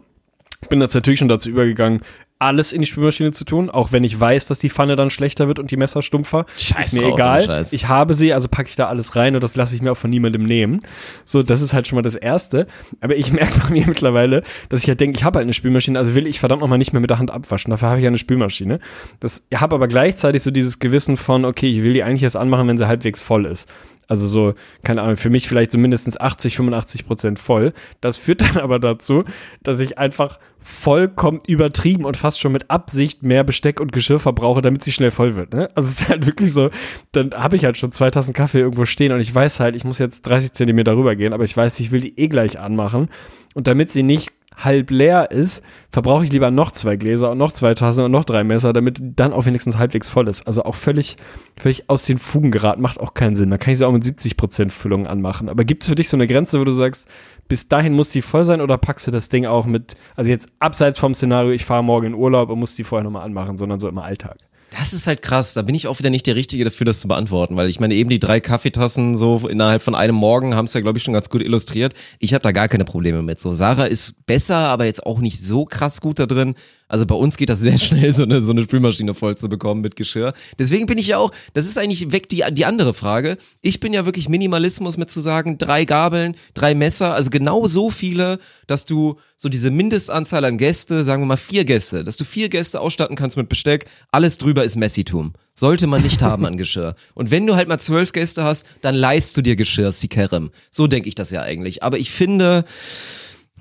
[0.68, 2.02] Bin jetzt natürlich schon dazu übergegangen,
[2.40, 5.50] alles in die Spülmaschine zu tun, auch wenn ich weiß, dass die Pfanne dann schlechter
[5.50, 6.46] wird und die Messer stumpfer.
[6.58, 7.66] Scheiß ist mir egal.
[7.72, 9.98] Ich habe sie, also packe ich da alles rein und das lasse ich mir auch
[9.98, 10.82] von niemandem nehmen.
[11.26, 12.68] So, das ist halt schon mal das Erste.
[13.02, 16.00] Aber ich merke bei mir mittlerweile, dass ich halt denke, ich habe halt eine Spülmaschine,
[16.00, 17.72] also will ich verdammt nochmal nicht mehr mit der Hand abwaschen.
[17.72, 18.80] Dafür habe ich ja eine Spülmaschine.
[19.20, 22.70] Das habe aber gleichzeitig so dieses Gewissen von, okay, ich will die eigentlich erst anmachen,
[22.70, 23.68] wenn sie halbwegs voll ist.
[24.08, 27.74] Also so, keine Ahnung, für mich vielleicht so mindestens 80, 85 Prozent voll.
[28.02, 29.26] Das führt dann aber dazu,
[29.62, 34.62] dass ich einfach vollkommen übertrieben und fast schon mit Absicht mehr Besteck und Geschirr verbrauche,
[34.62, 35.54] damit sie schnell voll wird.
[35.54, 35.70] Ne?
[35.76, 36.70] Also es ist halt wirklich so,
[37.12, 39.84] dann habe ich halt schon zwei Tassen Kaffee irgendwo stehen und ich weiß halt, ich
[39.84, 43.10] muss jetzt 30 Zentimeter rübergehen, aber ich weiß, ich will die eh gleich anmachen.
[43.56, 44.32] Und damit sie nicht
[44.64, 48.26] halb leer ist, verbrauche ich lieber noch zwei Gläser und noch zwei Tassen und noch
[48.26, 50.46] drei Messer, damit dann auch wenigstens halbwegs voll ist.
[50.46, 51.18] Also auch völlig,
[51.58, 53.50] völlig aus den Fugen geraten, macht auch keinen Sinn.
[53.50, 55.50] Da kann ich sie auch mit 70% Füllung anmachen.
[55.50, 57.08] Aber gibt es für dich so eine Grenze, wo du sagst,
[57.50, 60.48] bis dahin muss die voll sein oder packst du das Ding auch mit, also jetzt
[60.60, 63.80] abseits vom Szenario, ich fahre morgen in Urlaub und muss die vorher nochmal anmachen, sondern
[63.80, 64.38] so im Alltag?
[64.78, 65.56] Das ist halt krass.
[65.56, 67.96] Da bin ich auch wieder nicht der Richtige dafür, das zu beantworten, weil ich meine,
[67.96, 71.14] eben die drei Kaffeetassen so innerhalb von einem Morgen haben es ja, glaube ich, schon
[71.14, 71.94] ganz gut illustriert.
[72.20, 73.40] Ich habe da gar keine Probleme mit.
[73.40, 76.54] So, Sarah ist besser, aber jetzt auch nicht so krass gut da drin.
[76.90, 79.82] Also bei uns geht das sehr schnell, so eine, so eine Spülmaschine voll zu bekommen
[79.82, 80.34] mit Geschirr.
[80.58, 83.38] Deswegen bin ich ja auch, das ist eigentlich weg die, die andere Frage.
[83.62, 87.90] Ich bin ja wirklich Minimalismus mit zu sagen, drei Gabeln, drei Messer, also genau so
[87.90, 92.26] viele, dass du so diese Mindestanzahl an Gäste, sagen wir mal vier Gäste, dass du
[92.26, 95.34] vier Gäste ausstatten kannst mit Besteck, alles drüber ist Messitum.
[95.54, 96.96] Sollte man nicht haben an Geschirr.
[97.14, 100.52] Und wenn du halt mal zwölf Gäste hast, dann leist du dir Geschirr, Sikerem.
[100.72, 101.84] So denke ich das ja eigentlich.
[101.84, 102.64] Aber ich finde,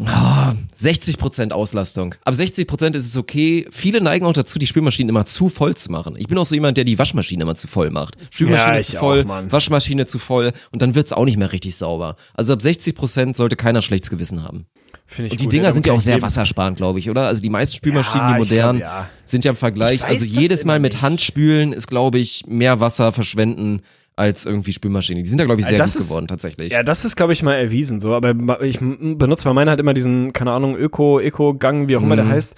[0.01, 2.15] 60% Auslastung.
[2.25, 3.67] Ab 60% ist es okay.
[3.71, 6.15] Viele neigen auch dazu, die Spülmaschinen immer zu voll zu machen.
[6.17, 8.17] Ich bin auch so jemand, der die Waschmaschine immer zu voll macht.
[8.31, 9.43] Spülmaschine Ja, zu voll, auch.
[9.53, 12.17] Waschmaschine zu voll und dann wird's auch nicht mehr richtig sauber.
[12.35, 14.67] Also ab 60% sollte keiner schlechtes Gewissen haben.
[15.07, 17.27] Finde ich Und die gut, Dinger ja, sind ja auch sehr wassersparend, glaube ich, oder?
[17.27, 19.09] Also die meisten Spülmaschinen, Ja, die ich glaub, modernen, ja.
[19.25, 20.05] sind ja im Vergleich.
[20.05, 21.03] Also jedes Mal mit nicht.
[21.03, 23.81] Handspülen ist, glaube ich, mehr Wasser verschwenden
[24.19, 25.23] als irgendwie Spülmaschinen.
[25.23, 26.73] Die sind da, glaube ich, sehr das gut ist- geworden, tatsächlich.
[26.73, 28.15] Ja, das ist, glaube ich, mal erwiesen so.
[28.15, 32.17] Aber ich benutze bei meiner halt immer diesen, keine Ahnung, Öko, Eco-Gang, wie auch immer
[32.17, 32.31] der Mhm.
[32.31, 32.55] heißt,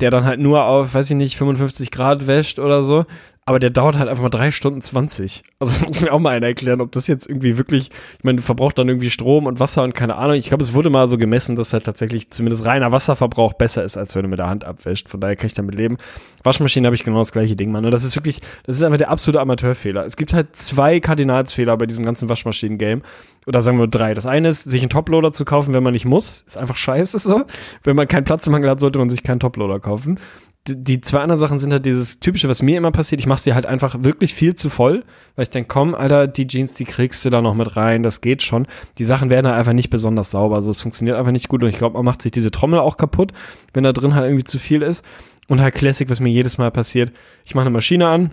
[0.00, 3.04] der dann halt nur auf, weiß ich nicht, 55 Grad wäscht oder so.
[3.44, 5.42] Aber der dauert halt einfach mal drei Stunden 20.
[5.58, 8.40] Also das muss mir auch mal einer erklären, ob das jetzt irgendwie wirklich, ich meine,
[8.40, 10.36] verbraucht dann irgendwie Strom und Wasser und keine Ahnung.
[10.36, 13.96] Ich glaube, es wurde mal so gemessen, dass halt tatsächlich zumindest reiner Wasserverbrauch besser ist,
[13.96, 15.10] als wenn du mit der Hand abwäscht.
[15.10, 15.96] Von daher kann ich damit leben.
[16.44, 17.84] Waschmaschine habe ich genau das gleiche Ding, Mann.
[17.84, 20.06] Und das ist wirklich, das ist einfach der absolute Amateurfehler.
[20.06, 23.02] Es gibt halt zwei Kardinalsfehler bei diesem ganzen Waschmaschinen-Game.
[23.46, 24.14] Oder sagen wir drei.
[24.14, 26.44] Das eine ist, sich einen Toploader zu kaufen, wenn man nicht muss.
[26.46, 27.42] Ist einfach scheiße so.
[27.82, 30.20] Wenn man keinen Platzmangel hat, sollte man sich keinen Toploader kaufen
[30.68, 33.20] die- zwei anderen Sachen sind halt dieses typische, was mir immer passiert.
[33.20, 35.04] Ich mache sie halt einfach wirklich viel zu voll,
[35.34, 38.20] weil ich denke, komm, Alter, die Jeans, die kriegst du da noch mit rein, das
[38.20, 38.66] geht schon.
[38.98, 41.68] Die Sachen werden halt einfach nicht besonders sauber, also es funktioniert einfach nicht gut und
[41.68, 43.32] ich glaube, man macht sich diese Trommel auch kaputt,
[43.74, 45.04] wenn da drin halt irgendwie zu viel ist.
[45.48, 47.12] Und halt Classic, was mir jedes Mal passiert,
[47.44, 48.30] ich mache eine Maschine an,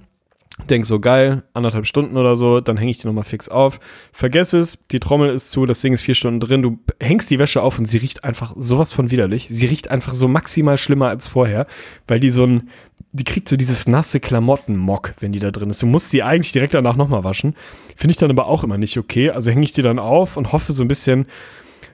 [0.70, 3.80] denk so geil, anderthalb Stunden oder so, dann hänge ich die nochmal fix auf.
[4.12, 7.40] Vergess es, die Trommel ist zu, das Ding ist vier Stunden drin, du hängst die
[7.40, 9.48] Wäsche auf und sie riecht einfach sowas von widerlich.
[9.50, 11.68] Sie riecht einfach so maximal schlimmer als vorher,
[12.08, 12.70] weil die so ein,
[13.12, 15.82] die kriegt so dieses nasse Klamottenmock, wenn die da drin ist.
[15.82, 17.56] Du musst sie eigentlich direkt danach nochmal waschen.
[17.96, 19.32] Finde ich dann aber auch immer nicht okay.
[19.32, 21.26] Also hänge ich die dann auf und hoffe so ein bisschen,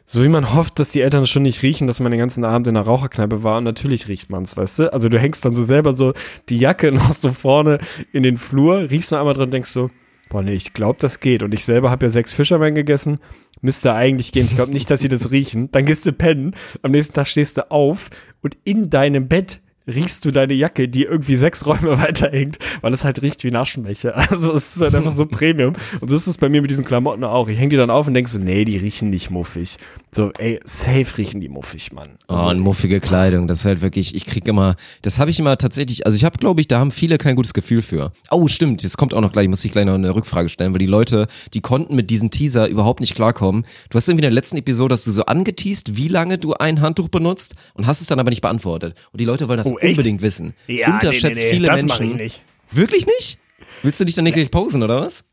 [0.06, 2.68] so wie man hofft, dass die Eltern schon nicht riechen, dass man den ganzen Abend
[2.68, 4.94] in der Raucherkneipe war und natürlich riecht man's, weißt du?
[4.94, 6.14] Also du hängst dann so selber so
[6.50, 7.80] die Jacke noch so vorne
[8.12, 9.90] in den Flur, riechst noch einmal drin und denkst so,
[10.30, 11.44] boah nee, ich glaube, das geht.
[11.44, 13.20] Und ich selber habe ja sechs Fischermen gegessen,
[13.62, 14.46] müsste eigentlich gehen.
[14.46, 15.72] Ich glaube nicht, dass sie das riechen.
[15.72, 18.10] Dann gehst du pennen, am nächsten Tag stehst du auf
[18.42, 22.94] und in deinem Bett riechst du deine Jacke, die irgendwie sechs Räume weiter hängt, weil
[22.94, 24.16] es halt riecht wie Naschenbecher.
[24.36, 25.74] Also es ist halt einfach so Premium.
[26.02, 27.48] Und so ist es bei mir mit diesen Klamotten auch.
[27.48, 29.78] Ich hänge die dann auf und denk so, nee, die riechen nicht muffig.
[30.12, 32.10] So, ey, safe riechen die muffig, Mann.
[32.28, 35.40] Also, Oh, und muffige Kleidung, das ist halt wirklich, ich krieg immer, das habe ich
[35.40, 38.12] immer tatsächlich, also ich habe, glaube ich, da haben viele kein gutes Gefühl für.
[38.32, 40.80] Oh, stimmt, jetzt kommt auch noch gleich, muss ich gleich noch eine Rückfrage stellen, weil
[40.80, 43.66] die Leute, die konnten mit diesem Teaser überhaupt nicht klarkommen.
[43.90, 46.82] Du hast irgendwie in der letzten Episode, hast du so angeteased, wie lange du ein
[46.82, 48.96] Handtuch benutzt und hast es dann aber nicht beantwortet.
[49.12, 49.92] Und die Leute wollen das Oh, echt?
[49.98, 50.54] unbedingt wissen.
[50.68, 52.12] Ja, Unterschätzt nee, nee, nee, viele das Menschen.
[52.12, 52.42] ich nicht.
[52.72, 53.40] Wirklich nicht?
[53.84, 55.26] Willst du dich dann nicht gleich posen, oder was?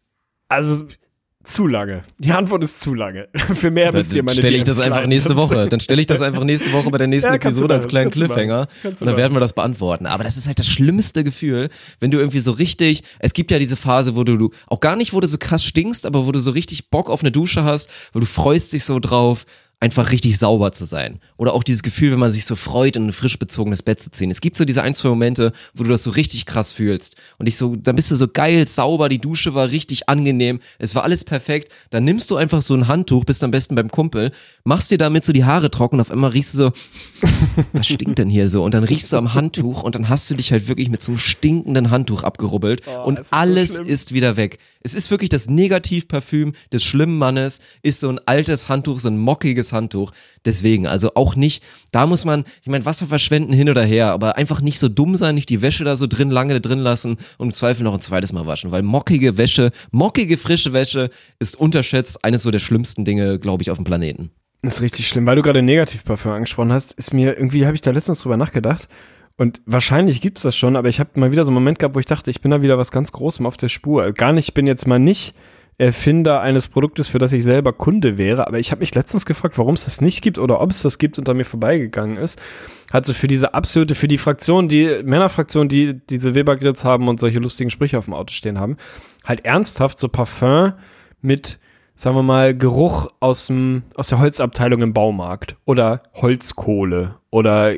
[0.48, 0.84] Also,
[1.44, 2.04] zu lange.
[2.18, 3.28] Die Antwort ist zu lange.
[3.54, 5.68] Für mehr müsst ihr Dann meine stelle ich das einfach nächste Woche.
[5.68, 8.10] Dann stelle ich das einfach nächste Woche bei der nächsten Ja, Episode als kleinen.
[8.10, 8.68] Cliffhanger.
[8.84, 10.06] Und dann werden wir das beantworten.
[10.06, 11.68] Aber das ist halt das schlimmste Gefühl,
[11.98, 14.94] wenn du irgendwie so richtig, es gibt ja diese Phase, wo du, du auch gar
[14.94, 17.64] nicht, wo du so krass stinkst, aber wo du so richtig Bock auf eine Dusche
[17.64, 19.44] hast, wo du freust dich so drauf,
[19.82, 21.18] einfach richtig sauber zu sein.
[21.36, 24.12] Oder auch dieses Gefühl, wenn man sich so freut, in ein frisch bezogenes Bett zu
[24.12, 24.30] ziehen.
[24.30, 27.16] Es gibt so diese ein, zwei Momente, wo du das so richtig krass fühlst.
[27.38, 30.94] Und ich so, dann bist du so geil, sauber, die Dusche war richtig angenehm, es
[30.94, 31.72] war alles perfekt.
[31.90, 34.30] Dann nimmst du einfach so ein Handtuch, bist am besten beim Kumpel,
[34.62, 36.72] machst dir damit so die Haare trocken und auf einmal riechst du so,
[37.72, 38.62] was stinkt denn hier so?
[38.62, 41.10] Und dann riechst du am Handtuch und dann hast du dich halt wirklich mit so
[41.10, 43.88] einem stinkenden Handtuch abgerubbelt und es ist so alles schlimm.
[43.88, 44.58] ist wieder weg.
[44.82, 49.18] Es ist wirklich das Negativparfüm des schlimmen Mannes, ist so ein altes Handtuch, so ein
[49.18, 50.12] mockiges Handtuch.
[50.44, 51.62] Deswegen, also auch nicht,
[51.92, 55.16] da muss man, ich meine, Wasser verschwenden hin oder her, aber einfach nicht so dumm
[55.16, 58.00] sein, nicht die Wäsche da so drin, lange drin lassen und im Zweifel noch ein
[58.00, 63.04] zweites Mal waschen, weil mockige Wäsche, mockige frische Wäsche ist unterschätzt eines so der schlimmsten
[63.04, 64.30] Dinge, glaube ich, auf dem Planeten.
[64.62, 67.80] Das ist richtig schlimm, weil du gerade Negativparfüm angesprochen hast, ist mir irgendwie, habe ich
[67.80, 68.88] da letztens drüber nachgedacht.
[69.36, 72.00] Und wahrscheinlich gibt's das schon, aber ich habe mal wieder so einen Moment gehabt, wo
[72.00, 74.12] ich dachte, ich bin da wieder was ganz Großem auf der Spur.
[74.12, 75.34] Gar nicht, ich bin jetzt mal nicht
[75.78, 79.56] Erfinder eines Produktes, für das ich selber Kunde wäre, aber ich habe mich letztens gefragt,
[79.58, 82.40] warum es das nicht gibt oder ob es das gibt und an mir vorbeigegangen ist.
[82.92, 87.18] Hat so für diese absolute, für die Fraktion, die Männerfraktion, die diese Weber-Grills haben und
[87.18, 88.76] solche lustigen Sprüche auf dem Auto stehen haben,
[89.24, 90.74] halt ernsthaft so Parfum
[91.20, 91.58] mit
[91.94, 97.72] sagen wir mal, Geruch aus, dem, aus der Holzabteilung im Baumarkt oder Holzkohle oder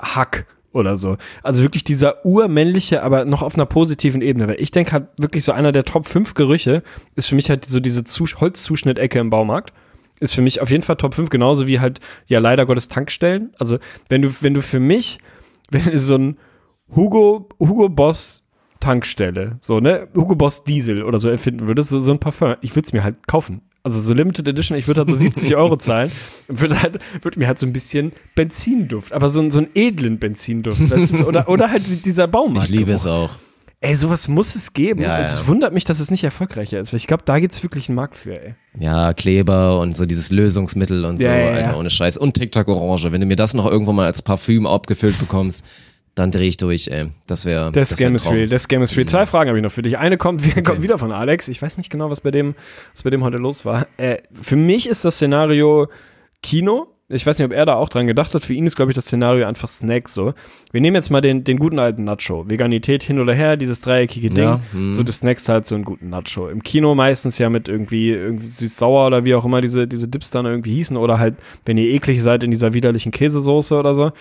[0.00, 1.16] Hack oder so.
[1.42, 4.48] Also wirklich dieser urmännliche, aber noch auf einer positiven Ebene.
[4.48, 6.82] Weil ich denke halt wirklich so einer der Top 5 Gerüche
[7.14, 9.72] ist für mich halt so diese Zus Holzzuschnittecke im Baumarkt.
[10.20, 13.52] Ist für mich auf jeden Fall Top 5, genauso wie halt, ja, leider Gottes Tankstellen.
[13.58, 15.18] Also, wenn du, wenn du für mich,
[15.70, 16.36] wenn du so ein
[16.94, 18.42] Hugo, Hugo Boss
[18.80, 22.86] Tankstelle, so, ne, Hugo Boss Diesel oder so erfinden würdest, so ein Parfum, ich würde
[22.86, 23.62] es mir halt kaufen.
[23.84, 26.10] Also so Limited Edition, ich würde halt so 70 Euro zahlen
[26.48, 30.18] und würde halt, würde mir halt so ein bisschen Benzinduft, aber so, so einen edlen
[30.18, 30.80] Benzinduft.
[30.80, 32.70] du, oder, oder halt dieser Baumarkt.
[32.70, 33.38] Ich liebe es auch.
[33.80, 35.02] Ey, sowas muss es geben.
[35.02, 35.46] Ja, und es ja.
[35.46, 38.16] wundert mich, dass es nicht erfolgreicher ist, weil ich glaube, da gibt's wirklich einen Markt
[38.16, 38.54] für, ey.
[38.80, 42.16] Ja, Kleber und so dieses Lösungsmittel und so, Ja, ja, Alter, ohne Scheiß.
[42.16, 43.12] Und TikTok Orange.
[43.12, 45.66] Wenn du mir das noch irgendwann mal als Parfüm abgefüllt bekommst,
[46.14, 47.10] dann drehe ich durch, ey.
[47.26, 47.72] Das wäre.
[47.72, 49.06] Das, wär Game is real, das Game is real.
[49.06, 49.98] Zwei Fragen habe ich noch für dich.
[49.98, 51.48] Eine kommt, kommt wieder von Alex.
[51.48, 52.54] Ich weiß nicht genau, was bei dem,
[52.92, 53.86] was bei dem heute los war.
[53.96, 55.88] Äh, für mich ist das Szenario
[56.42, 56.88] Kino.
[57.08, 58.42] Ich weiß nicht, ob er da auch dran gedacht hat.
[58.42, 60.32] Für ihn ist, glaube ich, das Szenario einfach Snack so.
[60.72, 62.48] Wir nehmen jetzt mal den, den guten alten Nacho.
[62.48, 64.44] Veganität hin oder her, dieses dreieckige Ding.
[64.44, 64.90] Ja, hm.
[64.90, 66.48] So, du snackst halt so einen guten Nacho.
[66.48, 70.30] Im Kino meistens ja mit irgendwie, irgendwie süß-sauer oder wie auch immer diese, diese Dips
[70.30, 70.96] dann irgendwie hießen.
[70.96, 71.34] Oder halt,
[71.66, 74.12] wenn ihr eklig seid, in dieser widerlichen Käsesoße oder so.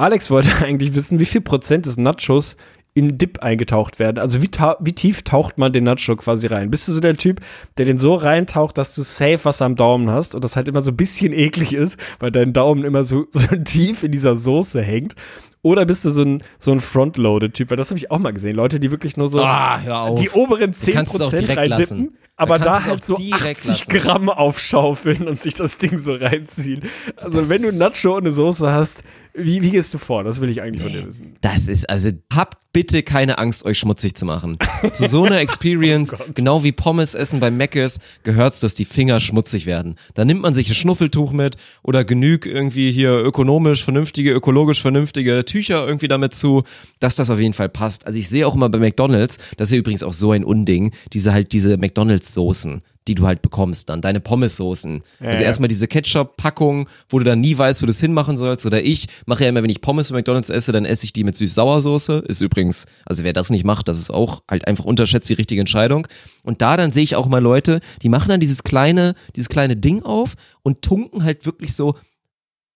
[0.00, 2.56] Alex wollte eigentlich wissen, wie viel Prozent des Nachos
[2.94, 4.18] in Dip eingetaucht werden?
[4.18, 6.70] Also wie, ta- wie tief taucht man den Nacho quasi rein?
[6.70, 7.40] Bist du so der Typ,
[7.78, 10.80] der den so reintaucht, dass du safe was am Daumen hast und das halt immer
[10.82, 14.82] so ein bisschen eklig ist, weil dein Daumen immer so, so tief in dieser Soße
[14.82, 15.14] hängt?
[15.62, 17.70] Oder bist du so ein, so ein Frontloaded-Typ?
[17.70, 18.56] Weil das habe ich auch mal gesehen.
[18.56, 20.18] Leute, die wirklich nur so Ah, auf.
[20.20, 21.94] die oberen Da kannst du es auch 10% direkt lassen.
[21.98, 23.88] reindippen, aber Da es halt so direkt 80 lassen.
[23.92, 26.82] Gramm aufschaufeln und sich das Ding so reinziehen.
[27.16, 29.02] Also Das wenn du Nacho und eine Soße hast,
[29.32, 30.24] wie, wie gehst du vor?
[30.24, 31.36] Das will ich eigentlich von dir wissen.
[31.40, 34.58] Das ist, also habt bitte keine Angst, euch schmutzig zu machen.
[34.90, 39.66] Zu so einer Experience, genau wie Pommes essen bei Meckes, gehört's, dass die Finger schmutzig
[39.66, 39.94] werden.
[40.14, 45.44] Da nimmt man sich ein Schnuffeltuch mit oder genüg irgendwie hier ökonomisch vernünftige, ökologisch vernünftige
[45.50, 46.62] Tücher irgendwie damit zu,
[47.00, 48.06] dass das auf jeden Fall passt.
[48.06, 50.92] Also ich sehe auch immer bei McDonalds, das ist ja übrigens auch so ein Unding,
[51.12, 55.02] diese halt diese McDonalds-Soßen die du halt bekommst dann, deine Pommessoßen.
[55.18, 55.46] also ja.
[55.46, 58.66] erstmal diese Ketchup-Packung, wo du dann nie weißt, wo du es hinmachen sollst.
[58.66, 61.24] Oder ich mache ja immer, wenn ich Pommes bei McDonalds esse, dann esse ich die
[61.24, 62.24] mit Süß-Sauersoße.
[62.28, 65.60] Ist übrigens, also wer das nicht macht, das ist auch halt einfach unterschätzt die richtige
[65.60, 66.06] Entscheidung.
[66.44, 69.76] Und da dann sehe ich auch mal Leute, die machen dann dieses kleine, dieses kleine
[69.76, 71.96] Ding auf und tunken halt wirklich so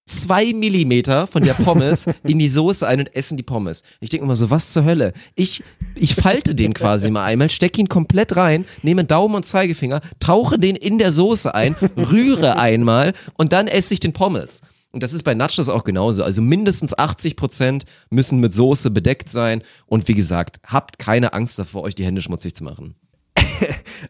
[0.07, 3.83] zwei Millimeter von der Pommes in die Soße ein und essen die Pommes.
[4.01, 5.13] Ich denke immer so, was zur Hölle?
[5.35, 5.63] Ich,
[5.97, 10.59] ich falte den quasi mal einmal, stecke ihn komplett rein, nehme Daumen und Zeigefinger, tauche
[10.59, 14.63] den in der Soße ein, rühre einmal und dann esse ich den Pommes.
[14.95, 16.23] Und das ist bei Nachos auch genauso.
[16.23, 19.63] Also mindestens 80 Prozent müssen mit Soße bedeckt sein.
[19.87, 22.95] Und wie gesagt, habt keine Angst davor, euch die Hände schmutzig zu machen.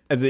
[0.09, 0.27] Also,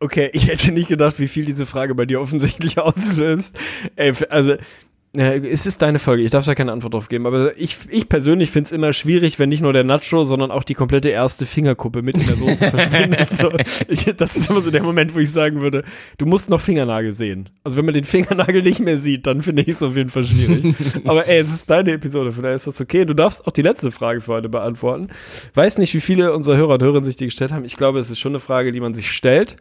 [0.00, 3.56] okay, ich hätte nicht gedacht, wie viel diese Frage bei dir offensichtlich auslöst.
[3.96, 4.56] Ey, also,
[5.16, 8.50] es ist deine Folge, ich darf da keine Antwort drauf geben, aber ich, ich persönlich
[8.50, 12.02] finde es immer schwierig, wenn nicht nur der Nacho, sondern auch die komplette erste Fingerkuppe
[12.02, 13.30] mit in der Soße verschwindet.
[13.30, 13.52] So,
[13.86, 15.84] ich, das ist immer so der Moment, wo ich sagen würde,
[16.18, 17.48] du musst noch Fingernagel sehen.
[17.62, 20.24] Also wenn man den Fingernagel nicht mehr sieht, dann finde ich es auf jeden Fall
[20.24, 20.74] schwierig.
[21.04, 23.04] aber ey, es ist deine Episode, von daher ist das okay.
[23.04, 25.08] Du darfst auch die letzte Frage für heute beantworten.
[25.54, 27.64] Weiß nicht, wie viele unserer Hörer und Hörerinnen sich die gestellt haben.
[27.64, 29.56] Ich glaube, es ist schon eine Frage, die man sich stellt.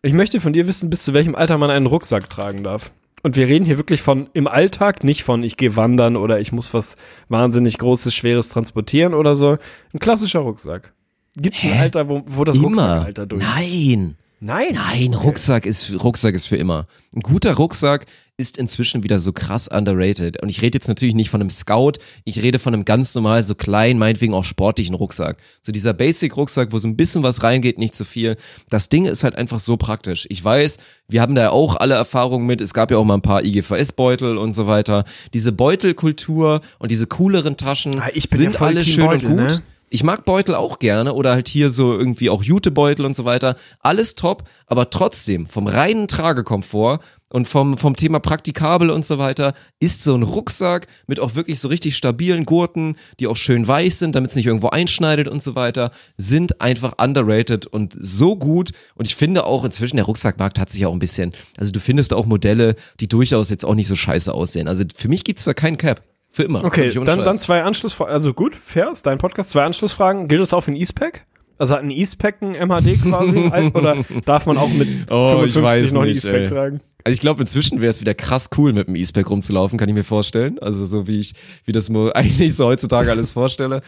[0.00, 2.92] Ich möchte von dir wissen, bis zu welchem Alter man einen Rucksack tragen darf.
[3.22, 6.50] Und wir reden hier wirklich von im Alltag, nicht von ich gehe wandern oder ich
[6.50, 6.96] muss was
[7.28, 9.58] wahnsinnig Großes, Schweres transportieren oder so.
[9.92, 10.92] Ein klassischer Rucksack.
[11.36, 12.66] Gibt es ein Alter, wo, wo das Immer.
[12.66, 13.54] Rucksackalter durch ist?
[13.54, 14.16] Nein.
[14.40, 14.72] Nein.
[14.72, 16.88] Nein, Rucksack ist, Rucksack ist für immer.
[17.14, 18.06] Ein guter Rucksack
[18.42, 20.42] ist inzwischen wieder so krass underrated.
[20.42, 21.92] Und ich rede jetzt natürlich nicht von einem Scout,
[22.24, 25.38] ich rede von einem ganz normal, so kleinen, meinetwegen auch sportlichen Rucksack.
[25.62, 28.36] So dieser Basic-Rucksack, wo so ein bisschen was reingeht, nicht zu viel.
[28.68, 30.26] Das Ding ist halt einfach so praktisch.
[30.28, 30.78] Ich weiß,
[31.08, 32.60] wir haben da ja auch alle Erfahrungen mit.
[32.60, 35.04] Es gab ja auch mal ein paar IGVS-Beutel und so weiter.
[35.32, 39.36] Diese Beutelkultur und diese cooleren Taschen Ah, ja sind voll alle Team schön Beutel, und
[39.36, 39.46] gut.
[39.50, 39.58] ne?
[39.94, 43.56] Ich mag Beutel auch gerne oder halt hier so irgendwie auch Jutebeutel und so weiter.
[43.80, 47.00] Alles top, aber trotzdem vom reinen Tragekomfort
[47.32, 51.60] und vom, vom Thema praktikabel und so weiter ist so ein Rucksack mit auch wirklich
[51.60, 55.42] so richtig stabilen Gurten, die auch schön weich sind, damit es nicht irgendwo einschneidet und
[55.42, 58.72] so weiter, sind einfach underrated und so gut.
[58.94, 62.12] Und ich finde auch inzwischen der Rucksackmarkt hat sich auch ein bisschen, also du findest
[62.14, 64.68] auch Modelle, die durchaus jetzt auch nicht so scheiße aussehen.
[64.68, 66.02] Also für mich gibt's da keinen Cap.
[66.34, 66.64] Für immer.
[66.64, 68.12] Okay, dann, dann zwei Anschlussfragen.
[68.12, 69.50] Also gut, fair, ist dein Podcast.
[69.50, 70.28] Zwei Anschlussfragen.
[70.28, 71.26] Gilt das auch für ein E-Spec?
[71.58, 73.38] Also hat ein E-Spec ein MHD quasi?
[73.74, 76.80] Oder darf man auch mit Oh, ich 55 weiß noch ein E-Spec tragen?
[77.04, 79.94] Also ich glaube, inzwischen wäre es wieder krass cool, mit dem E-Spec rumzulaufen, kann ich
[79.94, 80.58] mir vorstellen.
[80.60, 81.34] Also so wie ich,
[81.64, 83.82] wie das mir eigentlich so heutzutage alles vorstelle.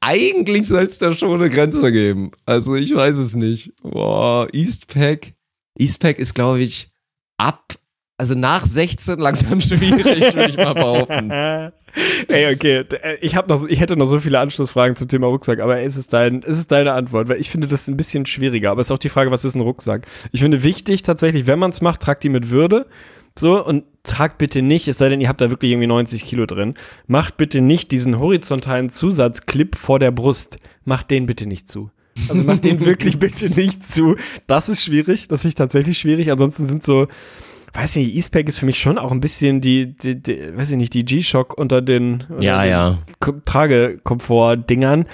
[0.00, 2.30] Eigentlich soll es da schon eine Grenze geben.
[2.44, 3.72] Also ich weiß es nicht.
[3.82, 5.32] Boah, Eastpack.
[5.78, 6.90] Eastpack ist, glaube ich,
[7.36, 7.74] ab,
[8.18, 11.30] also nach 16 langsam schwierig, würde ich mal behaupten.
[12.28, 12.84] Ey, okay.
[13.02, 15.96] Äh, Ich, hab noch, ich hätte noch so viele Anschlussfragen zum Thema Rucksack, aber es
[15.96, 18.70] ist, dein, es ist deine Antwort, weil ich finde das ein bisschen schwieriger.
[18.70, 20.06] Aber es ist auch die Frage, was ist ein Rucksack?
[20.32, 22.86] Ich finde wichtig tatsächlich, wenn man es macht, tragt die mit Würde.
[23.38, 26.46] So, und tragt bitte nicht, es sei denn, ihr habt da wirklich irgendwie 90 Kilo
[26.46, 26.72] drin,
[27.06, 30.58] macht bitte nicht diesen horizontalen Zusatzclip vor der Brust.
[30.84, 31.90] Macht den bitte nicht zu.
[32.30, 34.16] Also macht den wirklich bitte nicht zu.
[34.46, 36.30] Das ist schwierig, das finde ich tatsächlich schwierig.
[36.30, 37.08] Ansonsten sind so,
[37.76, 40.76] weiß nicht, E-Spec ist für mich schon auch ein bisschen die, die, die weiß ich
[40.76, 42.98] nicht, die G-Shock unter den, Ja, den ja.
[43.20, 45.04] Ko- Tragekomfort-Dingern.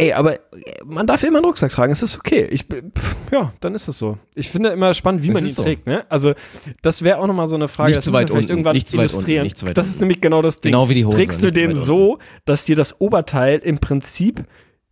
[0.00, 0.38] Ey, aber äh,
[0.84, 2.46] man darf immer einen Rucksack tragen, es ist okay.
[2.52, 4.16] Ich, pff, ja, dann ist es so.
[4.36, 5.62] Ich finde immer spannend, wie Es man ihn so.
[5.64, 6.04] trägt, ne?
[6.08, 6.34] Also,
[6.82, 8.96] das wäre auch nochmal so eine Frage, Nicht zu weit vielleicht unten, irgendwann nicht zu
[8.96, 9.42] weit unten, illustrieren.
[9.44, 10.02] nicht zu weit das ist unten.
[10.04, 10.70] nämlich genau das Ding.
[10.70, 14.44] Genau wie die Hose, Trägst du den so, dass dir das Oberteil im Prinzip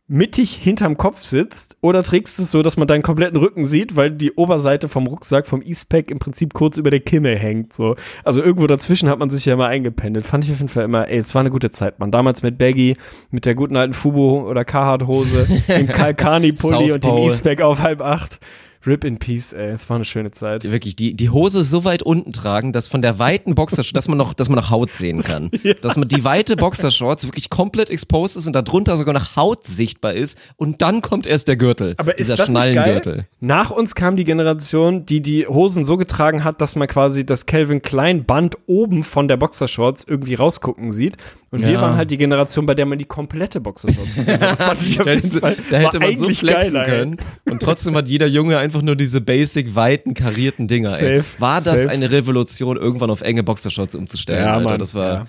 [0.09, 3.97] mittig hinterm Kopf sitzt oder trägst du es so, dass man deinen kompletten Rücken sieht,
[3.97, 7.97] weil die Oberseite vom Rucksack, vom E-Spec im Prinzip kurz über der Kimme hängt, so.
[8.23, 10.25] Also irgendwo dazwischen hat man sich ja immer eingependelt.
[10.25, 12.13] Fand ich auf jeden Fall immer, ey, es war eine gute Zeit, man.
[12.13, 12.97] Damals mit Baggy,
[13.31, 17.17] mit der guten alten Fubo oder Carhartt Hose, dem Kalkani-Pulli und dem.
[17.17, 18.39] E-Spec auf halb acht.
[18.87, 19.69] Rip in Peace, ey.
[19.71, 20.63] Es war eine schöne Zeit.
[20.63, 24.09] Die wirklich die, die Hose so weit unten tragen, dass von der weiten Boxershorts, dass
[24.09, 25.51] man noch, dass man noch Haut sehen kann.
[25.83, 30.13] Dass man die weite Boxershorts wirklich komplett exposed ist und darunter sogar noch Haut sichtbar
[30.15, 31.95] ist und dann kommt erst der Gürtel.
[31.99, 32.73] Aber ist dieser das nicht geil?
[32.73, 33.27] Schnallengürtel.
[33.41, 37.47] Nach uns kam die Generation, die die Hosen so getragen hat, dass man quasi das
[37.47, 41.17] Calvin Klein Band oben von der Boxershorts irgendwie rausgucken sieht.
[41.51, 41.81] Und wir Ja.
[41.81, 44.43] waren halt die Generation, bei der man die komplette Boxershorts gesehen hat.
[44.53, 45.57] Das fand ich auf Da, jeden Fall.
[45.71, 46.93] da hätte man so flexen geiler, ey.
[46.99, 47.17] können.
[47.49, 50.89] Und trotzdem hat jeder Junge einfach nur diese basic, weiten, karierten Dinger.
[51.01, 51.19] Ey.
[51.19, 51.91] Safe, War das safe.
[51.91, 54.45] eine Revolution, irgendwann auf enge Boxershorts umzustellen?
[54.45, 54.69] Ja, Alter?
[54.71, 55.27] Mann, das war, ja.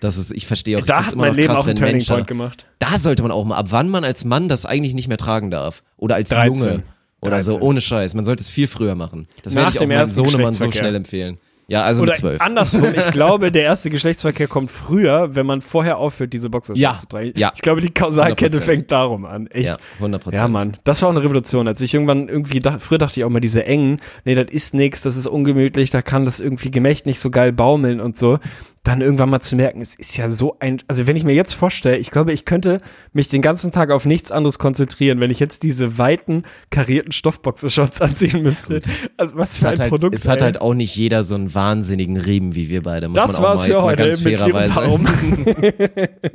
[0.00, 1.68] das ist, ich verstehe auch, ich Da hat immer mein noch Leben krass, auch einen
[1.68, 2.66] wenn Turning Menschen, Point gemacht.
[2.78, 5.50] Da sollte man auch mal, ab wann man als Mann das eigentlich nicht mehr tragen
[5.50, 5.82] darf.
[5.96, 6.46] Oder als 13.
[6.54, 6.82] Junge.
[7.22, 7.68] Oder so, 13.
[7.68, 8.14] ohne Scheiß.
[8.14, 9.28] Man sollte es viel früher machen.
[9.42, 11.38] Das Nach werde ich auch dem meinem Sohnemann so schnell empfehlen.
[11.70, 12.40] Ja, also Oder mit zwölf.
[12.42, 16.96] andersrum, ich glaube, der erste Geschlechtsverkehr kommt früher, wenn man vorher aufhört, diese Boxershorts Ja,
[16.96, 17.32] zu tragen.
[17.36, 17.52] ja.
[17.54, 18.60] Ich glaube, die Kausalkette 100%.
[18.60, 19.46] fängt darum an.
[19.46, 19.70] Echt.
[19.70, 20.42] Ja, 100 Prozent.
[20.42, 21.68] Ja, Mann, das war auch eine Revolution.
[21.68, 24.74] Als ich irgendwann irgendwie, dach, früher dachte ich auch mal, diese engen, nee, das ist
[24.74, 28.38] nix, das ist ungemütlich, da kann das irgendwie Gemächt nicht so geil baumeln und so.
[28.82, 31.52] Dann irgendwann mal zu merken, es ist ja so ein, also wenn ich mir jetzt
[31.52, 32.80] vorstelle, ich glaube, ich könnte
[33.12, 38.00] mich den ganzen Tag auf nichts anderes konzentrieren, wenn ich jetzt diese weiten, karierten Stoffboxershorts
[38.00, 38.80] anziehen müsste.
[39.18, 40.14] Also was Es für ein hat, halt, Produkt.
[40.14, 40.44] es hat ey.
[40.44, 43.48] halt auch nicht jeder so einen wahnsinnigen Riemen wie wir beide, muss Das man auch
[43.48, 44.80] war's mal für jetzt mal heute ganz fairerweise.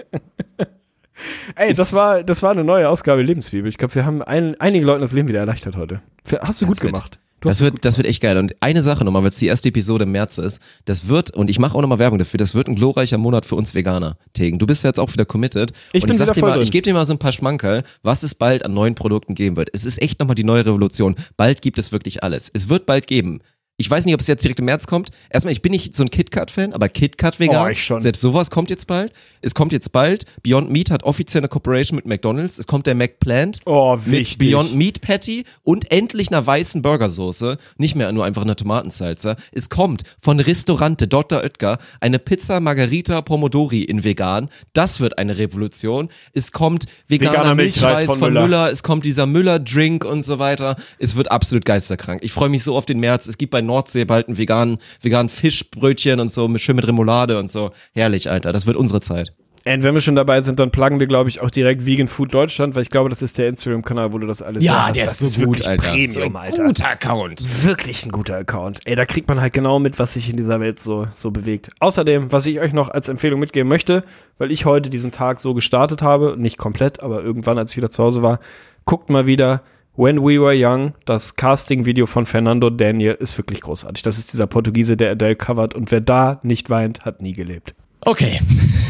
[1.56, 3.68] Ey, das war, das war eine neue Ausgabe Lebensbibel.
[3.70, 6.02] Ich glaube, wir haben ein, einigen Leuten das Leben wieder erleichtert heute.
[6.42, 7.20] Hast du Das gut gemacht.
[7.42, 8.38] Du Das wird, das wird echt geil.
[8.38, 11.50] Und eine Sache nochmal, weil es die erste Episode im März ist, das wird, und
[11.50, 14.58] ich mache auch nochmal Werbung dafür, das wird ein glorreicher Monat für uns Veganer, Tegen.
[14.58, 15.72] Du bist ja jetzt auch wieder committed.
[15.92, 16.64] Ich und bin ich sag dir mal, drin.
[16.64, 19.58] ich gebe dir mal so ein paar Schmankerl, was es bald an neuen Produkten geben
[19.58, 19.70] wird.
[19.74, 21.16] Es ist echt nochmal die neue Revolution.
[21.38, 22.50] Bald gibt es wirklich alles.
[22.54, 23.42] Es wird bald geben.
[23.78, 25.10] Ich weiß nicht, ob es jetzt direkt im März kommt.
[25.30, 27.66] Erstmal, ich bin nicht so ein KitKat-Fan, aber KitKat vegan.
[27.66, 28.00] Oh, ich schon.
[28.00, 29.12] Selbst sowas kommt jetzt bald.
[29.42, 30.26] Es kommt jetzt bald.
[30.44, 32.58] Beyond Meat hat offiziell eine Cooperation mit McDonalds.
[32.58, 33.60] Es kommt der McPlant.
[33.66, 34.38] Oh, mit wichtig.
[34.38, 37.58] Beyond Meat Patty und endlich einer weißen Burgersoße.
[37.78, 39.36] Nicht mehr nur einfach eine Tomatensalsa.
[39.52, 41.44] Es kommt von Restaurante Dr.
[41.44, 44.50] Oetker eine Pizza Margarita Pomodori in vegan.
[44.72, 46.08] Das wird eine Revolution.
[46.32, 48.42] Es kommt veganer, Veganer Milchreis Milchreis von von, Müller.
[48.44, 48.72] Müller.
[48.72, 50.78] Es kommt dieser Müller-Drink und so weiter.
[50.98, 52.24] Es wird absolut geisterkrank.
[52.24, 53.28] Ich freue mich so auf den März.
[53.28, 57.38] Es gibt bei Nordsee bald einen veganen, veganen Fischbrötchen und so, mit, schön mit Remoulade
[57.38, 57.72] und so.
[57.94, 58.54] Herrlich, Alter.
[58.54, 59.34] Das wird unsere Zeit.
[59.68, 62.32] Und wenn wir schon dabei sind, dann pluggen wir, glaube ich, auch direkt Vegan Food
[62.32, 64.96] Deutschland, weil ich glaube, das ist der Instagram-Kanal, wo du das alles hast.
[64.96, 66.66] das ist wirklich Premium, so ein Alter.
[66.66, 67.66] guter Account.
[67.66, 68.82] Wirklich ein guter Account.
[68.86, 71.72] Ey, da kriegt man halt genau mit, was sich in dieser Welt so, so bewegt.
[71.80, 74.04] Außerdem, was ich euch noch als Empfehlung mitgeben möchte,
[74.38, 77.90] weil ich heute diesen Tag so gestartet habe, nicht komplett, aber irgendwann, als ich wieder
[77.90, 78.40] zu Hause war,
[78.86, 79.64] guckt mal wieder
[79.98, 84.04] When We Were Young, das Casting-Video von Fernando Daniel ist wirklich großartig.
[84.04, 87.76] Das ist dieser Portugiese, der Adele covert und wer da nicht weint, hat nie gelebt.
[88.02, 88.40] Okay.